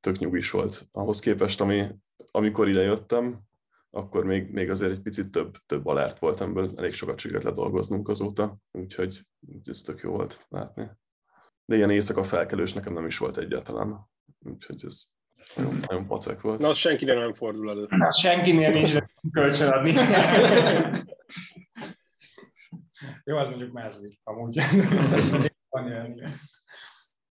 tök 0.00 0.18
nyugis 0.18 0.50
volt. 0.50 0.88
Ahhoz 0.92 1.20
képest, 1.20 1.60
ami, 1.60 1.88
amikor 2.30 2.68
ide 2.68 2.82
jöttem, 2.82 3.48
akkor 3.90 4.24
még, 4.24 4.50
még 4.50 4.70
azért 4.70 4.90
egy 4.90 5.02
picit 5.02 5.30
több, 5.30 5.56
több 5.66 5.86
alert 5.86 6.18
volt, 6.18 6.40
amiből 6.40 6.70
elég 6.76 6.92
sokat 6.92 7.18
sikerült 7.18 7.44
ledolgoznunk 7.44 8.08
azóta, 8.08 8.56
úgyhogy 8.70 9.20
ez 9.64 9.80
tök 9.80 10.00
jó 10.00 10.10
volt 10.10 10.46
látni. 10.48 10.90
De 11.64 11.76
ilyen 11.76 11.90
éjszaka 11.90 12.22
felkelős 12.22 12.72
nekem 12.72 12.92
nem 12.92 13.06
is 13.06 13.18
volt 13.18 13.36
egyáltalán, 13.36 14.08
úgyhogy 14.38 14.84
ez 14.84 15.02
nagyon, 15.56 15.80
nagyon 15.88 16.06
pacek 16.06 16.40
volt. 16.40 16.60
Na, 16.60 16.68
az 16.68 16.78
senkinél 16.78 17.18
nem 17.18 17.34
fordul 17.34 17.70
elő. 17.70 17.86
Na, 17.88 18.12
senkinél 18.12 18.70
nincs 18.70 18.96
kölcsönadni. 19.32 19.92
jó, 23.24 23.36
az 23.36 23.48
mondjuk 23.48 23.72
mázlik, 23.72 24.20
amúgy. 24.22 24.58
Van 25.68 25.86
ilyen, 25.90 26.40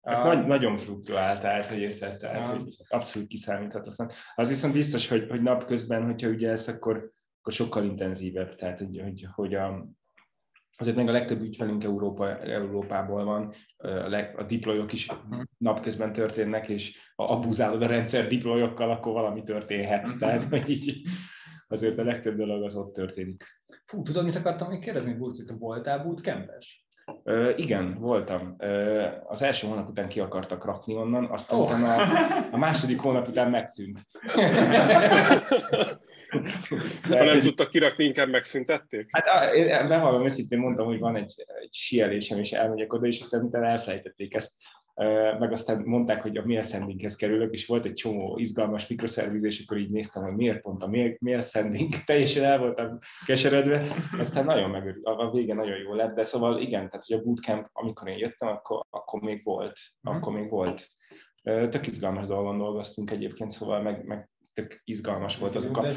ez 0.10 0.24
nagy, 0.24 0.46
nagyon 0.46 0.78
fluktuál, 0.78 1.40
tehát, 1.40 1.66
hogy 1.66 1.80
érted, 1.80 2.18
tehát, 2.18 2.46
hogy 2.46 2.76
abszolút 2.90 3.28
kiszámíthatatlan. 3.28 4.12
Az 4.36 4.48
viszont 4.48 4.74
biztos, 4.74 5.08
hogy, 5.08 5.30
hogy 5.30 5.42
napközben, 5.42 6.06
hogyha 6.06 6.28
ügyelsz, 6.28 6.68
akkor, 6.68 7.12
akkor 7.40 7.54
sokkal 7.54 7.84
intenzívebb, 7.84 8.56
tehát, 8.56 8.80
hogy, 8.80 9.00
hogy, 9.04 9.28
hogy 9.32 9.54
a, 9.54 9.88
azért 10.78 10.96
meg 10.96 11.08
a 11.08 11.12
legtöbb 11.12 11.42
ügyfelünk 11.42 11.84
Európa, 11.84 12.40
Európából 12.40 13.24
van, 13.24 13.54
a, 13.78 13.88
leg, 13.88 14.38
a 14.38 14.44
diployok 14.44 14.94
is 14.94 15.08
napközben 15.58 16.14
történnek, 16.14 16.68
és 16.68 16.98
ha 17.16 17.30
abuzálod 17.30 17.82
a 17.82 17.88
rendszer 17.88 18.28
diployokkal, 18.28 18.92
akkor 18.92 19.14
valami 19.14 19.44
történhet. 19.44 20.08
Mhm. 20.08 20.18
Tehát, 20.18 20.44
hogy 20.44 20.70
így 20.70 21.02
azért 21.68 21.98
a 21.98 22.04
legtöbb 22.04 22.38
dolog 22.38 22.64
az 22.64 22.76
ott 22.76 22.94
történik. 22.94 23.44
Fú, 23.86 24.02
tudod, 24.02 24.24
mit 24.24 24.36
akartam 24.36 24.70
még 24.70 24.80
kérdezni, 24.80 25.14
Burci, 25.14 25.44
te 25.44 25.54
voltál 25.54 26.04
bootcampes? 26.04 26.88
Ö, 27.24 27.52
igen, 27.56 27.98
voltam. 28.00 28.56
Ö, 28.58 29.06
az 29.28 29.42
első 29.42 29.68
hónap 29.68 29.90
után 29.90 30.08
ki 30.08 30.20
akartak 30.20 30.66
rakni 30.66 30.96
onnan, 30.96 31.26
aztán 31.26 31.60
oh. 31.60 31.90
a, 31.90 32.02
a 32.52 32.58
második 32.58 33.00
hónap 33.00 33.28
után 33.28 33.50
megszűnt. 33.50 34.00
ha 37.02 37.24
nem 37.24 37.42
tudtak 37.42 37.70
kirakni, 37.70 38.04
inkább 38.04 38.30
megszüntették? 38.30 39.08
Hát 39.12 39.88
bevallom 39.88 40.26
őszintén 40.26 40.60
mondtam, 40.60 40.86
hogy 40.86 41.00
van 41.00 41.16
egy, 41.16 41.34
egy 41.62 41.74
sielésem, 41.74 42.40
és 42.40 42.52
elmegyek 42.52 42.94
oda, 42.94 43.08
és 43.08 43.20
aztán 43.20 43.44
utána 43.44 43.66
elfelejtették 43.66 44.34
ezt 44.34 44.52
meg 45.40 45.52
aztán 45.52 45.82
mondták, 45.86 46.22
hogy 46.22 46.38
a 46.38 46.46
mail 46.46 46.62
sendinghez 46.62 47.16
kerülök, 47.16 47.54
és 47.54 47.66
volt 47.66 47.86
egy 47.86 47.94
csomó 47.94 48.38
izgalmas 48.38 48.88
mikroszervizés, 48.88 49.60
akkor 49.60 49.78
így 49.78 49.90
néztem, 49.90 50.24
hogy 50.24 50.36
miért 50.36 50.62
pont 50.62 50.84
a 50.84 50.88
mail, 50.88 51.18
mail 51.20 51.42
sending, 51.42 51.94
teljesen 52.06 52.44
el 52.44 52.60
voltam 52.60 53.00
keseredve, 53.26 53.96
aztán 54.20 54.46
nagyon 54.46 54.70
megörült, 54.70 55.06
a 55.06 55.32
vége 55.32 55.54
nagyon 55.54 55.78
jó 55.78 55.94
lett, 55.94 56.16
de 56.16 56.24
szóval 56.24 56.62
igen, 56.62 56.90
tehát 56.90 57.06
hogy 57.06 57.18
a 57.18 57.22
bootcamp, 57.22 57.70
amikor 57.74 58.08
én 58.08 58.18
jöttem, 58.18 58.48
akkor, 58.48 58.86
akkor 58.90 59.22
még 59.22 59.44
volt, 59.44 59.80
mm. 60.10 60.14
akkor 60.14 60.34
még 60.34 60.50
volt. 60.50 60.88
Tök 61.44 61.88
izgalmas 61.88 62.26
dolgon 62.26 62.58
dolgoztunk 62.58 63.12
egyébként, 63.12 63.52
szóval 63.52 63.82
meg, 63.82 64.06
meg 64.06 64.30
tök 64.54 64.82
izgalmas 64.84 65.38
volt 65.38 65.56
azok 65.56 65.78
a... 65.78 65.88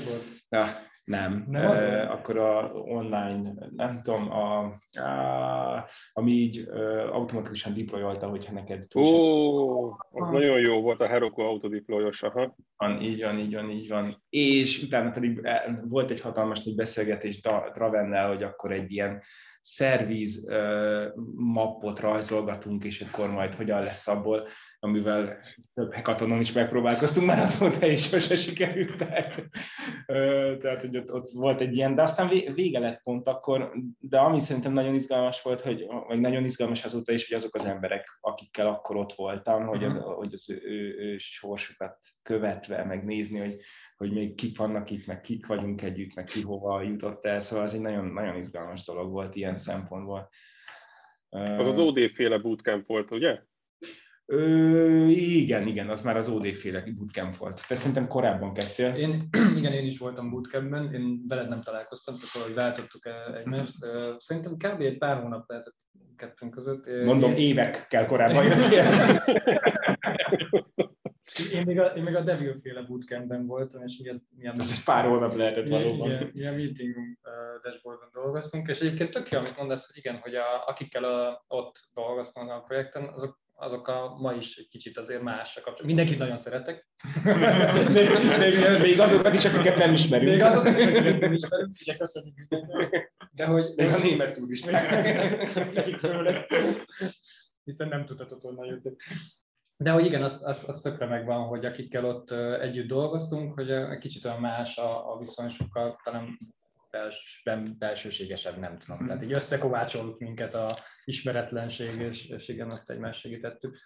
Ja, 0.48 0.66
nem. 1.04 1.44
nem 1.48 1.70
uh, 1.70 2.10
akkor 2.10 2.36
a 2.36 2.72
online, 2.74 3.52
nem 3.76 3.96
tudom, 3.96 4.32
a, 4.32 4.58
a, 5.00 5.88
ami 6.12 6.32
így 6.32 6.58
uh, 6.58 7.14
automatikusan 7.14 7.74
deployolta, 7.74 8.28
hogyha 8.28 8.52
neked... 8.52 8.84
Ó, 8.94 9.00
oh, 9.00 9.94
az 10.10 10.28
ah. 10.28 10.34
nagyon 10.34 10.60
jó 10.60 10.80
volt 10.80 11.00
a 11.00 11.06
Heroku 11.06 11.40
autodeployos, 11.42 12.22
aha. 12.22 12.56
Van, 12.76 13.00
így 13.00 13.22
van, 13.22 13.38
így 13.38 13.54
van, 13.54 13.70
így 13.70 13.88
van. 13.88 14.14
És 14.28 14.82
utána 14.82 15.10
pedig 15.10 15.40
eh, 15.42 15.62
volt 15.82 16.10
egy 16.10 16.20
hatalmas 16.20 16.62
nagy 16.62 16.74
beszélgetés 16.74 17.40
Dravennel, 17.74 18.28
hogy 18.28 18.42
akkor 18.42 18.72
egy 18.72 18.92
ilyen 18.92 19.22
szerviz 19.62 20.46
mappot 21.34 22.00
rajzolgatunk, 22.00 22.84
és 22.84 23.00
akkor 23.00 23.30
majd 23.30 23.54
hogyan 23.54 23.82
lesz 23.82 24.08
abból 24.08 24.48
amivel 24.84 25.38
több 25.74 25.92
hekatonon 25.92 26.40
is 26.40 26.52
megpróbálkoztunk, 26.52 27.26
már 27.26 27.38
azóta 27.38 27.86
is 27.86 28.08
sose 28.08 28.36
sikerült. 28.36 28.96
Tehát, 28.96 29.48
tehát 30.60 30.80
hogy 30.80 30.96
ott, 30.96 31.12
ott, 31.12 31.30
volt 31.30 31.60
egy 31.60 31.76
ilyen, 31.76 31.94
de 31.94 32.02
aztán 32.02 32.28
vége 32.54 32.78
lett 32.78 33.02
pont 33.02 33.26
akkor, 33.26 33.72
de 33.98 34.18
ami 34.18 34.40
szerintem 34.40 34.72
nagyon 34.72 34.94
izgalmas 34.94 35.42
volt, 35.42 35.60
hogy, 35.60 35.86
vagy 36.06 36.20
nagyon 36.20 36.44
izgalmas 36.44 36.84
azóta 36.84 37.12
is, 37.12 37.28
hogy 37.28 37.36
azok 37.36 37.54
az 37.54 37.64
emberek, 37.64 38.18
akikkel 38.20 38.66
akkor 38.66 38.96
ott 38.96 39.12
voltam, 39.12 39.66
hogy, 39.66 39.84
uh-huh. 39.84 40.14
hogy 40.14 40.32
az 40.32 40.50
ő, 40.50 40.60
ő, 40.64 40.96
ő 40.98 41.18
sorsukat 41.18 41.98
követve, 42.22 42.84
megnézni, 42.84 43.38
hogy, 43.38 43.56
hogy 43.96 44.12
még 44.12 44.34
kik 44.34 44.58
vannak 44.58 44.90
itt, 44.90 45.06
meg 45.06 45.20
kik 45.20 45.46
vagyunk 45.46 45.82
együtt, 45.82 46.14
meg 46.14 46.24
ki 46.24 46.42
hova 46.42 46.82
jutott 46.82 47.24
el, 47.24 47.40
szóval 47.40 47.64
ez 47.64 47.74
egy 47.74 47.80
nagyon, 47.80 48.04
nagyon 48.04 48.36
izgalmas 48.36 48.84
dolog 48.84 49.10
volt 49.10 49.34
ilyen 49.34 49.56
szempontból. 49.56 50.28
Az 51.30 51.66
az 51.66 51.78
OD 51.78 52.10
féle 52.10 52.38
bootcamp 52.38 52.86
volt, 52.86 53.10
ugye? 53.10 53.42
Ö, 54.26 55.06
igen, 55.08 55.66
igen, 55.66 55.88
az 55.88 56.02
már 56.02 56.16
az 56.16 56.28
OD 56.28 56.46
féle 56.46 56.84
bootcamp 56.96 57.36
volt. 57.36 57.66
Te 57.68 57.74
szerintem 57.74 58.06
korábban 58.06 58.52
kezdtél. 58.52 58.94
Én, 58.94 59.28
igen, 59.58 59.72
én 59.72 59.86
is 59.86 59.98
voltam 59.98 60.30
bootcampben, 60.30 60.94
én 60.94 61.24
veled 61.28 61.48
nem 61.48 61.62
találkoztam, 61.62 62.14
tehát 62.14 62.46
hogy 62.46 62.54
váltottuk 62.54 63.02
egymást. 63.36 63.74
Szerintem 64.18 64.56
kb. 64.56 64.80
egy 64.80 64.98
pár 64.98 65.22
hónap 65.22 65.48
lehetett 65.48 65.76
kettőnk 66.16 66.52
között. 66.54 67.04
Mondom, 67.04 67.30
én... 67.30 67.36
évekkel 67.36 68.06
korábban 68.06 68.44
jöttél. 68.48 68.88
Én 71.52 71.62
még 71.66 71.80
a, 71.80 71.86
én 71.86 72.02
még 72.02 72.14
a 72.16 72.20
Devil 72.20 72.54
féle 72.62 72.82
bootcampben 72.82 73.46
voltam, 73.46 73.82
és 73.82 73.98
ilyen, 73.98 74.28
ilyen 74.38 74.60
Ez 74.60 74.70
egy 74.70 74.84
pár 74.84 75.04
hónap 75.04 75.34
lehetett 75.34 75.68
valóban. 75.68 76.08
Ilyen, 76.08 76.30
ilyen 76.34 76.54
meeting 76.54 76.94
room 76.94 77.18
uh, 77.22 77.62
dashboardon 77.62 78.08
dolgoztunk, 78.12 78.68
és 78.68 78.80
egyébként 78.80 79.10
tök 79.10 79.30
jó, 79.30 79.38
amit 79.38 79.56
mondasz, 79.56 79.86
hogy 79.86 79.96
igen, 79.96 80.16
hogy 80.16 80.34
a, 80.34 80.66
akikkel 80.66 81.04
a, 81.04 81.44
ott 81.48 81.80
dolgoztam 81.94 82.48
a 82.48 82.60
projekten, 82.60 83.08
azok 83.14 83.40
azok 83.62 83.88
a 83.88 84.16
ma 84.18 84.32
is 84.32 84.56
egy 84.56 84.68
kicsit 84.68 84.98
azért 84.98 85.22
másra 85.22 85.62
kapcsolatban. 85.62 85.86
Mindenkit 85.86 86.18
nagyon 86.18 86.36
szeretek. 86.36 86.88
még, 87.92 88.08
még, 88.38 88.80
még 88.80 89.00
azokat 89.00 89.34
is, 89.34 89.44
akiket 89.44 89.76
nem 89.76 89.92
ismerünk. 89.92 90.30
Még 90.30 90.42
azokat 90.42 90.76
is, 90.78 90.84
akiket 90.84 91.20
nem 91.20 91.32
ismerünk. 91.32 91.74
Ugye 91.80 91.96
köszönjük 91.96 92.34
De 93.30 93.44
hogy... 93.44 93.74
Még 93.76 93.88
a 93.88 93.98
német 93.98 94.36
is. 94.36 94.62
Hiszen 97.64 97.88
nem 97.88 98.06
tudhatott 98.06 98.42
volna 98.42 98.64
jöttek. 98.64 99.02
De 99.76 99.90
hogy 99.90 100.04
igen, 100.04 100.22
az, 100.22 100.42
az, 100.44 100.68
az 100.68 100.80
tökre 100.80 101.06
megvan, 101.06 101.46
hogy 101.46 101.64
akikkel 101.64 102.04
ott 102.04 102.30
együtt 102.60 102.88
dolgoztunk, 102.88 103.54
hogy 103.54 103.70
egy 103.70 103.98
kicsit 103.98 104.24
olyan 104.24 104.40
más 104.40 104.78
a, 104.78 105.12
a 105.12 105.18
viszony, 105.18 105.48
sokkal 105.48 106.00
talán 106.04 106.38
bels, 106.92 107.42
belsőségesebb, 107.78 108.58
nem 108.58 108.78
tudom. 108.78 109.02
Mm. 109.02 109.06
Tehát 109.06 109.22
így 109.22 109.32
összekovácsoltuk 109.32 110.18
minket 110.18 110.54
a 110.54 110.78
ismeretlenség, 111.04 112.00
és, 112.00 112.28
és 112.28 112.48
igen, 112.48 112.70
ott 112.70 112.90
egymást 112.90 113.20
segítettük. 113.20 113.78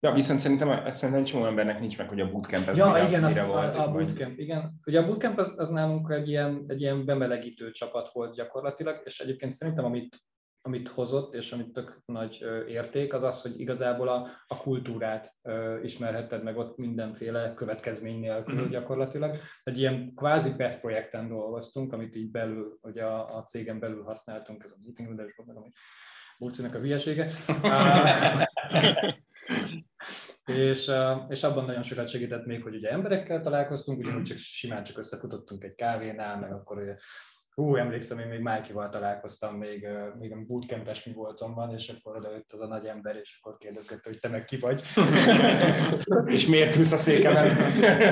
Ja, 0.00 0.12
viszont 0.12 0.40
szerintem, 0.40 0.90
szerintem 0.90 1.24
csomó 1.24 1.46
embernek 1.46 1.80
nincs 1.80 1.98
meg, 1.98 2.08
hogy 2.08 2.20
a 2.20 2.30
bootcamp 2.30 2.68
ez 2.68 2.76
ja, 2.76 2.86
mire, 2.86 3.06
igen, 3.06 3.22
mire 3.22 3.44
volt. 3.44 3.76
A, 3.76 3.82
a 3.82 3.92
bootcamp, 3.92 4.38
igen. 4.38 4.80
Ugye 4.86 5.00
a 5.00 5.06
bootcamp 5.06 5.38
az, 5.38 5.54
az 5.58 5.68
nálunk 5.68 6.10
egy 6.10 6.28
ilyen, 6.28 6.64
egy 6.66 6.80
ilyen 6.80 7.04
bemelegítő 7.04 7.70
csapat 7.70 8.08
volt 8.12 8.34
gyakorlatilag, 8.34 9.00
és 9.04 9.20
egyébként 9.20 9.52
szerintem, 9.52 9.84
amit 9.84 10.22
amit 10.62 10.88
hozott, 10.88 11.34
és 11.34 11.52
amit 11.52 11.72
tök 11.72 12.02
nagy 12.04 12.44
érték, 12.68 13.14
az 13.14 13.22
az, 13.22 13.42
hogy 13.42 13.60
igazából 13.60 14.08
a, 14.08 14.28
a 14.46 14.56
kultúrát 14.56 15.34
ismerhetted 15.82 16.42
meg 16.42 16.56
ott 16.56 16.76
mindenféle 16.76 17.54
következmény 17.54 18.18
nélkül 18.18 18.66
mm. 18.66 18.68
gyakorlatilag. 18.68 19.36
Egy 19.62 19.78
ilyen 19.78 20.14
kvázi 20.14 20.54
pet 20.54 20.80
projekten 20.80 21.28
dolgoztunk, 21.28 21.92
amit 21.92 22.16
így 22.16 22.30
belül, 22.30 22.78
hogy 22.80 22.98
a, 22.98 23.36
a 23.36 23.42
cégen 23.42 23.78
belül 23.78 24.02
használtunk, 24.02 24.64
ez 24.64 24.70
a 24.70 24.76
meeting 24.82 25.08
room 25.08 25.46
meg 25.46 25.56
ami 25.56 25.70
Bulcinak 26.38 26.74
a 26.74 26.78
hülyesége. 26.78 27.30
és, 30.46 30.90
és 31.28 31.42
abban 31.42 31.64
nagyon 31.64 31.82
sokat 31.82 32.08
segített 32.08 32.46
még, 32.46 32.62
hogy 32.62 32.74
ugye 32.74 32.90
emberekkel 32.90 33.40
találkoztunk, 33.40 33.98
ugyanúgy 33.98 34.22
csak 34.22 34.36
simán 34.36 34.84
csak 34.84 34.98
összefutottunk 34.98 35.64
egy 35.64 35.74
kávénál, 35.74 36.38
meg 36.38 36.52
akkor 36.52 36.96
Hú, 37.54 37.76
emlékszem, 37.76 38.18
én 38.18 38.26
még 38.26 38.40
Májkival 38.40 38.88
találkoztam, 38.88 39.56
még, 39.56 39.88
még 40.18 40.32
a 40.32 40.44
bootcampes 40.46 41.04
mi 41.04 41.12
voltam 41.12 41.54
van, 41.54 41.72
és 41.72 41.88
akkor 41.88 42.16
oda 42.16 42.30
jött 42.30 42.52
az 42.52 42.60
a 42.60 42.66
nagy 42.66 42.86
ember, 42.86 43.16
és 43.16 43.38
akkor 43.40 43.56
kérdezgette, 43.58 44.08
hogy 44.08 44.18
te 44.18 44.28
meg 44.28 44.44
ki 44.44 44.56
vagy. 44.56 44.82
és 46.36 46.46
miért 46.46 46.74
húsz 46.74 46.92
a 46.92 46.96
székemen? 46.96 47.56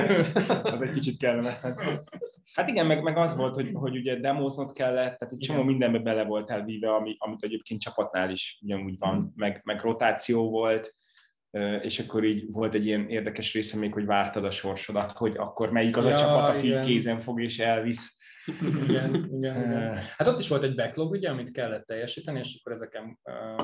az 0.73 0.81
egy 0.81 0.91
kicsit 0.91 1.17
kellemetlen. 1.17 2.01
Hát 2.53 2.67
igen, 2.67 2.85
meg, 2.85 3.03
meg 3.03 3.17
az 3.17 3.35
volt, 3.35 3.55
hogy, 3.55 3.69
hogy 3.73 3.95
ugye 3.95 4.19
demóznod 4.19 4.73
kellett, 4.73 5.17
tehát 5.17 5.33
egy 5.33 5.39
csomó 5.39 5.63
mindenbe 5.63 5.99
bele 5.99 6.23
voltál 6.23 6.63
víve, 6.63 6.93
ami, 6.93 7.15
amit 7.19 7.43
egyébként 7.43 7.81
csapatnál 7.81 8.31
is 8.31 8.59
ugyanúgy 8.61 8.97
van, 8.99 9.15
mm. 9.15 9.25
meg, 9.35 9.61
meg 9.63 9.81
rotáció 9.81 10.49
volt, 10.49 10.93
és 11.81 11.99
akkor 11.99 12.23
így 12.23 12.51
volt 12.51 12.73
egy 12.73 12.85
ilyen 12.85 13.09
érdekes 13.09 13.53
része 13.53 13.77
még, 13.77 13.93
hogy 13.93 14.05
vártad 14.05 14.45
a 14.45 14.51
sorsodat, 14.51 15.11
hogy 15.11 15.37
akkor 15.37 15.71
melyik 15.71 15.97
az 15.97 16.05
ja, 16.05 16.13
a 16.13 16.17
csapat, 16.17 16.49
aki 16.49 16.67
igen. 16.67 16.85
kézen 16.85 17.19
fog 17.19 17.41
és 17.41 17.59
elvisz 17.59 18.19
igen, 18.47 19.15
igen, 19.15 19.55
igen. 19.65 19.93
Hát 20.17 20.27
ott 20.27 20.39
is 20.39 20.47
volt 20.47 20.63
egy 20.63 20.75
backlog, 20.75 21.11
ugye, 21.11 21.29
amit 21.29 21.51
kellett 21.51 21.85
teljesíteni, 21.85 22.39
és 22.39 22.59
akkor 22.59 22.71
ezeken, 22.71 23.19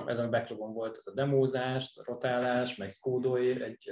ezen 0.05 0.25
a 0.25 0.29
backlogon 0.29 0.73
volt 0.73 0.97
ez 0.97 1.07
a 1.07 1.13
demózás, 1.13 1.99
rotálás, 2.05 2.75
meg 2.75 2.95
kódolj, 2.99 3.49
egy, 3.49 3.91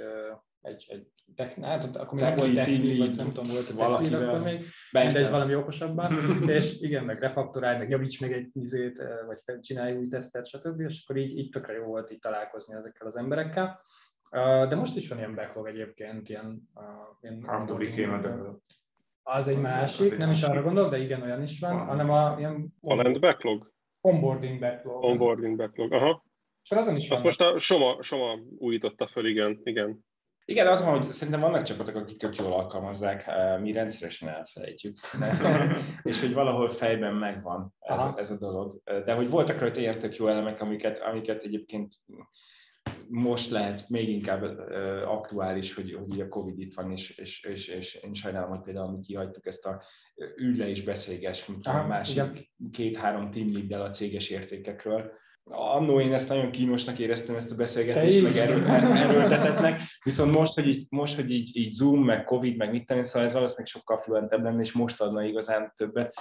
egy, 0.60 0.86
egy 0.88 1.06
tech, 1.34 1.60
hát 1.60 1.96
akkor 1.96 2.12
még 2.12 2.22
nem 2.22 2.36
volt 2.36 2.54
technik, 2.54 2.98
vagy 2.98 3.16
nem 3.16 3.32
tudom, 3.32 3.52
volt 3.52 3.68
a 3.68 3.74
valaki 3.74 4.14
akkor 4.14 4.42
még, 4.42 4.64
mindegy 4.92 5.30
valami 5.30 5.54
okosabbá, 5.54 6.10
és 6.56 6.80
igen, 6.80 7.04
meg 7.04 7.20
refaktorálj, 7.20 7.78
meg 7.78 7.90
javíts 7.90 8.20
meg 8.20 8.32
egy 8.32 8.48
izét, 8.52 9.02
vagy 9.26 9.60
csinálj 9.60 9.96
új 9.96 10.08
tesztet, 10.08 10.46
stb. 10.46 10.80
És 10.80 11.02
akkor 11.04 11.16
így, 11.20 11.38
így 11.38 11.50
tökre 11.50 11.72
jó 11.72 11.84
volt 11.84 12.10
így 12.10 12.18
találkozni 12.18 12.74
ezekkel 12.74 13.06
az 13.06 13.16
emberekkel. 13.16 13.80
De 14.68 14.74
most 14.74 14.96
is 14.96 15.08
van 15.08 15.18
ilyen 15.18 15.34
backlog 15.34 15.66
egyébként, 15.66 16.28
ilyen... 16.28 16.62
ilyen 17.20 17.44
How 17.46 17.78
az 19.28 19.48
egy 19.48 19.60
másik, 19.60 20.16
nem 20.16 20.30
is 20.30 20.42
arra 20.42 20.62
gondolok, 20.62 20.90
de 20.90 20.98
igen, 20.98 21.22
olyan 21.22 21.42
is 21.42 21.58
van, 21.60 21.86
hanem 21.86 22.10
a 22.10 22.34
ilyen... 22.38 22.74
Talent 22.80 23.20
backlog? 23.20 23.72
Onboarding 24.00 24.60
backlog. 24.60 25.04
Onboarding 25.04 25.56
backlog, 25.56 25.92
aha. 25.92 26.24
És 26.62 26.70
azon 26.70 26.96
is 26.96 27.10
Azt 27.10 27.24
most 27.24 27.40
a 27.40 27.58
Soma, 27.58 28.02
Soma 28.02 28.38
újította 28.58 29.06
föl, 29.06 29.26
igen, 29.26 29.60
igen. 29.62 30.04
Igen, 30.44 30.66
az 30.66 30.84
van, 30.84 30.98
hogy 30.98 31.12
szerintem 31.12 31.42
vannak 31.42 31.62
csapatok, 31.62 31.94
akik 31.94 32.16
tök 32.16 32.36
jól 32.36 32.52
alkalmazzák, 32.52 33.26
eh, 33.26 33.60
mi 33.60 33.72
rendszeresen 33.72 34.28
elfelejtjük, 34.28 34.96
és 36.02 36.20
hogy 36.20 36.34
valahol 36.34 36.68
fejben 36.68 37.14
megvan 37.14 37.74
ez, 37.78 38.02
ez 38.16 38.30
a 38.30 38.36
dolog. 38.36 38.80
De 38.84 39.14
hogy 39.14 39.30
voltak 39.30 39.58
rajta 39.58 39.80
ilyen 39.80 39.98
tök 39.98 40.16
jó 40.16 40.26
elemek, 40.26 40.60
amiket, 40.60 40.98
amiket 40.98 41.42
egyébként 41.42 41.94
most 43.08 43.50
lehet 43.50 43.88
még 43.88 44.08
inkább 44.08 44.42
aktuális, 45.06 45.74
hogy, 45.74 45.98
hogy 46.08 46.20
a 46.20 46.28
Covid 46.28 46.58
itt 46.58 46.74
van, 46.74 46.90
és, 46.90 47.10
és, 47.10 47.44
és, 47.44 47.68
és 47.68 47.94
én 47.94 48.14
sajnálom, 48.14 48.50
hogy 48.50 48.62
például 48.62 48.90
mi 48.90 49.00
kihagytuk 49.00 49.46
ezt 49.46 49.66
a 49.66 49.82
ülj 50.36 50.70
és 50.70 50.82
beszélgess, 50.82 51.46
mint 51.46 51.66
a 51.66 51.86
másik 51.86 52.50
két-három 52.72 53.30
team 53.30 53.80
a 53.80 53.90
céges 53.90 54.28
értékekről. 54.28 55.12
Annó 55.50 56.00
én 56.00 56.12
ezt 56.12 56.28
nagyon 56.28 56.50
kínosnak 56.50 56.98
éreztem, 56.98 57.36
ezt 57.36 57.50
a 57.50 57.54
beszélgetést, 57.54 58.22
meg 58.22 58.36
erő, 58.36 58.64
erőltetetnek, 59.06 59.80
viszont 60.02 60.32
most, 60.32 60.52
hogy, 60.52 60.68
így, 60.68 60.86
most, 60.88 61.14
hogy 61.14 61.30
így, 61.30 61.56
így 61.56 61.72
Zoom, 61.72 62.04
meg 62.04 62.24
Covid, 62.24 62.56
meg 62.56 62.70
mit 62.70 62.86
tenni, 62.86 63.04
szóval 63.04 63.28
ez 63.28 63.32
valószínűleg 63.32 63.66
sokkal 63.66 63.96
fluentebb 63.96 64.42
lenne, 64.42 64.60
és 64.60 64.72
most 64.72 65.00
adna 65.00 65.24
igazán 65.24 65.72
többet. 65.76 66.14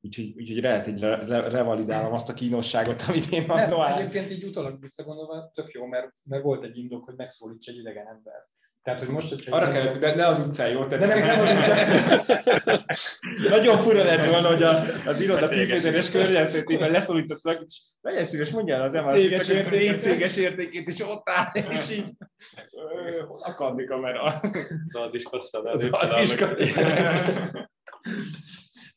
Úgyhogy, 0.00 0.32
úgyhogy 0.36 0.62
lehet, 0.62 0.84
hogy 0.84 1.00
re, 1.00 1.26
re, 1.26 1.48
revalidálom 1.48 2.12
azt 2.12 2.28
a 2.28 2.34
kínosságot, 2.34 3.02
amit 3.08 3.32
én 3.32 3.44
mondom. 3.46 3.80
Egyébként 3.80 4.30
így 4.30 4.44
utólag 4.44 4.80
visszagondolva 4.80 5.50
tök 5.54 5.72
jó, 5.72 5.86
mert, 5.86 6.12
mert 6.22 6.42
volt 6.42 6.64
egy 6.64 6.78
indok, 6.78 7.04
hogy 7.04 7.14
megszólíts 7.16 7.68
egy 7.68 7.76
idegen 7.76 8.06
ember. 8.06 8.46
Tehát, 8.86 9.00
hogy 9.00 9.08
most, 9.08 9.28
hogyha... 9.28 9.56
Arra 9.56 9.68
kell, 9.68 9.98
de 9.98 10.14
ne 10.14 10.26
az 10.26 10.38
utcán, 10.38 10.70
jó? 10.70 10.86
Tehát 10.86 11.06
de 11.06 11.14
nem, 11.14 11.26
nem 11.26 11.40
az 11.40 11.48
utcán. 11.54 12.84
Nagyon 13.48 13.78
fura 13.78 14.04
lett 14.04 14.26
volna, 14.26 14.48
hogy 14.48 14.62
a, 14.62 14.82
az 15.06 15.20
iroda 15.20 15.48
tízézeres 15.48 16.10
környezetében 16.10 16.90
leszólítasz 16.90 17.42
valakit, 17.42 17.66
és 17.68 17.80
legyen 18.00 18.24
szíves, 18.24 18.50
mondjál 18.50 18.82
az 18.82 18.92
MR 18.92 19.18
céges, 19.18 19.48
érték, 19.48 20.00
céges 20.00 20.36
értékét, 20.36 20.88
és 20.88 21.00
ott 21.00 21.28
áll, 21.28 21.52
és 21.70 21.90
így 21.90 22.10
a 23.38 23.54
kandi 23.54 23.84
kamera. 23.84 24.40
Zad 24.92 25.14
is 25.14 25.22
passzal 25.22 25.78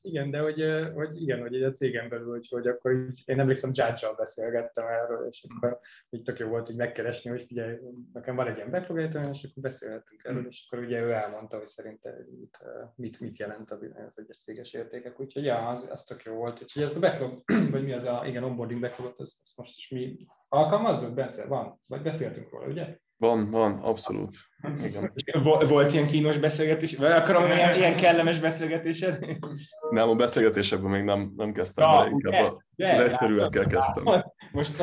igen, 0.01 0.31
de 0.31 0.39
hogy, 0.39 0.65
hogy 0.93 1.21
igen, 1.21 1.39
hogy 1.39 1.63
a 1.63 1.71
cégem 1.71 2.09
belül, 2.09 2.29
hogy, 2.29 2.47
hogy 2.49 2.67
akkor 2.67 2.91
így, 2.91 3.21
én 3.25 3.39
emlékszem, 3.39 3.71
judge 3.73 4.13
beszélgettem 4.17 4.87
erről, 4.87 5.27
és 5.27 5.47
akkor 5.49 5.79
így 6.09 6.23
tök 6.23 6.39
jó 6.39 6.47
volt 6.47 6.67
hogy 6.67 6.75
megkeresni, 6.75 7.29
hogy 7.29 7.41
figyelj, 7.41 7.77
nekem 8.13 8.35
van 8.35 8.47
egy 8.47 8.55
ilyen 8.55 8.71
backlog 8.71 8.99
és 8.99 9.43
akkor 9.43 9.63
beszélhettünk 9.63 10.23
erről, 10.23 10.45
és 10.47 10.67
akkor 10.67 10.85
ugye 10.85 11.01
ő 11.01 11.11
elmondta, 11.11 11.57
hogy 11.57 11.65
szerinte 11.65 12.25
mit, 12.39 12.59
mit, 12.95 13.19
mit 13.19 13.39
jelent 13.39 13.71
az 13.71 14.19
egyes 14.19 14.37
céges 14.37 14.73
értékek, 14.73 15.19
úgyhogy 15.19 15.43
ja, 15.43 15.67
az, 15.67 15.87
az 15.91 16.03
tök 16.03 16.23
jó 16.23 16.33
volt. 16.33 16.61
Úgyhogy 16.61 16.83
ezt 16.83 16.95
a 16.95 16.99
backlog, 16.99 17.43
vagy 17.71 17.83
mi 17.83 17.93
az 17.93 18.03
a, 18.03 18.23
igen, 18.25 18.43
onboarding 18.43 18.81
backlogot, 18.81 19.19
azt, 19.19 19.37
azt 19.41 19.57
most 19.57 19.77
is 19.77 19.89
mi 19.89 20.25
alkalmazzuk, 20.47 21.13
Bence? 21.13 21.45
Van? 21.45 21.81
Vagy 21.85 22.01
beszéltünk 22.01 22.49
róla, 22.51 22.67
ugye? 22.67 22.97
Van, 23.19 23.49
van, 23.51 23.79
abszolút. 23.79 24.35
Igen. 24.83 25.11
Volt 25.67 25.93
ilyen 25.93 26.07
kínos 26.07 26.37
beszélgetés? 26.37 26.95
Vagy 26.95 27.11
akarom 27.11 27.45
ilyen, 27.45 27.75
ilyen 27.75 27.95
kellemes 27.95 28.39
beszélgetésed? 28.39 29.25
Nem, 29.89 30.09
a 30.09 30.15
beszélgetésekben 30.15 30.91
még 30.91 31.03
nem, 31.03 31.33
nem 31.35 31.51
kezdtem 31.51 31.91
ja, 31.91 31.97
bele, 31.97 32.09
inkább 32.09 32.41
a, 32.41 32.63
az 32.77 32.99
egyszerűekkel 32.99 33.65
kezdtem. 33.65 34.03
Most, 34.51 34.77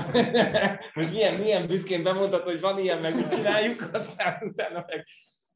most 0.94 1.10
milyen, 1.12 1.34
milyen 1.34 1.66
büszkén 1.66 2.02
bemondhatod, 2.02 2.42
hogy 2.42 2.60
van 2.60 2.78
ilyen, 2.78 2.98
meg 2.98 3.14
mit 3.14 3.34
csináljuk, 3.34 3.88
aztán 3.92 4.42
utána 4.42 4.84
meg... 4.86 5.06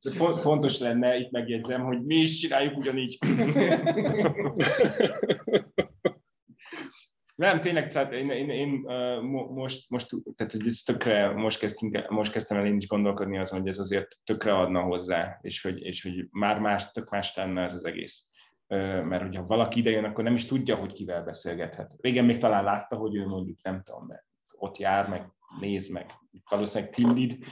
De 0.03 0.11
fontos 0.41 0.79
lenne, 0.79 1.17
itt 1.17 1.31
megjegyzem, 1.31 1.83
hogy 1.83 2.05
mi 2.05 2.15
is 2.15 2.39
csináljuk 2.39 2.77
ugyanígy. 2.77 3.19
Nem, 7.41 7.61
tényleg, 7.61 7.93
tehát 7.93 8.13
én, 8.13 8.31
én, 8.31 8.51
én 8.51 8.69
most, 9.51 9.91
most, 9.91 10.09
tehát 10.37 10.55
ez 10.67 10.77
tökre, 10.85 11.31
most, 11.33 11.59
kezdtünk, 11.59 12.09
most 12.09 12.33
kezdtem 12.33 12.57
el 12.59 12.67
én 12.67 12.77
is 12.77 12.87
gondolkodni 12.87 13.39
azon, 13.39 13.59
hogy 13.61 13.69
ez 13.69 13.79
azért 13.79 14.17
tökre 14.25 14.57
adna 14.59 14.81
hozzá, 14.81 15.39
és 15.43 15.63
hogy, 15.63 15.81
és 15.83 16.03
hogy 16.03 16.27
már 16.31 16.59
más, 16.59 16.91
tök 16.91 17.11
más 17.11 17.37
lenne 17.37 17.63
ez 17.63 17.75
az 17.75 17.85
egész. 17.85 18.25
Mert 19.05 19.23
hogyha 19.23 19.47
valaki 19.47 19.79
idejön, 19.79 20.05
akkor 20.05 20.25
nem 20.25 20.35
is 20.35 20.47
tudja, 20.47 20.77
hogy 20.77 20.93
kivel 20.93 21.25
beszélgethet. 21.25 21.95
Régen 22.01 22.25
még 22.25 22.39
talán 22.39 22.65
látta, 22.65 22.97
hogy 22.97 23.15
ő 23.17 23.27
mondjuk, 23.27 23.59
nem 23.63 23.83
tudom, 23.83 24.07
mert 24.07 24.25
ott 24.51 24.79
jár, 24.79 25.09
meg 25.09 25.23
nézd 25.61 25.93
meg, 25.93 26.07
valószínűleg 26.51 26.95
Tindid, 26.95 27.45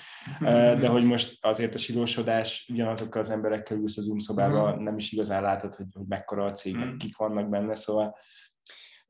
de 0.80 0.88
hogy 0.88 1.04
most 1.04 1.44
azért 1.44 1.74
a 1.74 1.78
silósodás 1.78 2.68
ugyanazokkal 2.72 3.20
az 3.20 3.30
emberekkel 3.30 3.76
ülsz 3.76 3.96
az 3.96 4.04
Zoom 4.04 4.18
szobában, 4.18 4.74
Mhm. 4.74 4.82
nem 4.82 4.96
is 4.96 5.12
igazán 5.12 5.42
látod, 5.42 5.74
hogy, 5.74 5.86
hogy 5.92 6.06
mekkora 6.08 6.44
a 6.44 6.52
cég, 6.52 6.76
Mhm. 6.76 6.96
kik 6.96 7.16
vannak 7.16 7.48
benne, 7.48 7.74
szóval 7.74 8.16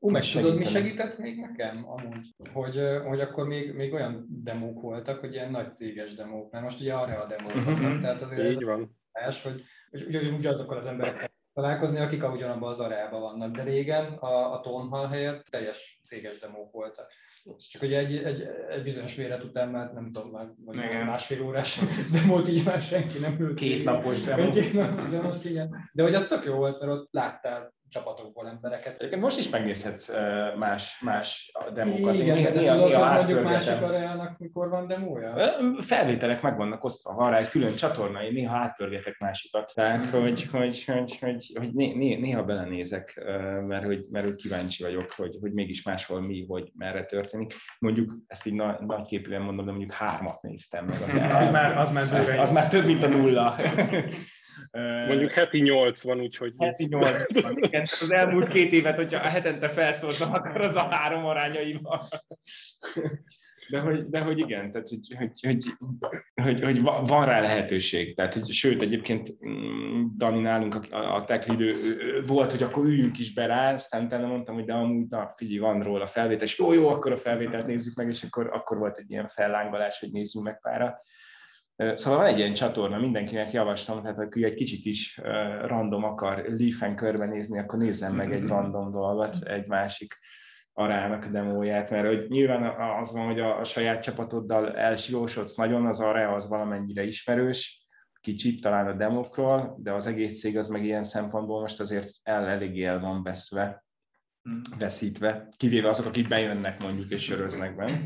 Ú, 0.01 0.09
meg 0.09 0.23
tudod, 0.31 0.57
mi 0.57 0.63
segített 0.63 1.17
még 1.17 1.39
nekem 1.39 1.85
amúgy? 1.89 2.35
Hogy, 2.53 2.81
hogy 3.05 3.19
akkor 3.19 3.47
még, 3.47 3.73
még 3.73 3.93
olyan 3.93 4.25
demók 4.43 4.81
voltak, 4.81 5.19
hogy 5.19 5.33
ilyen 5.33 5.51
nagy 5.51 5.71
céges 5.71 6.13
demók, 6.13 6.51
mert 6.51 6.63
most 6.63 6.79
ugye 6.79 6.93
arra 6.93 7.21
a 7.21 7.27
demók 7.27 7.65
vannak, 7.65 8.01
tehát 8.01 8.21
azért 8.21 8.41
ez 8.41 8.55
Így 8.55 8.63
van. 8.63 8.97
más, 9.11 9.43
hogy, 9.43 9.63
hogy 9.91 10.05
ugye, 10.07 10.19
ugye 10.19 10.49
azokkal 10.49 10.77
az 10.77 10.85
emberekkel 10.85 11.29
találkozni, 11.53 11.99
akik 11.99 12.31
ugyanabban 12.31 12.69
az 12.69 12.79
areában 12.79 13.21
vannak, 13.21 13.55
de 13.55 13.63
régen 13.63 14.05
a, 14.13 14.53
a 14.53 14.59
tonhal 14.59 15.07
helyett 15.07 15.45
teljes 15.45 15.99
céges 16.03 16.39
demók 16.39 16.71
voltak. 16.71 17.11
És 17.57 17.67
csak 17.67 17.81
ugye 17.81 17.97
egy, 17.97 18.17
egy, 18.17 18.47
egy 18.69 18.83
bizonyos 18.83 19.15
méret 19.15 19.43
után 19.43 19.69
már 19.69 19.93
nem 19.93 20.11
tudom, 20.11 20.29
már 20.29 20.47
vagy 20.65 20.75
Igen. 20.75 21.05
másfél 21.05 21.41
órás 21.41 21.79
demót 22.21 22.47
így 22.47 22.65
már 22.65 22.81
senki 22.81 23.19
nem 23.19 23.35
ült. 23.39 23.59
két 23.59 23.83
napos 23.83 24.21
demo. 24.21 24.41
Egy 24.41 24.49
két 24.49 24.73
napos 24.73 25.09
demót, 25.09 25.45
igen. 25.45 25.89
De 25.93 26.03
hogy 26.03 26.13
az 26.13 26.27
tök 26.27 26.45
jó 26.45 26.55
volt, 26.55 26.79
mert 26.79 26.91
ott 26.91 27.07
láttál 27.11 27.73
csapatokból 27.89 28.47
embereket. 28.47 28.97
Egyébként 28.97 29.21
most 29.21 29.37
is 29.37 29.49
megnézhetsz 29.49 30.11
más, 30.57 30.99
más 31.01 31.51
demókat. 31.73 32.13
Én 32.13 32.21
Igen, 32.21 32.35
néha- 32.35 32.53
de 32.53 32.59
tudod, 32.59 32.93
hogy 32.93 33.15
mondjuk 33.15 33.43
másik 33.43 33.81
areának 33.81 34.37
mikor 34.37 34.69
van 34.69 34.87
demója? 34.87 35.33
Felvételek 35.81 36.41
meg 36.41 36.57
vannak 36.57 36.83
osztva, 36.83 37.13
van 37.13 37.31
rá 37.31 37.37
egy 37.37 37.49
külön 37.49 37.75
csatorna, 37.75 38.23
én 38.23 38.33
néha 38.33 38.55
átpörgetek 38.57 39.19
másikat, 39.19 39.71
tehát 39.75 40.05
hogy, 40.05 40.43
hogy, 40.51 40.83
hogy, 40.85 41.17
hogy, 41.19 41.51
hogy 41.57 41.73
né, 41.73 41.93
né, 41.93 42.15
néha 42.15 42.43
belenézek, 42.43 43.23
mert 43.67 43.85
hogy, 43.85 44.05
mert 44.11 44.25
hogy 44.25 44.35
kíváncsi 44.35 44.83
vagyok, 44.83 45.11
hogy, 45.11 45.37
hogy 45.41 45.53
mégis 45.53 45.83
máshol 45.83 46.21
mi, 46.21 46.45
hogy 46.47 46.71
merre 46.75 47.05
történik. 47.05 47.53
Mondjuk 47.79 48.13
ezt 48.27 48.45
így 48.45 48.53
na, 48.53 48.77
nagyképűen 48.85 49.41
mondom, 49.41 49.65
de 49.65 49.71
mondjuk 49.71 49.91
hármat 49.91 50.41
néztem 50.41 50.85
meg. 50.85 51.01
Az, 51.01 51.13
Az 51.47 51.51
már, 51.51 51.77
az 51.77 51.91
már 51.91 52.39
az 52.39 52.51
már 52.51 52.67
több, 52.67 52.85
mint 52.85 53.03
a 53.03 53.07
nulla. 53.07 53.55
Mondjuk 55.07 55.31
heti 55.31 55.59
80, 55.59 56.19
úgyhogy 56.21 56.53
Heti 56.57 56.85
80. 56.85 57.57
Igen, 57.61 57.81
az 58.01 58.11
elmúlt 58.11 58.47
két 58.47 58.71
évet, 58.71 58.95
hogyha 58.95 59.19
hetente 59.19 59.69
felszóltam, 59.69 60.33
akkor 60.33 60.61
az 60.61 60.75
a 60.75 60.87
három 60.91 61.25
arányaival. 61.25 62.07
De 63.69 63.79
hogy, 63.79 64.09
de 64.09 64.19
hogy 64.19 64.39
igen, 64.39 64.71
tehát 64.71 64.89
hogy, 64.89 65.15
hogy, 65.17 65.31
hogy, 65.41 65.63
hogy, 66.33 66.61
hogy 66.61 66.81
va- 66.81 67.09
van 67.09 67.25
rá 67.25 67.39
lehetőség. 67.39 68.15
Tehát, 68.15 68.33
hogy, 68.33 68.49
sőt, 68.49 68.81
egyébként 68.81 69.45
mm, 69.47 70.05
Dani 70.17 70.39
nálunk 70.39 70.75
a, 70.91 71.15
a 71.15 71.25
tech 71.25 71.47
lead, 71.47 71.61
ő- 71.61 71.83
ő- 71.83 72.23
volt, 72.27 72.51
hogy 72.51 72.63
akkor 72.63 72.85
üljünk 72.85 73.19
is 73.19 73.33
be 73.33 73.45
rá, 73.45 73.73
aztán 73.73 74.05
utána 74.05 74.27
mondtam, 74.27 74.55
hogy 74.55 74.65
de 74.65 74.73
amúgy, 74.73 75.07
na, 75.09 75.33
figyelj, 75.35 75.57
van 75.57 75.83
róla 75.83 76.07
felvétel, 76.07 76.43
és 76.43 76.57
jó, 76.57 76.73
jó, 76.73 76.87
akkor 76.87 77.11
a 77.11 77.17
felvételt 77.17 77.67
nézzük 77.67 77.97
meg, 77.97 78.07
és 78.07 78.23
akkor, 78.23 78.49
akkor 78.53 78.77
volt 78.77 78.97
egy 78.97 79.11
ilyen 79.11 79.27
fellángolás, 79.27 79.99
hogy 79.99 80.11
nézzünk 80.11 80.45
meg 80.45 80.59
párat. 80.61 81.03
Szóval 81.79 82.19
van 82.19 82.27
egy 82.27 82.37
ilyen 82.37 82.53
csatorna, 82.53 82.97
mindenkinek 82.97 83.51
javaslom, 83.51 84.01
tehát 84.01 84.17
aki 84.17 84.43
egy 84.43 84.53
kicsit 84.53 84.85
is 84.85 85.19
random 85.61 86.03
akar 86.03 86.45
Leaf-en 86.47 86.95
körbenézni, 86.95 87.59
akkor 87.59 87.79
nézzen 87.79 88.13
meg 88.13 88.33
egy 88.33 88.47
random 88.47 88.91
dolgot, 88.91 89.43
egy 89.43 89.67
másik 89.67 90.17
arának 90.73 91.25
demóját, 91.25 91.89
mert 91.89 92.07
hogy 92.07 92.29
nyilván 92.29 92.63
az 93.01 93.13
van, 93.13 93.25
hogy 93.25 93.39
a, 93.39 93.59
a 93.59 93.63
saját 93.63 94.03
csapatoddal 94.03 94.75
elsilósodsz 94.75 95.55
nagyon, 95.55 95.85
az 95.85 95.99
ará 95.99 96.35
az 96.35 96.47
valamennyire 96.47 97.03
ismerős, 97.03 97.87
kicsit 98.21 98.61
talán 98.61 98.87
a 98.87 98.93
demokról, 98.93 99.77
de 99.77 99.93
az 99.93 100.07
egész 100.07 100.39
cég 100.39 100.57
az 100.57 100.67
meg 100.67 100.83
ilyen 100.83 101.03
szempontból 101.03 101.61
most 101.61 101.79
azért 101.79 102.09
el, 102.23 102.47
eléggé 102.47 102.83
el 102.83 102.99
van 102.99 103.23
veszve, 103.23 103.83
veszítve, 104.79 105.47
kivéve 105.57 105.89
azok, 105.89 106.05
akik 106.05 106.27
bejönnek 106.27 106.81
mondjuk 106.81 107.09
és 107.09 107.23
söröznek 107.23 107.75
benne. 107.75 108.01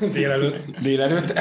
Délelőtt. 0.12 0.76
Délelőtt. 0.80 1.32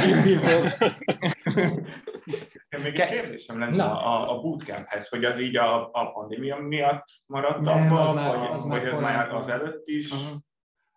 Még 2.84 3.00
egy 3.00 3.10
kérdésem 3.10 3.60
lenne 3.60 3.76
Na. 3.76 4.02
a, 4.04 4.36
a 4.38 4.42
bootcamphez, 4.42 5.10
hogy 5.10 5.26
az 5.26 5.40
így 5.40 5.58
a, 5.58 5.90
a 5.92 6.12
pandémia 6.12 6.58
miatt 6.58 7.04
maradt 7.26 7.62
Nem, 7.62 7.86
abba, 7.86 8.02
az 8.02 8.16
már- 8.16 8.36
vagy, 8.36 8.48
az 8.52 8.64
már 8.64 8.80
vagy 8.80 8.88
az 8.88 8.94
korábban. 8.96 9.16
már 9.18 9.34
az 9.34 9.50
előtt 9.50 9.88
is. 9.88 10.12
Aha. 10.12 10.46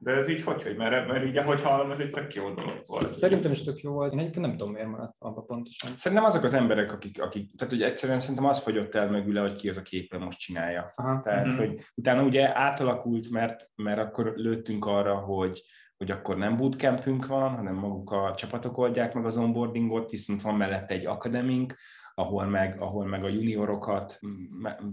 De 0.02 0.10
ez 0.10 0.28
így 0.28 0.42
hogy, 0.42 0.62
hogy 0.62 0.76
mert, 0.76 1.08
mert 1.08 1.24
így 1.24 1.36
ahogy 1.36 1.62
hallom, 1.62 1.90
ez 1.90 1.98
egy 1.98 2.10
tök 2.10 2.34
jó 2.34 2.42
dolog 2.50 2.80
volt. 2.86 3.06
Szerintem 3.06 3.50
is 3.50 3.62
tök 3.62 3.80
jó 3.80 3.92
volt. 3.92 4.12
Én 4.12 4.18
egyébként 4.18 4.46
nem 4.46 4.56
tudom, 4.56 4.72
miért 4.72 4.88
maradt 4.88 5.14
abba 5.18 5.40
pontosan. 5.42 5.90
Szerintem 5.96 6.26
azok 6.26 6.42
az 6.42 6.54
emberek, 6.54 6.92
akik, 6.92 7.22
akik 7.22 7.56
tehát 7.56 7.72
hogy 7.72 7.82
egyszerűen 7.82 8.20
szerintem 8.20 8.44
az 8.46 8.58
fogyott 8.62 8.94
el 8.94 9.10
mögül, 9.10 9.40
hogy 9.40 9.54
ki 9.54 9.68
az 9.68 9.76
a 9.76 9.82
képen 9.82 10.20
most 10.20 10.38
csinálja. 10.38 10.92
Aha. 10.94 11.20
Tehát, 11.22 11.44
Mhm. 11.46 11.54
uh-huh. 11.54 11.66
hogy 11.68 11.80
utána 11.94 12.22
ugye 12.22 12.58
átalakult, 12.58 13.30
mert, 13.30 13.70
mert 13.76 13.98
akkor 13.98 14.32
lőttünk 14.36 14.86
arra, 14.86 15.14
hogy, 15.16 15.62
hogy 15.96 16.10
akkor 16.10 16.36
nem 16.36 16.56
bootcampünk 16.56 17.26
van, 17.26 17.54
hanem 17.54 17.74
maguk 17.74 18.10
a 18.10 18.34
csapatok 18.36 18.78
oldják 18.78 19.14
meg 19.14 19.26
az 19.26 19.36
onboardingot, 19.36 20.10
viszont 20.10 20.42
van 20.42 20.54
mellette 20.54 20.94
egy 20.94 21.06
akademink, 21.06 21.74
ahol 22.14 22.44
meg, 22.44 22.80
ahol 22.80 23.06
meg 23.06 23.24
a 23.24 23.28
juniorokat 23.28 24.18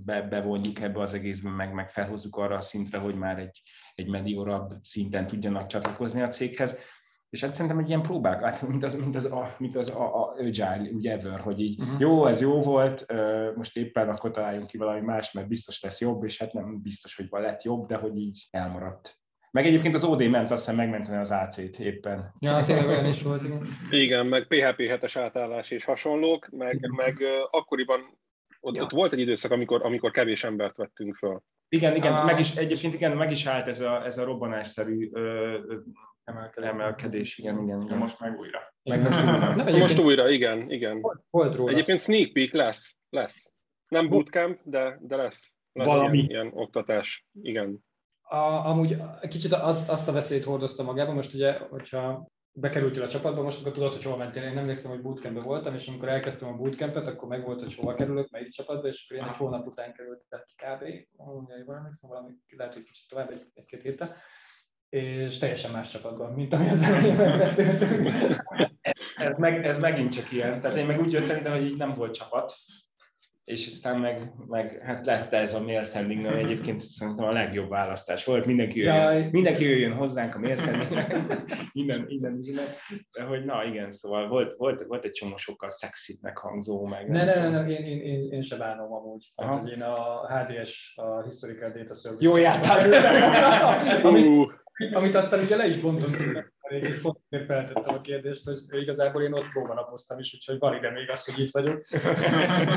be, 0.05 0.21
bevonjuk 0.21 0.79
ebbe 0.79 1.01
az 1.01 1.13
egészbe, 1.13 1.49
meg, 1.49 1.73
meg 1.73 1.89
felhozzuk 1.91 2.37
arra 2.37 2.55
a 2.55 2.61
szintre, 2.61 2.97
hogy 2.97 3.15
már 3.15 3.39
egy, 3.39 3.61
egy 3.97 4.07
mediorabb 4.09 4.73
szinten 4.83 5.27
tudjanak 5.27 5.67
csatlakozni 5.67 6.21
a 6.21 6.27
céghez. 6.27 6.77
És 7.29 7.41
hát 7.41 7.53
szerintem 7.53 7.79
egy 7.79 7.87
ilyen 7.87 8.01
próbák, 8.01 8.43
hát 8.43 8.67
mint 8.67 8.83
az, 8.83 8.95
mint 8.95 9.15
az, 9.15 9.25
a, 9.25 9.55
mint 9.57 9.75
az 9.75 9.89
a, 9.89 10.23
a 10.23 10.33
Agile, 10.37 10.89
úgy 10.93 11.07
ever, 11.07 11.39
hogy 11.39 11.59
így 11.61 11.79
Mhm. 11.79 11.95
jó, 11.99 12.25
ez 12.25 12.41
jó 12.41 12.61
volt, 12.61 13.05
most 13.55 13.77
éppen 13.77 14.09
akkor 14.09 14.31
találjunk 14.31 14.67
ki 14.67 14.77
valami 14.77 14.99
más, 15.01 15.31
mert 15.31 15.47
biztos 15.47 15.81
lesz 15.81 16.01
jobb, 16.01 16.23
és 16.23 16.37
hát 16.37 16.53
nem 16.53 16.81
biztos, 16.81 17.15
hogy 17.15 17.27
lett 17.31 17.63
jobb, 17.63 17.87
de 17.87 17.95
hogy 17.95 18.17
így 18.17 18.47
elmaradt. 18.51 19.19
Meg 19.51 19.65
egyébként 19.65 19.95
az 19.95 20.03
OD 20.03 20.29
ment, 20.29 20.51
azt 20.51 20.61
hiszem 20.61 20.75
megmenteni 20.75 21.17
az 21.17 21.31
AC-t 21.31 21.79
éppen. 21.79 22.33
Ja, 22.39 22.63
tényleg 22.63 22.87
olyan 22.87 23.05
is 23.05 23.21
volt, 23.21 23.43
igen. 23.43 23.67
Igen, 23.91 24.25
meg 24.25 24.47
PHP 24.47 24.77
7-es 24.79 25.13
átállás 25.19 25.71
és 25.71 25.85
hasonlók, 25.85 26.47
meg, 26.51 26.89
meg 26.95 27.23
akkoriban 27.51 28.17
ott, 28.59 28.75
Ja. 28.75 28.83
ott 28.83 28.91
volt 28.91 29.13
egy 29.13 29.19
időszak, 29.19 29.51
amikor, 29.51 29.85
amikor 29.85 30.11
kevés 30.11 30.43
embert 30.43 30.75
vettünk 30.77 31.15
föl. 31.15 31.41
Igen, 31.69 31.95
igen, 31.95 32.13
Ah. 32.13 32.25
meg 32.25 32.39
is, 32.39 32.55
egyébként 32.55 32.93
igen, 32.93 33.17
meg 33.17 33.31
is 33.31 33.45
állt 33.45 33.67
ez 33.67 33.79
a, 33.79 34.05
ez 34.05 34.17
a 34.17 34.23
robbanásszerű 34.23 35.09
ö, 35.13 35.57
Emelkedés. 36.23 36.69
emelkedés, 36.69 37.37
igen, 37.37 37.63
igen. 37.63 37.79
De 37.79 37.85
igen. 37.85 37.97
most 37.97 38.19
meg 38.19 38.39
újra. 38.39 38.59
meg 38.83 39.01
most 39.01 39.19
újra. 39.23 39.55
Nem, 39.55 39.77
Most 39.79 39.99
újra, 39.99 40.29
igen, 40.29 40.71
igen. 40.71 41.01
volt, 41.01 41.23
volt 41.29 41.55
róla. 41.55 41.71
Egyébként 41.71 41.99
sneak 41.99 42.33
peek 42.33 42.53
lesz, 42.53 42.97
lesz. 43.09 43.53
Nem 43.87 44.09
bootcamp, 44.09 44.59
de, 44.63 44.97
de 45.01 45.15
lesz. 45.15 45.55
lesz 45.73 45.87
Valami. 45.87 46.17
Ilyen, 46.17 46.29
ilyen 46.29 46.51
oktatás, 46.53 47.25
igen. 47.41 47.85
A, 48.21 48.35
amúgy 48.37 48.97
kicsit 49.29 49.53
az, 49.53 49.85
azt 49.89 50.07
a 50.07 50.11
veszélyt 50.11 50.43
hordozta 50.43 50.83
magában, 50.83 51.15
most 51.15 51.33
ugye, 51.33 51.57
hogyha 51.57 52.27
bekerültél 52.59 53.03
a 53.03 53.07
csapatba, 53.07 53.41
most 53.41 53.59
akkor 53.59 53.71
tudod, 53.71 53.93
hogy 53.93 54.03
hol 54.03 54.17
mentél. 54.17 54.43
Én 54.43 54.49
nem 54.49 54.57
emlékszem, 54.57 54.91
hogy 54.91 55.01
bootcampben 55.01 55.43
voltam, 55.43 55.73
és 55.73 55.87
amikor 55.87 56.07
elkezdtem 56.07 56.49
a 56.49 56.55
bootcampet, 56.55 57.07
akkor 57.07 57.27
meg 57.27 57.45
volt, 57.45 57.61
hogy 57.61 57.75
hova 57.75 57.93
kerülök, 57.93 58.29
melyik 58.29 58.49
csapatba, 58.49 58.87
és 58.87 59.05
akkor 59.05 59.23
én 59.23 59.29
egy 59.29 59.37
hónap 59.37 59.67
után 59.67 59.93
kerültem 59.93 60.43
ki 60.45 60.55
kb. 60.55 60.81
Jól 61.65 61.75
emlékszem, 61.75 62.09
valami, 62.09 62.31
lehet, 62.47 62.73
hogy 62.73 62.83
kicsit 62.83 63.09
tovább, 63.09 63.31
egy, 63.31 63.41
egy-két 63.53 63.81
héttel 63.81 64.15
és 64.89 65.37
teljesen 65.37 65.71
más 65.71 65.89
csapatban, 65.89 66.33
mint 66.33 66.53
ami 66.53 66.69
az 66.69 66.81
elején 66.81 67.15
megbeszéltünk. 67.15 68.11
ez, 69.15 69.37
meg, 69.37 69.65
ez 69.65 69.77
megint 69.77 70.13
csak 70.13 70.31
ilyen. 70.31 70.59
Tehát 70.59 70.77
én 70.77 70.85
meg 70.85 70.99
úgy 70.99 71.11
jöttem 71.11 71.37
ide, 71.37 71.49
hogy 71.49 71.65
így 71.65 71.77
nem 71.77 71.93
volt 71.93 72.13
csapat, 72.13 72.53
és 73.47 73.65
aztán 73.65 73.99
meg, 73.99 74.31
meg 74.47 74.81
hát 74.83 75.05
lett 75.05 75.33
ez 75.33 75.53
a 75.53 75.61
mail 75.61 75.83
sending, 75.83 76.25
ami 76.25 76.39
egyébként 76.39 76.81
szerintem 76.81 77.25
a 77.25 77.31
legjobb 77.31 77.69
választás 77.69 78.25
volt. 78.25 78.45
Mindenki 78.45 78.79
jöjjön, 78.79 78.95
Jaj. 78.95 79.29
mindenki 79.31 79.63
jöjjön 79.63 79.93
hozzánk 79.93 80.35
a 80.35 80.39
mail 80.39 80.55
sendingre, 80.55 81.07
minden, 81.73 82.05
minden, 82.07 82.31
minden. 82.31 82.65
De 83.11 83.23
hogy 83.23 83.45
na 83.45 83.63
igen, 83.63 83.91
szóval 83.91 84.27
volt, 84.27 84.57
volt, 84.57 84.83
volt 84.87 85.05
egy 85.05 85.11
csomó 85.11 85.37
sokkal 85.37 85.69
szexitnek 85.69 86.37
hangzó 86.37 86.85
meg. 86.85 87.09
Ne, 87.09 87.23
ne, 87.23 87.49
ne, 87.49 87.49
ne 87.49 87.69
én, 87.69 87.85
én, 87.85 88.01
én, 88.01 88.31
én 88.31 88.41
se 88.41 88.57
bánom 88.57 88.93
amúgy. 88.93 89.31
Aha. 89.35 89.57
hogy 89.57 89.71
én 89.71 89.81
a 89.81 90.27
HDS, 90.27 90.93
a 90.95 91.23
Historical 91.23 91.71
Data 91.71 91.93
Service. 91.93 92.25
Jó 92.25 92.37
jártál. 92.37 92.89
amit 94.91 95.15
aztán 95.15 95.43
ugye 95.43 95.55
le 95.55 95.67
is 95.67 95.77
bontottunk, 95.77 96.53
is 96.69 97.01
pont 97.01 97.19
feltettem 97.29 97.95
a 97.95 98.01
kérdést, 98.01 98.43
hogy 98.43 98.81
igazából 98.81 99.21
én 99.21 99.33
ott 99.33 99.49
próbanapoztam 99.49 100.19
is, 100.19 100.33
úgyhogy 100.33 100.59
van 100.59 100.75
ide 100.75 100.91
még 100.91 101.09
az, 101.09 101.25
hogy 101.25 101.43
itt 101.43 101.51
vagyok. 101.51 101.81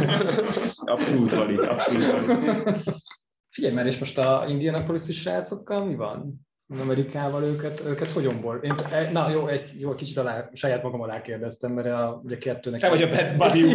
abszolút 0.94 1.34
valid, 1.34 1.58
abszolút 1.58 2.10
valid. 2.10 2.82
Figyelj 3.50 3.74
már, 3.74 3.86
és 3.86 3.98
most 3.98 4.18
a 4.18 4.44
Indianapolis-i 4.48 5.12
srácokkal 5.12 5.84
mi 5.84 5.94
van? 5.94 6.48
Amerikával 6.78 7.42
őket, 7.42 7.80
őket 7.80 8.08
hogy 8.08 8.26
ombol? 8.26 8.56
Én, 8.56 8.74
na 9.12 9.30
jó, 9.30 9.46
egy, 9.46 9.80
jó, 9.80 9.94
kicsit 9.94 10.16
alá, 10.16 10.50
saját 10.52 10.82
magam 10.82 11.00
alá 11.00 11.20
kérdeztem, 11.20 11.72
mert 11.72 11.86
a, 11.86 12.20
ugye 12.24 12.38
kettőnek... 12.38 12.80
Te 12.80 12.88
vagy 12.88 13.02
a 13.02 13.08
bad 13.08 13.36
buddy 13.36 13.74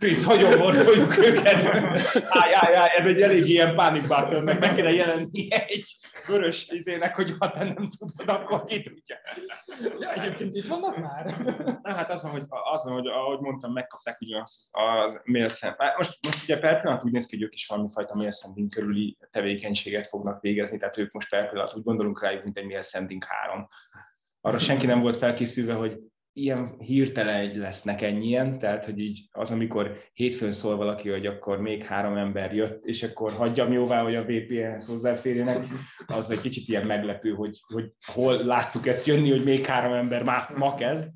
Krisz, 0.00 0.24
hogy 0.24 0.44
orvoljuk 0.44 1.18
őket? 1.18 1.64
Áj, 2.28 2.52
áj, 2.54 2.74
áj, 2.74 2.88
ez 2.98 3.06
egy 3.06 3.22
elég 3.22 3.48
ilyen 3.48 3.74
panic 3.74 4.06
button, 4.06 4.42
meg 4.42 4.60
meg 4.60 4.74
kéne 4.74 4.92
jelenni 4.92 5.46
egy 5.50 5.96
vörös 6.26 6.66
izének, 6.70 7.14
hogy 7.14 7.34
ha 7.38 7.50
te 7.50 7.64
nem 7.64 7.88
tudod, 7.98 8.28
akkor 8.40 8.64
ki 8.64 8.82
tudja. 8.82 9.16
Ja, 10.00 10.12
egyébként 10.12 10.54
itt 10.54 10.66
vannak 10.66 10.96
már. 10.96 11.34
Na 11.82 11.94
hát 11.94 12.10
az 12.10 12.22
hogy, 12.22 12.42
az 12.72 12.82
hogy 12.82 13.06
ahogy 13.06 13.38
mondtam, 13.40 13.72
megkapták 13.72 14.20
ugyanazt 14.20 14.68
az 14.70 15.20
mail 15.24 15.48
send. 15.48 15.74
Most, 15.96 16.18
most 16.22 16.42
ugye 16.42 16.58
per 16.58 16.80
pillanat 16.80 17.04
úgy 17.04 17.12
néz 17.12 17.26
ki, 17.26 17.36
hogy 17.36 17.44
ők 17.44 17.54
is 17.54 17.66
valami 17.66 17.88
fajta 17.92 18.14
mail 18.14 18.30
sending 18.30 18.68
körüli 18.70 19.16
tevékenységet 19.30 20.06
fognak 20.06 20.40
végezni, 20.40 20.78
tehát 20.78 20.95
ők 20.98 21.12
most 21.12 21.28
per 21.28 21.70
úgy 21.76 21.82
gondolunk 21.82 22.22
rájuk, 22.22 22.44
mint 22.44 22.58
egy 22.58 22.66
mail 22.66 22.82
sending 22.82 23.24
3 23.24 23.66
arra 24.46 24.58
senki 24.58 24.86
nem 24.86 25.00
volt 25.00 25.16
felkészülve, 25.16 25.74
hogy 25.74 25.98
ilyen 26.32 26.78
hirtelen 26.78 27.58
lesznek 27.58 28.02
ennyien, 28.02 28.58
tehát 28.58 28.84
hogy 28.84 28.98
így 28.98 29.28
az, 29.30 29.50
amikor 29.50 29.98
hétfőn 30.12 30.52
szól 30.52 30.76
valaki, 30.76 31.08
hogy 31.08 31.26
akkor 31.26 31.60
még 31.60 31.84
három 31.84 32.16
ember 32.16 32.54
jött, 32.54 32.84
és 32.84 33.02
akkor 33.02 33.32
hagyjam 33.32 33.72
jóvá, 33.72 34.02
hogy 34.02 34.14
a 34.14 34.24
VPN-hez 34.24 34.86
hozzáférjenek, 34.86 35.66
az 36.06 36.30
egy 36.30 36.40
kicsit 36.40 36.68
ilyen 36.68 36.86
meglepő, 36.86 37.30
hogy, 37.30 37.58
hogy 37.66 37.92
hol 38.12 38.44
láttuk 38.44 38.86
ezt 38.86 39.06
jönni, 39.06 39.30
hogy 39.30 39.44
még 39.44 39.64
három 39.64 39.92
ember 39.92 40.22
már 40.22 40.50
ma 40.56 40.74
kezd. 40.74 41.08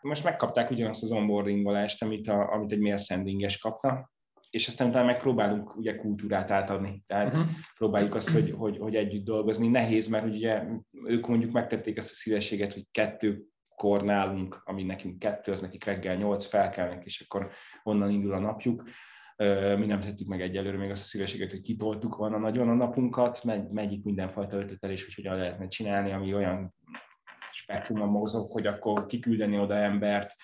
Most 0.00 0.24
megkapták 0.24 0.70
ugyanazt 0.70 1.02
az 1.02 1.10
onboardingolást, 1.10 2.02
amit, 2.02 2.28
a, 2.28 2.52
amit 2.52 2.72
egy 2.72 2.78
mail 2.78 2.96
sendinges 2.96 3.58
kapna, 3.58 4.10
és 4.56 4.68
aztán 4.68 4.88
utána 4.88 5.06
megpróbálunk 5.06 5.76
ugye 5.76 5.96
kultúrát 5.96 6.50
átadni. 6.50 7.02
Tehát 7.06 7.34
uh-huh. 7.36 7.50
próbáljuk 7.76 8.14
azt, 8.14 8.30
hogy, 8.30 8.54
hogy, 8.56 8.78
hogy 8.78 8.94
együtt 8.94 9.24
dolgozni. 9.24 9.68
Nehéz, 9.68 10.08
mert 10.08 10.26
ugye 10.26 10.62
ők 11.06 11.26
mondjuk 11.26 11.52
megtették 11.52 11.96
ezt 11.96 12.10
a 12.10 12.14
szívességet, 12.14 12.72
hogy 12.72 12.86
kettő 12.90 13.42
kor 13.74 14.02
nálunk, 14.02 14.62
ami 14.64 14.82
nekünk 14.82 15.18
kettő, 15.18 15.52
az 15.52 15.60
nekik 15.60 15.84
reggel 15.84 16.16
nyolc 16.16 16.46
felkelnek, 16.46 17.04
és 17.04 17.20
akkor 17.20 17.50
onnan 17.82 18.10
indul 18.10 18.32
a 18.32 18.38
napjuk. 18.38 18.88
Mi 19.76 19.86
nem 19.86 20.00
tettük 20.00 20.28
meg 20.28 20.40
egyelőre 20.40 20.76
még 20.76 20.90
azt 20.90 21.02
a 21.02 21.06
szívességet, 21.06 21.50
hogy 21.50 21.60
kitoltuk 21.60 22.16
volna 22.16 22.38
nagyon 22.38 22.68
a 22.68 22.74
napunkat, 22.74 23.44
megy, 23.44 23.68
megy 23.68 23.92
itt 23.92 24.04
mindenfajta 24.04 24.56
ötletelés, 24.56 25.04
hogy 25.04 25.14
hogyan 25.14 25.36
lehetne 25.36 25.68
csinálni, 25.68 26.12
ami 26.12 26.34
olyan 26.34 26.74
spektrumon 27.52 28.08
mozog, 28.08 28.52
hogy 28.52 28.66
akkor 28.66 29.06
kiküldeni 29.06 29.58
oda 29.58 29.74
embert, 29.74 30.34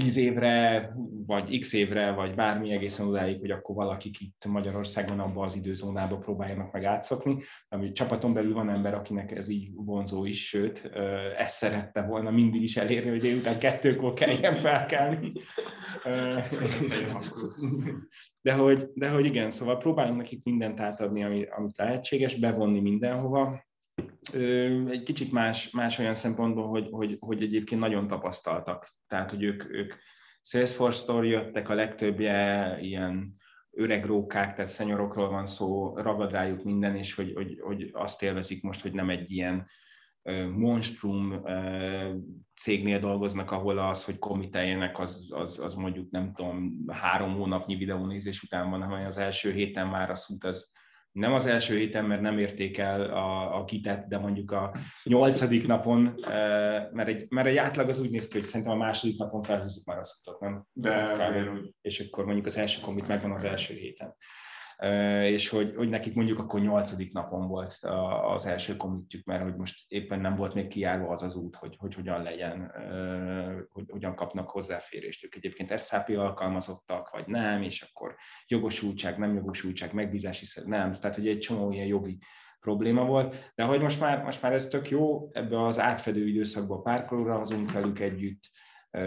tíz 0.00 0.16
évre, 0.16 0.90
vagy 1.26 1.58
x 1.58 1.72
évre, 1.72 2.10
vagy 2.12 2.34
bármi 2.34 2.72
egészen 2.72 3.06
odáig, 3.06 3.40
hogy 3.40 3.50
akkor 3.50 3.74
valakik 3.74 4.20
itt 4.20 4.44
Magyarországon 4.46 5.20
abban 5.20 5.44
az 5.44 5.56
időzónában 5.56 6.20
próbáljanak 6.20 6.72
meg 6.72 6.84
átszokni. 6.84 7.42
Ami 7.68 7.92
csapaton 7.92 8.32
belül 8.32 8.54
van 8.54 8.70
ember, 8.70 8.94
akinek 8.94 9.32
ez 9.32 9.48
így 9.48 9.68
vonzó 9.74 10.24
is, 10.24 10.48
sőt, 10.48 10.90
ezt 11.38 11.56
szerette 11.56 12.02
volna 12.02 12.30
mindig 12.30 12.62
is 12.62 12.76
elérni, 12.76 13.10
hogy 13.10 13.20
délután 13.20 13.58
kettőkor 13.58 14.12
kelljen 14.12 14.54
felkelni. 14.54 15.32
De 18.40 18.52
hogy, 18.52 18.90
de 18.94 19.08
hogy 19.08 19.24
igen, 19.24 19.50
szóval 19.50 19.78
próbálunk 19.78 20.16
nekik 20.16 20.44
mindent 20.44 20.80
átadni, 20.80 21.24
amit 21.56 21.76
lehetséges, 21.76 22.34
bevonni 22.34 22.80
mindenhova, 22.80 23.64
egy 24.90 25.02
kicsit 25.02 25.32
más, 25.32 25.70
más 25.70 25.98
olyan 25.98 26.14
szempontból, 26.14 26.68
hogy, 26.68 26.88
hogy, 26.90 27.16
hogy 27.20 27.42
egyébként 27.42 27.80
nagyon 27.80 28.06
tapasztaltak. 28.06 28.88
Tehát, 29.06 29.30
hogy 29.30 29.42
ők, 29.42 29.74
ők 29.74 29.94
Salesforce-tól 30.42 31.26
jöttek, 31.26 31.68
a 31.68 31.74
legtöbbje 31.74 32.78
ilyen 32.80 33.36
öreg 33.70 34.04
rókák, 34.04 34.54
tehát 34.54 34.70
szenyorokról 34.70 35.28
van 35.28 35.46
szó, 35.46 35.96
ragad 35.96 36.30
rájuk 36.30 36.64
minden, 36.64 36.96
és 36.96 37.14
hogy, 37.14 37.32
hogy, 37.34 37.60
hogy 37.60 37.90
azt 37.92 38.22
élvezik 38.22 38.62
most, 38.62 38.80
hogy 38.82 38.92
nem 38.92 39.10
egy 39.10 39.30
ilyen 39.30 39.66
monstrum 40.54 41.42
cégnél 42.60 42.98
dolgoznak, 42.98 43.50
ahol 43.50 43.78
az, 43.78 44.04
hogy 44.04 44.18
komiteljenek, 44.18 44.98
az, 44.98 45.28
az, 45.30 45.58
az 45.58 45.74
mondjuk 45.74 46.10
nem 46.10 46.32
tudom, 46.32 46.84
három 46.88 47.34
hónapnyi 47.34 47.76
videónézés 47.76 48.42
után 48.42 48.70
van, 48.70 48.82
hanem 48.82 49.06
az 49.06 49.16
első 49.16 49.52
héten 49.52 49.86
már 49.86 50.10
a 50.10 50.16
szút 50.16 50.44
az 50.44 50.70
nem 51.16 51.32
az 51.32 51.46
első 51.46 51.76
héten, 51.76 52.04
mert 52.04 52.20
nem 52.20 52.38
érték 52.38 52.78
el 52.78 53.02
a, 53.02 53.58
a 53.58 53.64
kitet, 53.64 54.08
de 54.08 54.18
mondjuk 54.18 54.50
a 54.50 54.74
nyolcadik 55.04 55.66
napon, 55.66 56.14
mert 56.92 57.08
egy, 57.08 57.26
mert 57.28 57.46
egy 57.46 57.56
átlag 57.56 57.88
az 57.88 58.00
úgy 58.00 58.10
néz 58.10 58.28
ki, 58.28 58.38
hogy 58.38 58.46
szerintem 58.46 58.74
a 58.74 58.84
második 58.84 59.18
napon 59.18 59.42
felhúzzuk 59.42 59.84
már 59.84 59.98
a 59.98 60.04
szutot, 60.04 60.40
nem? 60.40 60.64
De 60.72 61.16
És 61.80 62.00
akkor 62.00 62.24
mondjuk 62.24 62.46
az 62.46 62.56
első 62.56 62.80
kombit 62.80 63.08
megvan 63.08 63.32
az 63.32 63.44
első 63.44 63.74
héten 63.74 64.16
és 65.22 65.48
hogy, 65.48 65.74
hogy 65.76 65.88
nekik 65.88 66.14
mondjuk 66.14 66.38
akkor 66.38 66.60
nyolcadik 66.60 67.12
napon 67.12 67.48
volt 67.48 67.78
az 68.34 68.46
első 68.46 68.76
kommentjük, 68.76 69.24
mert 69.24 69.42
hogy 69.42 69.56
most 69.56 69.84
éppen 69.88 70.20
nem 70.20 70.34
volt 70.34 70.54
még 70.54 70.68
kijárva 70.68 71.12
az 71.12 71.22
az 71.22 71.34
út, 71.34 71.56
hogy, 71.56 71.74
hogy 71.78 71.94
hogyan 71.94 72.22
legyen, 72.22 72.72
hogy 73.72 73.84
hogyan 73.90 74.14
kapnak 74.14 74.50
hozzáférést. 74.50 75.24
Ők. 75.24 75.34
Egyébként 75.34 75.80
SAP 75.80 76.08
alkalmazottak, 76.08 77.10
vagy 77.10 77.26
nem, 77.26 77.62
és 77.62 77.82
akkor 77.82 78.14
jogosultság, 78.46 79.18
nem 79.18 79.34
jogosultság, 79.34 79.92
megbízási 79.92 80.46
szer, 80.46 80.64
nem, 80.64 80.92
tehát 80.92 81.16
hogy 81.16 81.28
egy 81.28 81.38
csomó 81.38 81.72
ilyen 81.72 81.86
jogi 81.86 82.18
probléma 82.60 83.04
volt, 83.04 83.52
de 83.54 83.64
hogy 83.64 83.80
most 83.80 84.00
már, 84.00 84.22
most 84.22 84.42
már 84.42 84.52
ez 84.52 84.66
tök 84.66 84.90
jó, 84.90 85.28
ebbe 85.32 85.66
az 85.66 85.78
átfedő 85.78 86.28
időszakban 86.28 86.82
párkolóra 86.82 87.38
hozunk 87.38 87.72
velük 87.72 88.00
együtt, 88.00 88.50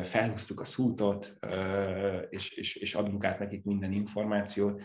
felhúztuk 0.03 0.59
a 0.59 0.65
szútot, 0.65 1.37
és, 2.29 2.49
és, 2.49 2.75
és 2.75 2.95
adunk 2.95 3.23
át 3.23 3.39
nekik 3.39 3.63
minden 3.63 3.91
információt, 3.91 4.81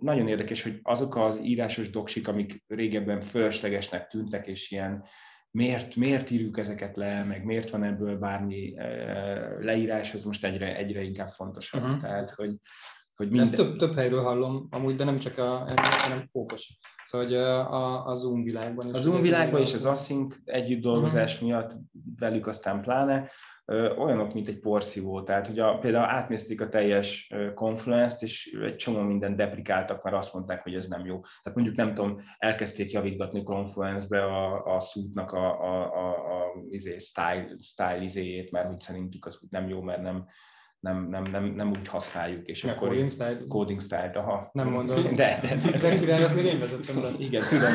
nagyon 0.00 0.28
érdekes, 0.28 0.62
hogy 0.62 0.78
azok 0.82 1.16
az 1.16 1.40
írásos 1.44 1.90
doksik, 1.90 2.28
amik 2.28 2.64
régebben 2.66 3.20
fölöslegesnek 3.20 4.08
tűntek, 4.08 4.46
és 4.46 4.70
ilyen 4.70 5.04
miért, 5.50 5.96
miért 5.96 6.30
írjuk 6.30 6.58
ezeket 6.58 6.96
le, 6.96 7.24
meg 7.24 7.44
miért 7.44 7.70
van 7.70 7.84
ebből 7.84 8.18
bármi 8.18 8.74
leírás, 9.60 10.14
az 10.14 10.24
most 10.24 10.44
egyre, 10.44 10.76
egyre 10.76 11.02
inkább 11.02 11.30
fontosabb. 11.30 11.82
Uh-huh. 11.82 12.00
Tehát, 12.00 12.30
hogy, 12.30 12.50
hogy 13.16 13.26
minden... 13.26 13.42
Ezt 13.42 13.56
több, 13.56 13.76
több 13.76 13.94
helyről 13.94 14.22
hallom, 14.22 14.66
amúgy, 14.70 14.96
de 14.96 15.04
nem 15.04 15.18
csak 15.18 15.38
a, 15.38 15.64
hanem 15.76 16.28
fókusz. 16.30 16.68
Szóval 17.04 17.26
hogy 17.26 17.36
a, 17.36 18.06
a 18.06 18.14
Zoom 18.14 18.42
világban 18.42 18.86
is. 18.86 18.92
A 18.92 19.00
Zoom 19.00 19.20
világban 19.20 19.60
és 19.60 19.74
az 19.74 19.84
Async 19.84 20.34
együtt 20.44 20.82
dolgozás 20.82 21.34
uh-huh. 21.34 21.48
miatt 21.48 21.72
velük 22.18 22.46
aztán 22.46 22.80
pláne, 22.80 23.30
olyanok, 23.96 24.34
mint 24.34 24.48
egy 24.48 24.58
porszívó. 24.58 25.22
Tehát, 25.22 25.46
hogy 25.46 25.58
a, 25.58 25.78
például 25.78 26.04
átnézték 26.04 26.60
a 26.60 26.68
teljes 26.68 27.32
Confluence-t, 27.54 28.22
és 28.22 28.58
egy 28.62 28.76
csomó 28.76 29.00
mindent 29.00 29.36
deplikáltak, 29.36 30.02
mert 30.02 30.16
azt 30.16 30.32
mondták, 30.32 30.62
hogy 30.62 30.74
ez 30.74 30.86
nem 30.86 31.06
jó. 31.06 31.20
Tehát 31.20 31.58
mondjuk 31.58 31.76
nem 31.76 31.94
tudom, 31.94 32.20
elkezdték 32.38 32.90
javítgatni 32.90 33.42
Confluence-be 33.42 34.24
a, 34.24 34.74
a 34.76 34.80
suite-nak 34.80 35.32
a, 35.32 35.62
a, 35.62 35.94
a, 35.94 36.08
a 36.10 36.52
izé, 36.70 36.98
style, 36.98 37.48
style 37.62 38.02
izéjét, 38.02 38.50
mert 38.50 38.72
úgy 38.72 38.80
szerintük 38.80 39.26
az 39.26 39.40
nem 39.50 39.68
jó, 39.68 39.80
mert 39.80 40.02
nem, 40.02 40.26
nem, 40.82 41.08
nem, 41.08 41.22
nem, 41.22 41.44
nem 41.44 41.70
úgy 41.70 41.88
használjuk. 41.88 42.48
És 42.48 42.64
akkor 42.64 42.88
coding 42.88 43.10
style? 43.10 43.38
Coding 43.48 43.80
style, 43.80 44.12
aha. 44.14 44.50
Nem 44.52 44.68
mondom. 44.68 45.02
De, 45.14 45.38
de, 45.42 45.56
de. 45.56 45.78
de 45.78 45.98
király, 45.98 46.18
azt 46.18 46.34
még 46.34 46.44
én 46.44 46.58
vezettem 46.58 47.00
be. 47.00 47.08
Igen, 47.18 47.42
tudom. 47.48 47.72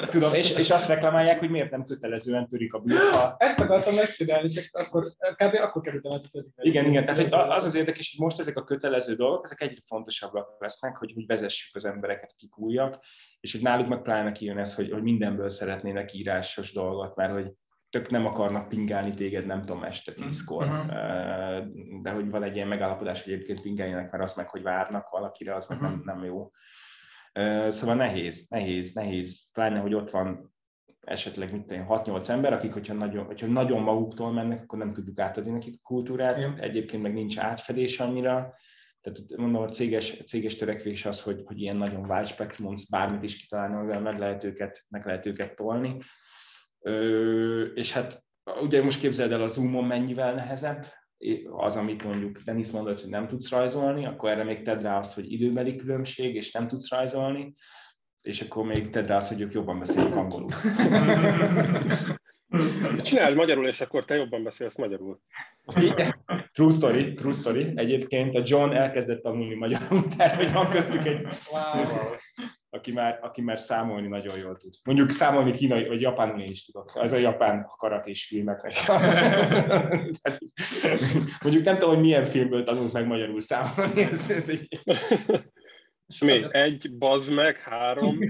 tudom, 0.10 0.34
és, 0.34 0.56
és 0.56 0.70
azt 0.70 0.88
reklamálják, 0.88 1.38
hogy 1.38 1.50
miért 1.50 1.70
nem 1.70 1.84
kötelezően 1.84 2.48
törik 2.48 2.74
a 2.74 2.78
bűt. 2.78 2.98
Ezt 3.36 3.60
akartam 3.60 3.94
megcsinálni, 3.94 4.48
csak 4.48 4.64
akkor, 4.72 5.12
kb. 5.34 5.54
akkor 5.54 5.82
kerültem 5.82 6.12
át 6.12 6.24
a 6.32 6.44
Igen, 6.56 6.84
igen, 6.84 7.04
tehát 7.04 7.32
az 7.32 7.64
az 7.64 7.74
érdekes, 7.74 8.14
hogy 8.16 8.24
most 8.24 8.40
ezek 8.40 8.56
a 8.56 8.64
kötelező 8.64 9.14
dolgok, 9.14 9.44
ezek 9.44 9.60
egyre 9.60 9.80
fontosabbak 9.86 10.56
lesznek, 10.58 10.96
hogy, 10.96 11.12
hogy 11.14 11.26
vezessük 11.26 11.76
az 11.76 11.84
embereket, 11.84 12.30
akik 12.32 12.58
újak, 12.58 12.98
és 13.40 13.52
hogy 13.52 13.62
náluk 13.62 13.88
meg 13.88 14.02
pláne 14.02 14.32
kijön 14.32 14.58
ez, 14.58 14.74
hogy, 14.74 14.90
hogy 14.90 15.02
mindenből 15.02 15.48
szeretnének 15.48 16.14
írásos 16.14 16.72
dolgot, 16.72 17.16
mert 17.16 17.32
hogy 17.32 17.52
tök 17.90 18.10
nem 18.10 18.26
akarnak 18.26 18.68
pingálni 18.68 19.14
téged, 19.14 19.46
nem 19.46 19.60
tudom, 19.60 19.82
este 19.82 20.12
mhm. 20.16 20.26
tízkor, 20.26 20.64
uh-huh. 20.64 22.02
de 22.02 22.10
hogy 22.10 22.30
van 22.30 22.42
egy 22.42 22.54
ilyen 22.54 22.68
megállapodás, 22.68 23.22
hogy 23.22 23.32
egyébként 23.32 23.62
pingáljanak, 23.62 24.10
mert 24.10 24.24
azt 24.24 24.36
meg, 24.36 24.48
hogy 24.48 24.62
várnak 24.62 25.10
valakire, 25.10 25.54
az 25.54 25.66
meg 25.66 25.78
uh-huh. 25.78 25.94
nem, 25.94 26.02
nem 26.04 26.24
jó. 26.24 26.50
Szóval 27.68 27.94
nehéz, 27.94 28.46
nehéz, 28.48 28.94
nehéz, 28.94 29.48
pláne, 29.52 29.78
hogy 29.78 29.94
ott 29.94 30.10
van 30.10 30.54
esetleg 31.00 31.52
mit 31.52 31.64
6-8 31.68 32.28
ember, 32.28 32.52
akik, 32.52 32.72
hogyha 32.72 32.94
nagyon, 32.94 33.24
hogyha 33.24 33.46
nagyon 33.46 33.82
maguktól 33.82 34.32
mennek, 34.32 34.62
akkor 34.62 34.78
nem 34.78 34.92
tudjuk 34.92 35.18
átadni 35.18 35.50
nekik 35.50 35.74
a 35.74 35.86
kultúrát, 35.86 36.36
Igen. 36.36 36.58
egyébként 36.60 37.02
meg 37.02 37.12
nincs 37.12 37.38
átfedés 37.38 38.00
annyira, 38.00 38.54
tehát 39.00 39.36
mondom, 39.36 39.62
a 39.62 39.68
céges, 39.68 40.22
céges 40.24 40.56
törekvés 40.56 41.04
az, 41.04 41.20
hogy, 41.20 41.42
hogy 41.44 41.60
ilyen 41.60 41.76
nagyon 41.76 42.10
wide 42.10 42.24
spektrumon 42.24 42.74
bármit 42.90 43.22
is 43.22 43.36
kitalálni, 43.36 43.98
meg 43.98 44.18
lehet 44.18 44.44
őket, 44.44 44.84
meg 44.88 45.06
lehet 45.06 45.26
őket 45.26 45.54
tolni, 45.54 45.96
és 47.74 47.92
hát 47.92 48.24
ugye 48.60 48.82
most 48.82 49.00
képzeld 49.00 49.32
el 49.32 49.42
a 49.42 49.46
Zoomon 49.46 49.84
mennyivel 49.84 50.34
nehezebb, 50.34 50.86
az, 51.56 51.76
amit 51.76 52.04
mondjuk 52.04 52.38
Denis 52.38 52.70
mondott, 52.70 53.00
hogy 53.00 53.10
nem 53.10 53.28
tudsz 53.28 53.50
rajzolni, 53.50 54.06
akkor 54.06 54.30
erre 54.30 54.44
még 54.44 54.62
tedd 54.62 54.82
rá 54.82 54.98
azt, 54.98 55.14
hogy 55.14 55.32
időbeli 55.32 55.76
különbség, 55.76 56.34
és 56.34 56.52
nem 56.52 56.68
tudsz 56.68 56.90
rajzolni, 56.90 57.54
és 58.22 58.40
akkor 58.40 58.66
még 58.66 58.90
tedd 58.90 59.06
rá 59.06 59.16
azt, 59.16 59.28
hogy 59.28 59.40
ők 59.40 59.52
jobban 59.52 59.78
beszélnek 59.78 60.16
angolul. 60.16 60.48
Csináld 63.02 63.36
magyarul, 63.36 63.68
és 63.68 63.80
akkor 63.80 64.04
te 64.04 64.14
jobban 64.14 64.42
beszélsz 64.42 64.76
magyarul. 64.76 65.20
Igen. 65.80 66.24
True 66.52 66.72
story, 66.72 67.14
true 67.14 67.32
story. 67.32 67.72
Egyébként 67.74 68.34
a 68.34 68.42
John 68.44 68.72
elkezdett 68.72 69.22
tanulni 69.22 69.54
magyarul, 69.54 70.06
tehát 70.16 70.36
hogy 70.36 70.52
van 70.52 70.70
köztük 70.70 71.06
egy, 71.06 71.26
wow 71.50 71.84
aki 72.86 72.94
már, 72.94 73.18
aki 73.22 73.40
már 73.40 73.58
számolni 73.58 74.08
nagyon 74.08 74.38
jól 74.38 74.56
tud. 74.56 74.72
Mondjuk 74.84 75.10
számolni 75.10 75.52
kínai, 75.52 75.86
vagy 75.86 76.00
japánul 76.00 76.40
én 76.40 76.50
is 76.50 76.64
tudok. 76.64 76.98
Ez 77.02 77.12
a 77.12 77.16
japán 77.16 77.66
karatés 77.78 78.26
filmeknek. 78.26 78.72
mondjuk 81.42 81.64
nem 81.64 81.78
tudom, 81.78 81.94
hogy 81.94 82.00
milyen 82.00 82.24
filmből 82.24 82.64
tanult 82.64 82.92
meg 82.92 83.06
magyarul 83.06 83.40
számolni. 83.40 84.02
Ez, 84.02 84.30
ez 84.30 84.48
egy... 84.48 84.80
És 86.06 86.20
mi? 86.20 86.42
Egy, 86.48 86.96
bazd 86.98 87.34
meg, 87.34 87.56
három. 87.56 88.18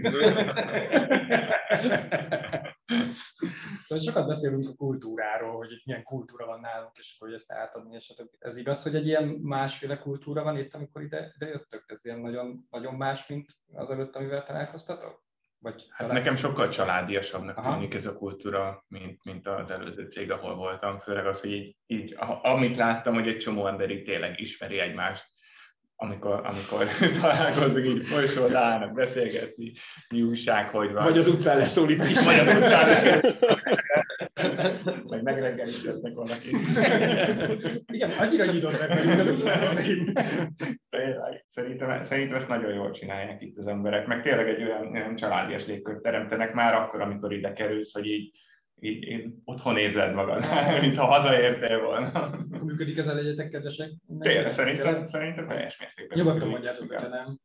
Szóval 3.86 4.04
sokat 4.04 4.26
beszélünk 4.26 4.68
a 4.68 4.74
kultúráról, 4.74 5.56
hogy 5.56 5.72
itt 5.72 5.84
milyen 5.84 6.02
kultúra 6.02 6.46
van 6.46 6.60
nálunk, 6.60 6.96
és 6.96 7.16
hogy 7.18 7.32
ezt 7.32 7.52
átadni, 7.52 7.94
és 7.94 8.14
ez 8.38 8.56
igaz, 8.56 8.82
hogy 8.82 8.94
egy 8.94 9.06
ilyen 9.06 9.24
másféle 9.24 9.98
kultúra 9.98 10.42
van 10.42 10.56
itt, 10.56 10.74
amikor 10.74 11.02
ide, 11.02 11.32
ide 11.34 11.46
jöttök? 11.46 11.84
Ez 11.86 12.04
ilyen 12.04 12.18
nagyon, 12.18 12.66
nagyon 12.70 12.94
más, 12.94 13.26
mint 13.26 13.46
az 13.72 13.90
előtt, 13.90 14.16
amivel 14.16 14.44
találkoztatok? 14.44 15.24
Vagy 15.58 15.86
Hát 15.90 16.12
nekem 16.12 16.36
sokkal 16.36 16.68
családiasabbnak 16.68 17.56
Aha. 17.56 17.74
tűnik 17.74 17.94
ez 17.94 18.06
a 18.06 18.16
kultúra, 18.16 18.84
mint, 18.88 19.24
mint 19.24 19.46
az 19.46 19.70
előző 19.70 20.08
cég, 20.08 20.30
ahol 20.30 20.54
voltam. 20.54 20.98
Főleg 20.98 21.26
az, 21.26 21.40
hogy 21.40 21.52
így, 21.52 21.76
így 21.86 22.16
amit 22.42 22.76
láttam, 22.76 23.14
hogy 23.14 23.28
egy 23.28 23.38
csomó 23.38 23.66
ember 23.66 23.90
így 23.90 24.04
tényleg 24.04 24.40
ismeri 24.40 24.78
egymást, 24.78 25.24
amikor, 25.96 26.40
amikor 26.44 26.86
találkozunk, 27.20 27.86
így 27.86 28.06
folyosón 28.06 28.56
állnak 28.56 28.92
beszélgetni, 28.92 29.72
mi 30.08 30.22
újság, 30.22 30.68
hogy 30.68 30.92
van. 30.92 31.04
Vagy 31.04 31.18
az 31.18 31.28
utcán 31.28 31.58
leszólít 31.58 32.04
is. 32.04 32.24
Vagy 32.24 32.38
az 32.38 32.46
utcán 32.46 32.86
lesz. 32.88 33.38
Meg 35.08 35.22
megreggelítettek 35.22 36.14
valakit. 36.14 36.56
Igen, 37.92 38.10
annyira 38.18 38.44
nyitott 38.44 38.78
meg 38.78 38.88
velünk 38.88 39.18
az 39.20 39.26
utcán. 39.26 39.76
Tényleg, 40.90 41.44
szerintem, 41.46 42.02
szerintem 42.02 42.36
ezt 42.36 42.48
nagyon 42.48 42.74
jól 42.74 42.90
csinálják 42.90 43.42
itt 43.42 43.58
az 43.58 43.66
emberek, 43.66 44.06
meg 44.06 44.22
tényleg 44.22 44.48
egy 44.48 44.62
olyan, 44.62 44.86
olyan 44.92 45.16
családias 45.16 45.66
légkört 45.66 46.02
teremtenek 46.02 46.54
már 46.54 46.74
akkor, 46.74 47.00
amikor 47.00 47.32
ide 47.32 47.52
kerülsz, 47.52 47.92
hogy 47.92 48.06
így, 48.06 48.30
így, 48.80 49.08
így 49.08 49.34
otthon 49.44 49.76
érzed 49.76 50.14
magad, 50.14 50.44
mintha 50.80 51.04
hazaértél 51.04 51.80
volna. 51.80 52.06
Akkor 52.06 52.62
működik 52.64 52.98
ez 52.98 53.08
a 53.08 53.14
legyetek 53.14 53.50
kedvesek? 53.50 53.90
Tényleg, 54.18 54.50
szerintem, 54.50 55.06
szerintem 55.06 55.46
teljes 55.48 55.78
mértékben. 55.78 56.18
Nyugodtan 56.18 56.48
mondjátok, 56.48 56.88
hogyha 56.88 57.08
nem. 57.08 57.38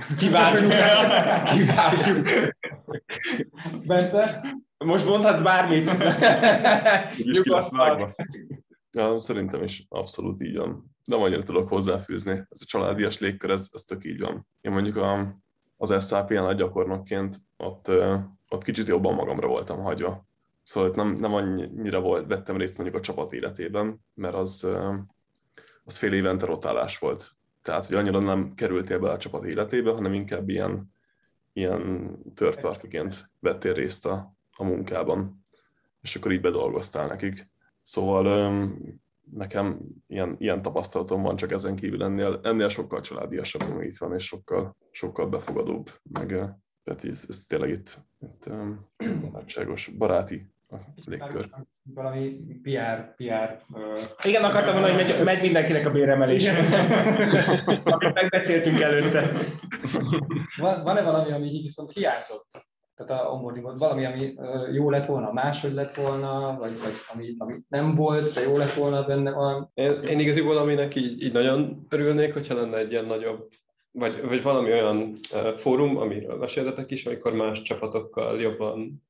Kivárjuk. 0.18 0.72
Kivárjuk. 1.54 2.26
Bence? 3.86 4.42
Most 4.78 5.04
mondhatsz 5.06 5.42
bármit. 5.42 5.90
Úgyis 7.20 7.40
ki 7.40 7.50
lesz 7.50 7.70
Nyugodtan. 7.70 7.78
vágva. 7.98 8.12
Ja, 8.92 9.20
szerintem 9.20 9.62
is 9.62 9.86
abszolút 9.88 10.42
így 10.42 10.56
van. 10.56 10.90
De 11.04 11.16
annyira 11.16 11.42
tudok 11.42 11.68
hozzáfűzni. 11.68 12.32
Ez 12.32 12.60
a 12.62 12.66
családias 12.66 13.18
légkör, 13.18 13.50
ez, 13.50 13.68
ez 13.72 13.82
tök 13.82 14.04
így 14.04 14.20
van. 14.20 14.46
Én 14.60 14.72
mondjuk 14.72 14.96
a, 14.96 15.36
az 15.76 16.06
SAP-n 16.08 16.36
a 16.36 16.52
gyakornokként 16.52 17.36
ott, 17.56 17.90
ott 18.48 18.62
kicsit 18.62 18.88
jobban 18.88 19.14
magamra 19.14 19.46
voltam 19.46 19.78
hagyva. 19.82 20.28
Szóval 20.70 20.90
nem, 20.94 21.12
nem 21.12 21.34
annyira 21.34 22.00
volt, 22.00 22.26
vettem 22.26 22.56
részt 22.56 22.76
mondjuk 22.78 22.98
a 22.98 23.02
csapat 23.04 23.32
életében, 23.32 24.00
mert 24.14 24.34
az, 24.34 24.68
az 25.84 25.96
fél 25.96 26.12
évente 26.12 26.46
rotálás 26.46 26.98
volt. 26.98 27.30
Tehát, 27.62 27.86
hogy 27.86 27.96
annyira 27.96 28.18
nem 28.18 28.52
kerültél 28.54 28.98
be 28.98 29.10
a 29.10 29.18
csapat 29.18 29.44
életébe, 29.44 29.90
hanem 29.90 30.14
inkább 30.14 30.48
ilyen, 30.48 30.94
ilyen 31.52 32.12
third 32.34 32.60
partyként 32.60 33.30
vettél 33.40 33.72
részt 33.72 34.06
a, 34.06 34.34
a 34.56 34.64
munkában, 34.64 35.46
és 36.00 36.16
akkor 36.16 36.32
így 36.32 36.40
bedolgoztál 36.40 37.06
nekik. 37.06 37.50
Szóval 37.82 38.62
nekem 39.32 39.80
ilyen, 40.06 40.36
ilyen 40.38 40.62
tapasztalatom 40.62 41.22
van, 41.22 41.36
csak 41.36 41.52
ezen 41.52 41.76
kívül 41.76 42.02
ennél, 42.02 42.40
ennél 42.42 42.68
sokkal 42.68 43.00
családiasabb, 43.00 43.62
ami 43.70 43.86
itt 43.86 43.98
van, 43.98 44.14
és 44.14 44.24
sokkal, 44.24 44.76
sokkal 44.90 45.28
befogadóbb. 45.28 45.90
Meg 46.02 46.26
tehát 46.84 47.04
ez, 47.04 47.24
ez 47.28 47.40
tényleg 47.46 47.70
itt, 47.70 48.04
itt 48.20 48.46
öm, 48.46 48.86
barátságos, 49.22 49.88
baráti 49.98 50.50
a 50.70 50.76
légkör. 51.06 51.44
Valami 51.82 52.36
PR, 52.62 53.14
PR 53.16 53.62
ö, 53.74 54.00
Igen, 54.22 54.44
akartam 54.44 54.72
mondani, 54.72 54.94
hogy 54.94 55.04
megy, 55.04 55.24
megy 55.24 55.42
mindenkinek 55.42 55.86
a 55.86 55.90
béremelés. 55.90 56.46
Amit 57.84 58.14
megbeszéltünk 58.14 58.80
előtte. 58.80 59.30
Van, 60.56 60.82
van-e 60.82 61.02
valami, 61.02 61.32
ami 61.32 61.48
viszont 61.48 61.92
hiányzott? 61.92 62.46
Tehát 63.06 63.22
a 63.22 63.28
onboardingot 63.28 63.78
valami, 63.78 64.04
ami 64.04 64.34
jó 64.72 64.90
lett 64.90 65.06
volna, 65.06 65.32
máshogy 65.32 65.72
lett 65.72 65.94
volna, 65.94 66.56
vagy, 66.58 66.80
vagy 66.80 66.92
ami, 67.12 67.34
ami 67.38 67.54
nem 67.68 67.94
volt, 67.94 68.34
de 68.34 68.40
jó 68.40 68.56
lett 68.56 68.72
volna 68.72 69.04
benne 69.04 69.30
van. 69.30 69.70
Én, 69.74 70.02
én 70.02 70.18
igaziból, 70.18 70.56
aminek 70.56 70.94
így, 70.94 71.22
így 71.22 71.32
nagyon 71.32 71.86
örülnék, 71.88 72.32
hogyha 72.32 72.54
lenne 72.54 72.76
egy 72.76 72.90
ilyen 72.90 73.04
nagyobb, 73.04 73.48
vagy, 73.92 74.22
vagy 74.22 74.42
valami 74.42 74.72
olyan 74.72 75.12
uh, 75.32 75.58
fórum, 75.58 75.96
amiről 75.96 76.36
meséltetek 76.36 76.90
is, 76.90 77.06
amikor 77.06 77.32
más 77.32 77.62
csapatokkal 77.62 78.40
jobban 78.40 79.02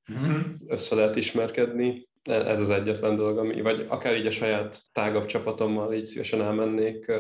össze 0.66 0.94
lehet 0.94 1.16
ismerkedni. 1.16 2.08
E- 2.22 2.48
Ez 2.48 2.60
az 2.60 2.70
egyetlen 2.70 3.16
dolog, 3.16 3.38
ami, 3.38 3.60
vagy 3.60 3.84
akár 3.88 4.16
így 4.16 4.26
a 4.26 4.30
saját 4.30 4.82
tágabb 4.92 5.26
csapatommal 5.26 5.94
így 5.94 6.06
szívesen 6.06 6.42
elmennék 6.42 7.08
uh, 7.08 7.16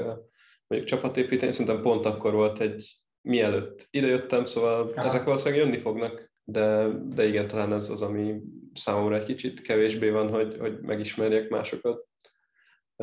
mondjuk 0.66 0.90
csapatépíteni. 0.90 1.52
Szerintem 1.52 1.82
pont 1.82 2.06
akkor 2.06 2.32
volt 2.32 2.60
egy, 2.60 2.94
mielőtt 3.22 3.86
idejöttem, 3.90 4.44
szóval 4.44 4.90
Aha. 4.94 5.04
ezek 5.06 5.24
valószínűleg 5.24 5.64
jönni 5.64 5.78
fognak, 5.78 6.32
de, 6.44 6.88
de 7.14 7.26
igen, 7.26 7.48
talán 7.48 7.72
ez 7.72 7.90
az, 7.90 8.02
ami 8.02 8.40
számomra 8.74 9.16
egy 9.16 9.24
kicsit 9.24 9.60
kevésbé 9.60 10.08
van, 10.10 10.28
hogy, 10.28 10.56
hogy 10.58 10.78
megismerjek 10.80 11.48
másokat, 11.48 12.06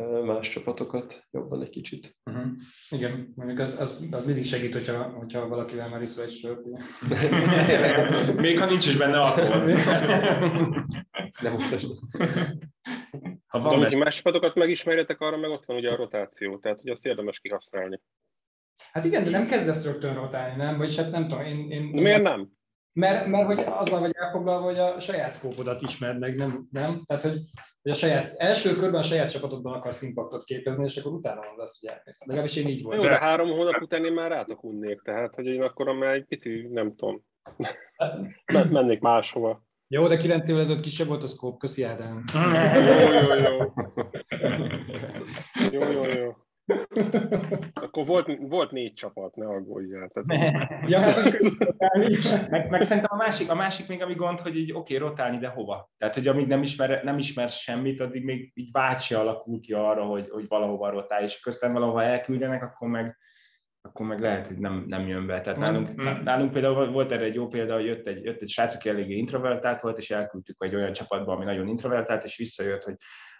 más 0.06 0.48
csapatokat 0.48 1.26
jobban 1.30 1.62
egy 1.62 1.70
kicsit. 1.70 2.16
Uh-huh. 2.24 2.46
Igen, 2.90 3.32
mondjuk 3.34 3.58
az, 3.58 3.80
az, 3.80 4.08
az 4.10 4.24
mindig 4.24 4.44
segít, 4.44 4.72
hogyha, 4.72 5.02
hogyha 5.02 5.48
valakivel 5.48 5.88
már 5.88 6.02
iszol 6.02 6.24
egy 6.24 6.30
sört. 6.30 6.60
Még 8.40 8.58
ha 8.58 8.66
nincs 8.66 8.86
is 8.86 8.96
benne 8.96 9.20
alkohol. 9.22 9.64
De 11.42 11.50
most 11.50 11.86
Ha 13.46 13.58
De 13.58 13.64
van 13.64 13.80
benne. 13.80 13.96
más 13.96 14.16
csapatokat 14.16 14.54
megismerjetek, 14.54 15.20
arra 15.20 15.36
meg 15.36 15.50
ott 15.50 15.64
van 15.64 15.76
ugye 15.76 15.90
a 15.90 15.96
rotáció, 15.96 16.58
tehát 16.58 16.80
hogy 16.80 16.90
azt 16.90 17.06
érdemes 17.06 17.40
kihasználni. 17.40 18.00
Hát 18.92 19.04
igen, 19.04 19.24
de 19.24 19.30
nem 19.30 19.46
kezdesz 19.46 19.84
rögtön 19.84 20.14
rotálni, 20.14 20.56
nem? 20.56 20.78
Vagyis 20.78 20.96
hát 20.96 21.10
nem 21.10 21.28
tudom, 21.28 21.44
én... 21.44 21.70
én 21.70 21.92
De 21.92 22.00
miért 22.00 22.22
nem? 22.22 22.50
Mert, 22.98 23.26
mert 23.26 23.46
hogy 23.46 23.58
azzal 23.58 24.00
vagy 24.00 24.14
elfoglalva, 24.14 24.64
hogy 24.64 24.78
a 24.78 25.00
saját 25.00 25.32
szkópodat 25.32 25.82
ismerd 25.82 26.18
meg, 26.18 26.36
nem? 26.36 26.66
nem? 26.70 27.02
Tehát, 27.06 27.22
hogy, 27.22 27.38
hogy 27.82 27.92
a 27.92 27.94
saját, 27.94 28.34
első 28.36 28.74
körben 28.74 29.00
a 29.00 29.02
saját 29.02 29.30
csapatodban 29.30 29.74
akarsz 29.74 30.02
impaktot 30.02 30.44
képezni, 30.44 30.84
és 30.84 30.96
akkor 30.96 31.12
utána 31.12 31.40
mondod 31.40 31.64
azt, 31.64 31.80
hogy 31.80 31.88
elmész. 31.88 32.24
Legalábbis 32.24 32.56
én 32.56 32.66
így 32.66 32.80
Jó, 32.80 32.86
voltam. 32.86 33.06
de 33.06 33.18
három 33.18 33.48
hónap 33.48 33.80
után 33.82 34.04
én 34.04 34.12
már 34.12 34.30
rátok 34.30 34.64
unnék, 34.64 35.02
tehát 35.02 35.34
hogy 35.34 35.46
én 35.46 35.62
akkor 35.62 35.92
már 35.92 36.14
egy 36.14 36.24
pici, 36.24 36.68
nem 36.70 36.94
tudom, 36.96 37.22
men- 38.52 38.68
mennék 38.68 39.00
máshova. 39.00 39.66
Jó, 39.88 40.06
de 40.06 40.16
9 40.16 40.48
évvel 40.48 40.62
ezelőtt 40.62 40.82
kisebb 40.82 41.06
volt 41.06 41.22
a 41.22 41.26
szkóp, 41.26 41.58
köszi 41.58 41.82
Ádám. 41.82 42.24
Jó, 42.74 42.80
jó, 42.82 43.34
jó. 43.34 43.34
Jó, 43.34 43.34
jó, 43.34 43.44
jó. 43.44 44.87
Akkor 47.74 48.06
volt, 48.06 48.38
volt 48.40 48.70
négy 48.70 48.92
csapat, 48.92 49.36
ne 49.36 49.46
aggódjál. 49.46 50.10
Tehát, 50.12 50.68
Ja, 50.88 51.00
hát 51.00 52.50
Meg, 52.50 52.70
meg 52.70 52.82
szerintem 52.82 53.18
a 53.18 53.22
másik, 53.22 53.50
a 53.50 53.54
másik 53.54 53.88
még 53.88 54.02
ami 54.02 54.14
gond, 54.14 54.40
hogy 54.40 54.56
így 54.56 54.72
oké, 54.72 54.96
okay, 54.96 55.08
rotálni, 55.08 55.38
de 55.38 55.48
hova? 55.48 55.90
Tehát, 55.98 56.14
hogy 56.14 56.28
amíg 56.28 56.46
nem 56.46 56.62
ismer, 56.62 57.04
nem 57.04 57.18
ismer 57.18 57.50
semmit, 57.50 58.00
addig 58.00 58.24
még 58.24 58.50
így 58.54 58.68
vágy 58.72 59.14
alakul 59.14 59.60
ki 59.60 59.72
arra, 59.72 60.04
hogy, 60.04 60.28
hogy 60.30 60.48
valahova 60.48 60.90
rotálj, 60.90 61.24
és 61.24 61.40
közben 61.40 61.72
valahova 61.72 62.02
elküldenek, 62.02 62.62
akkor 62.62 62.88
meg, 62.88 63.18
akkor 63.82 64.06
meg 64.06 64.20
lehet, 64.20 64.46
hogy 64.46 64.58
nem, 64.58 64.84
nem 64.86 65.08
jön 65.08 65.26
be. 65.26 65.40
Tehát 65.40 65.58
nálunk, 65.58 66.02
Mm. 66.02 66.22
nálunk 66.24 66.52
például 66.52 66.90
volt 66.90 67.12
erre 67.12 67.24
egy 67.24 67.34
jó 67.34 67.48
példa, 67.48 67.74
hogy 67.74 67.84
jött 67.84 68.06
egy, 68.06 68.24
jött 68.24 68.40
egy 68.40 68.48
srác, 68.48 68.74
aki 68.74 68.88
eléggé 68.88 69.16
introvertált 69.16 69.80
volt, 69.80 69.98
és 69.98 70.10
elküldtük 70.10 70.56
egy 70.58 70.74
olyan 70.74 70.92
csapatba, 70.92 71.32
ami 71.32 71.44
nagyon 71.44 71.68
introvertált, 71.68 72.24
és 72.24 72.36
visszajött, 72.36 72.82
hogy 72.82 72.96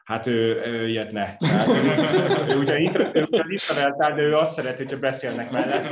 hát 0.09 0.27
ő, 0.27 0.61
ő 0.65 0.89
ilyet 0.89 1.13
ne. 1.13 1.37
Tehát, 1.37 1.69
ő, 1.69 2.53
ő, 2.55 2.59
ugye 2.59 2.79
introvertált, 2.79 4.15
de 4.15 4.23
ő 4.23 4.35
azt 4.35 4.55
szereti, 4.55 4.83
hogyha 4.83 4.99
beszélnek 4.99 5.51
mellette. 5.51 5.89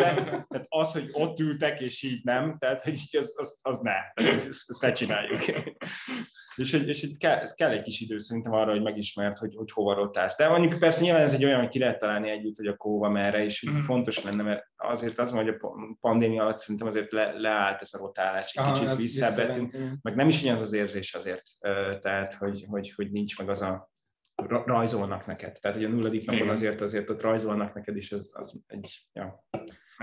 Tehát 0.49 0.67
az, 0.69 0.93
hogy 0.93 1.09
ott 1.13 1.39
ültek, 1.39 1.81
és 1.81 2.03
így 2.03 2.25
nem, 2.25 2.57
tehát 2.59 2.83
hogy 2.83 2.93
így 2.95 3.17
az, 3.17 3.35
az, 3.37 3.59
az 3.63 3.79
ne. 3.81 4.25
Ezt, 4.25 4.47
ezt 4.47 4.81
ne 4.83 4.93
csináljuk. 4.93 5.41
És, 6.57 6.71
hogy- 6.71 6.89
és 6.89 7.03
itt 7.03 7.19
kell, 7.19 7.45
kell 7.55 7.71
egy 7.71 7.83
kis 7.83 8.01
idő 8.01 8.19
szerintem 8.19 8.53
arra, 8.53 8.71
hogy 8.71 8.83
megismert, 8.83 9.39
hogy, 9.39 9.55
hogy 9.57 9.71
hova 9.73 9.95
rotálsz. 9.95 10.37
De 10.37 10.49
mondjuk 10.49 10.79
persze 10.79 11.01
nyilván 11.03 11.23
ez 11.23 11.33
egy 11.33 11.45
olyan, 11.45 11.61
hogy 11.61 11.69
ki 11.69 11.79
lehet 11.79 11.99
találni 11.99 12.31
együtt, 12.31 12.57
hogy 12.57 12.67
akkor 12.67 12.91
hova 12.91 13.09
merre, 13.09 13.45
és 13.45 13.61
hogy 13.61 13.73
Mhm. 13.75 13.83
fontos 13.83 14.23
lenne, 14.23 14.43
mert 14.43 14.65
azért 14.77 15.19
az 15.19 15.31
hogy 15.33 15.49
a 15.49 15.55
pa- 15.59 15.73
pandémia 16.01 16.43
alatt 16.43 16.59
szerintem 16.59 16.87
azért 16.87 17.13
le, 17.13 17.33
leállt 17.33 17.81
ez 17.81 17.95
a 17.95 17.99
rotálás, 17.99 18.53
egy 18.55 18.65
Aha, 18.65 18.73
kicsit 18.73 18.97
visszabettünk, 18.97 19.73
meg 20.03 20.15
nem 20.15 20.29
is 20.29 20.41
ugyanaz 20.43 20.61
az 20.61 20.73
érzés 20.73 21.15
azért, 21.15 21.43
tehát 22.03 22.33
hogy, 22.35 22.65
hogy, 22.69 22.93
hogy 22.97 23.11
nincs 23.11 23.39
meg 23.39 23.49
az 23.49 23.63
a 23.63 23.95
rajzolnak 24.45 25.27
neked. 25.27 25.59
Tehát, 25.61 25.77
hogy 25.77 25.87
a 25.87 25.89
nulladik 25.89 26.27
napon 26.27 26.49
azért 26.49 26.81
azért 26.81 27.11
ott 27.11 27.21
rajzolnak 27.21 27.75
neked, 27.75 27.97
és 27.97 28.13
az, 28.13 28.31
az 28.33 28.63
egy, 28.67 29.09
ja. 29.13 29.47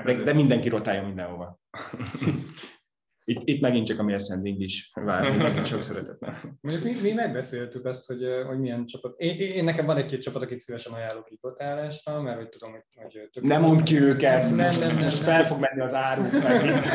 Meg 0.03 0.17
De, 0.17 0.23
de 0.23 0.33
mindenki 0.33 0.69
rotálja 0.69 1.03
mindenhova. 1.03 1.59
Itt, 3.25 3.41
itt 3.43 3.61
megint 3.61 3.87
csak 3.87 3.99
a 3.99 4.03
mi 4.03 4.13
ascending 4.13 4.59
is 4.61 4.91
vár 4.93 5.29
mindenki 5.31 5.69
sok 5.69 5.81
szeretettel. 5.81 6.35
Mondjuk 6.61 6.83
mi, 6.83 7.01
mi 7.01 7.11
megbeszéltük 7.11 7.85
azt, 7.85 8.05
hogy, 8.05 8.43
hogy 8.45 8.59
milyen 8.59 8.85
csapat. 8.85 9.19
Én, 9.19 9.37
én, 9.37 9.63
nekem 9.63 9.85
van 9.85 9.97
egy-két 9.97 10.21
csapat, 10.21 10.41
akit 10.41 10.59
szívesen 10.59 10.93
ajánlok 10.93 11.31
itt 11.31 11.41
rotálásra, 11.41 12.21
mert 12.21 12.37
hogy 12.37 12.49
tudom, 12.49 12.71
hogy, 12.71 12.83
hogy 13.01 13.29
tök 13.31 13.43
Nem 13.43 13.61
mondd 13.61 13.83
ki 13.83 14.01
őket, 14.01 14.55
Nem, 14.55 14.65
most, 14.65 14.79
nem, 14.79 14.95
nem, 14.95 15.03
most 15.03 15.15
nem. 15.15 15.25
fel 15.25 15.45
fog 15.45 15.59
menni 15.59 15.81
az 15.81 15.93
áru. 15.93 16.21
Meg. 16.21 16.85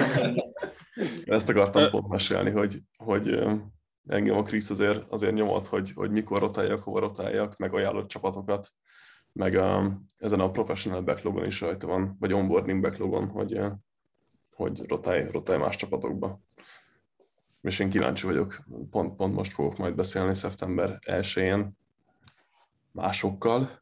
Ezt 1.24 1.49
akartam 1.49 1.91
pont 1.91 2.09
mesélni, 2.09 2.51
hogy, 2.51 2.78
hogy 2.97 3.39
engem 4.09 4.36
a 4.36 4.42
Krisz 4.42 4.70
azért, 4.70 5.04
azért 5.09 5.34
nyomott, 5.34 5.66
hogy, 5.66 5.92
hogy 5.94 6.11
mikor 6.11 6.40
rotáljak, 6.40 6.82
hova 6.82 7.00
rotáljak, 7.00 7.56
meg 7.56 7.74
ajánlott 7.74 8.09
csapatokat, 8.09 8.68
meg 9.32 9.54
a, 9.54 9.98
ezen 10.18 10.40
a 10.40 10.50
professional 10.50 11.00
backlogon 11.00 11.44
is 11.44 11.61
rajta 11.61 11.86
van, 11.86 12.16
vagy 12.20 12.32
onboarding 12.32 12.80
backlogon, 12.80 13.28
hogy, 13.28 13.52
ö, 13.52 13.68
hogy 14.54 14.80
rotálj, 14.88 15.26
rotálj 15.30 15.59
más 15.59 15.76
csapatokba. 15.76 16.40
És 17.62 17.78
én 17.78 17.90
kíváncsi 17.90 18.26
vagyok, 18.26 18.59
pont, 18.90 19.16
pont 19.16 19.34
most 19.34 19.52
fogok 19.52 19.76
majd 19.76 19.94
beszélni 19.94 20.34
szeptember 20.34 20.98
1-én 21.06 21.76
másokkal, 22.90 23.80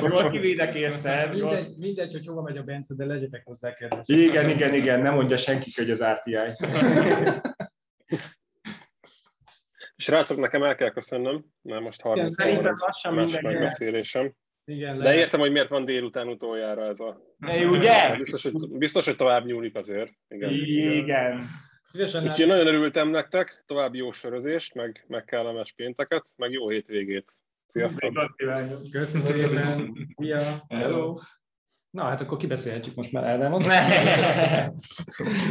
Jól 0.00 0.30
kivédekezted. 0.30 1.30
Mindegy, 1.34 1.76
mindegy, 1.76 2.12
hogy 2.12 2.26
hova 2.26 2.42
megy 2.42 2.56
a 2.56 2.62
Bence, 2.62 2.94
de 2.94 3.04
legyetek 3.04 3.42
hozzá 3.44 3.72
kedves. 3.72 4.08
Igen, 4.08 4.50
igen, 4.50 4.74
igen, 4.74 5.00
nem 5.00 5.14
mondja 5.14 5.36
senki, 5.36 5.72
hogy 5.76 5.90
az 5.90 6.02
RTI. 6.02 6.36
Srácok, 9.96 10.38
nekem 10.38 10.62
el 10.62 10.74
kell 10.74 10.90
köszönnöm, 10.90 11.44
mert 11.62 11.82
most 11.82 12.00
30 12.00 12.34
szerintem 12.34 12.64
óra 12.64 12.74
lassan 12.78 13.14
más 13.14 13.40
megbeszélésem. 13.40 14.34
Igen, 14.64 14.96
De 14.96 15.02
lehet. 15.02 15.18
értem, 15.18 15.40
hogy 15.40 15.52
miért 15.52 15.68
van 15.70 15.84
délután 15.84 16.28
utoljára 16.28 16.84
ez 16.84 17.00
a... 17.00 17.20
Ne, 17.36 17.66
ugye? 17.66 18.16
Biztos, 18.16 18.42
hogy, 18.42 18.68
biztos, 18.68 19.04
hogy 19.04 19.16
tovább 19.16 19.44
nyúlik 19.44 19.76
azért. 19.76 20.12
Igen. 20.28 20.50
Igen. 20.50 21.48
Szívesen 21.82 22.28
Úgyhogy 22.28 22.46
nagyon 22.46 22.66
örültem 22.66 23.08
nektek, 23.08 23.62
további 23.66 23.98
jó 23.98 24.12
sörözést, 24.12 24.74
meg, 24.74 25.04
meg 25.08 25.24
kellemes 25.24 25.72
pénteket, 25.72 26.24
meg 26.36 26.52
jó 26.52 26.68
hétvégét. 26.68 27.32
Sziasztok! 27.66 28.36
Köszi 28.90 29.18
szépen. 29.18 29.96
Hello. 30.68 31.14
Na, 31.94 32.04
hát 32.04 32.20
akkor 32.20 32.38
kibeszélhetjük 32.38 32.94
most 32.94 33.12
már 33.12 33.24
Ádám. 33.24 33.52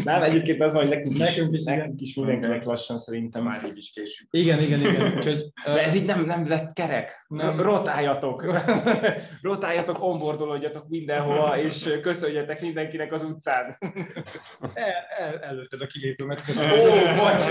Nem, 0.04 0.24
egyébként 0.24 0.62
az 0.62 0.74
van, 0.74 0.82
hogy 0.82 0.96
nekünk, 0.96 1.18
Nekünk 1.18 1.54
is, 1.54 1.64
nekünk 1.64 2.02
is 2.02 2.16
mindenkinek 2.16 2.64
lassan 2.64 2.98
szerintem. 2.98 3.44
Már 3.44 3.66
így 3.66 3.78
is 3.78 3.92
késünk. 3.94 4.30
Igen, 4.32 4.62
igen, 4.62 4.80
igen. 4.80 5.14
Úgyhogy, 5.16 5.44
De 5.66 5.84
ez 5.84 5.96
így 5.96 6.06
nem, 6.06 6.26
nem 6.26 6.48
lett 6.48 6.74
kerek. 6.74 7.26
Nem. 7.28 7.62
Rotáljatok. 7.62 8.46
Rotáljatok, 9.42 10.04
onboardolódjatok 10.04 10.88
mindenhova, 10.88 11.58
és 11.58 11.90
köszönjetek 12.02 12.62
mindenkinek 12.62 13.12
az 13.12 13.24
utcán. 13.24 13.78
el, 14.74 14.94
el, 15.20 15.40
előtted 15.40 15.82
a 15.82 15.86
kilépőmet, 15.86 16.40
Ó, 16.40 16.44
köszönöm. 16.46 17.18
bocs! 17.18 17.44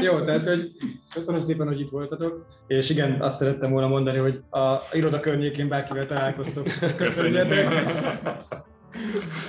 Jó, 0.00 0.24
tehát, 0.24 0.46
hogy 0.46 0.70
köszönöm 1.14 1.40
szépen, 1.40 1.66
hogy 1.66 1.80
itt 1.80 1.90
voltatok, 1.90 2.46
és 2.66 2.90
igen, 2.90 3.20
azt 3.20 3.36
szerettem 3.36 3.70
volna 3.70 3.88
mondani, 3.88 4.18
hogy 4.18 4.40
a 4.50 4.76
iroda 4.92 5.20
környékén 5.20 5.68
bárkivel 5.68 6.06
találkoztok, 6.06 6.68
köszönjetek, 6.96 7.72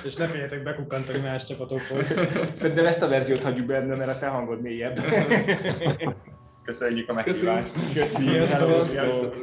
és 0.04 0.16
ne 0.16 0.26
féljetek 0.26 0.62
bekukkantani 0.62 1.18
más 1.18 1.46
csapatokból. 1.46 2.02
Szerintem 2.52 2.86
ezt 2.86 3.02
a 3.02 3.08
verziót 3.08 3.42
hagyjuk 3.42 3.66
benne, 3.66 3.94
mert 3.94 4.10
a 4.10 4.18
te 4.18 4.26
hangod 4.26 4.60
mélyebb. 4.60 5.00
Köszönjük 6.64 7.08
a 7.08 7.12
meghívást. 7.12 7.70
Sziasztok. 7.94 8.84
Sziasztok. 8.84 9.34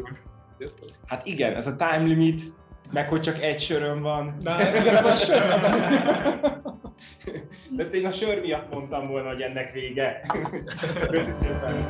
Hát 1.06 1.26
igen, 1.26 1.56
ez 1.56 1.68
a 1.68 1.76
time 1.76 2.04
limit, 2.04 2.42
meg 2.92 3.10
hogy 3.10 3.22
csak 3.22 3.42
egy 3.42 3.60
söröm 3.60 4.02
van. 4.02 4.38
Na, 4.44 4.78
igazából 4.78 5.12
a 5.12 5.16
sör 5.16 5.42
az. 5.42 5.70
De 7.70 7.84
én 7.84 8.06
a 8.06 8.12
sör 8.12 8.42
miatt 8.42 8.74
mondtam 8.74 9.08
volna, 9.08 9.28
hogy 9.28 9.42
ennek 9.42 9.74
vége. 9.74 10.22
Köszi 11.12 11.32
szépen. 11.32 11.88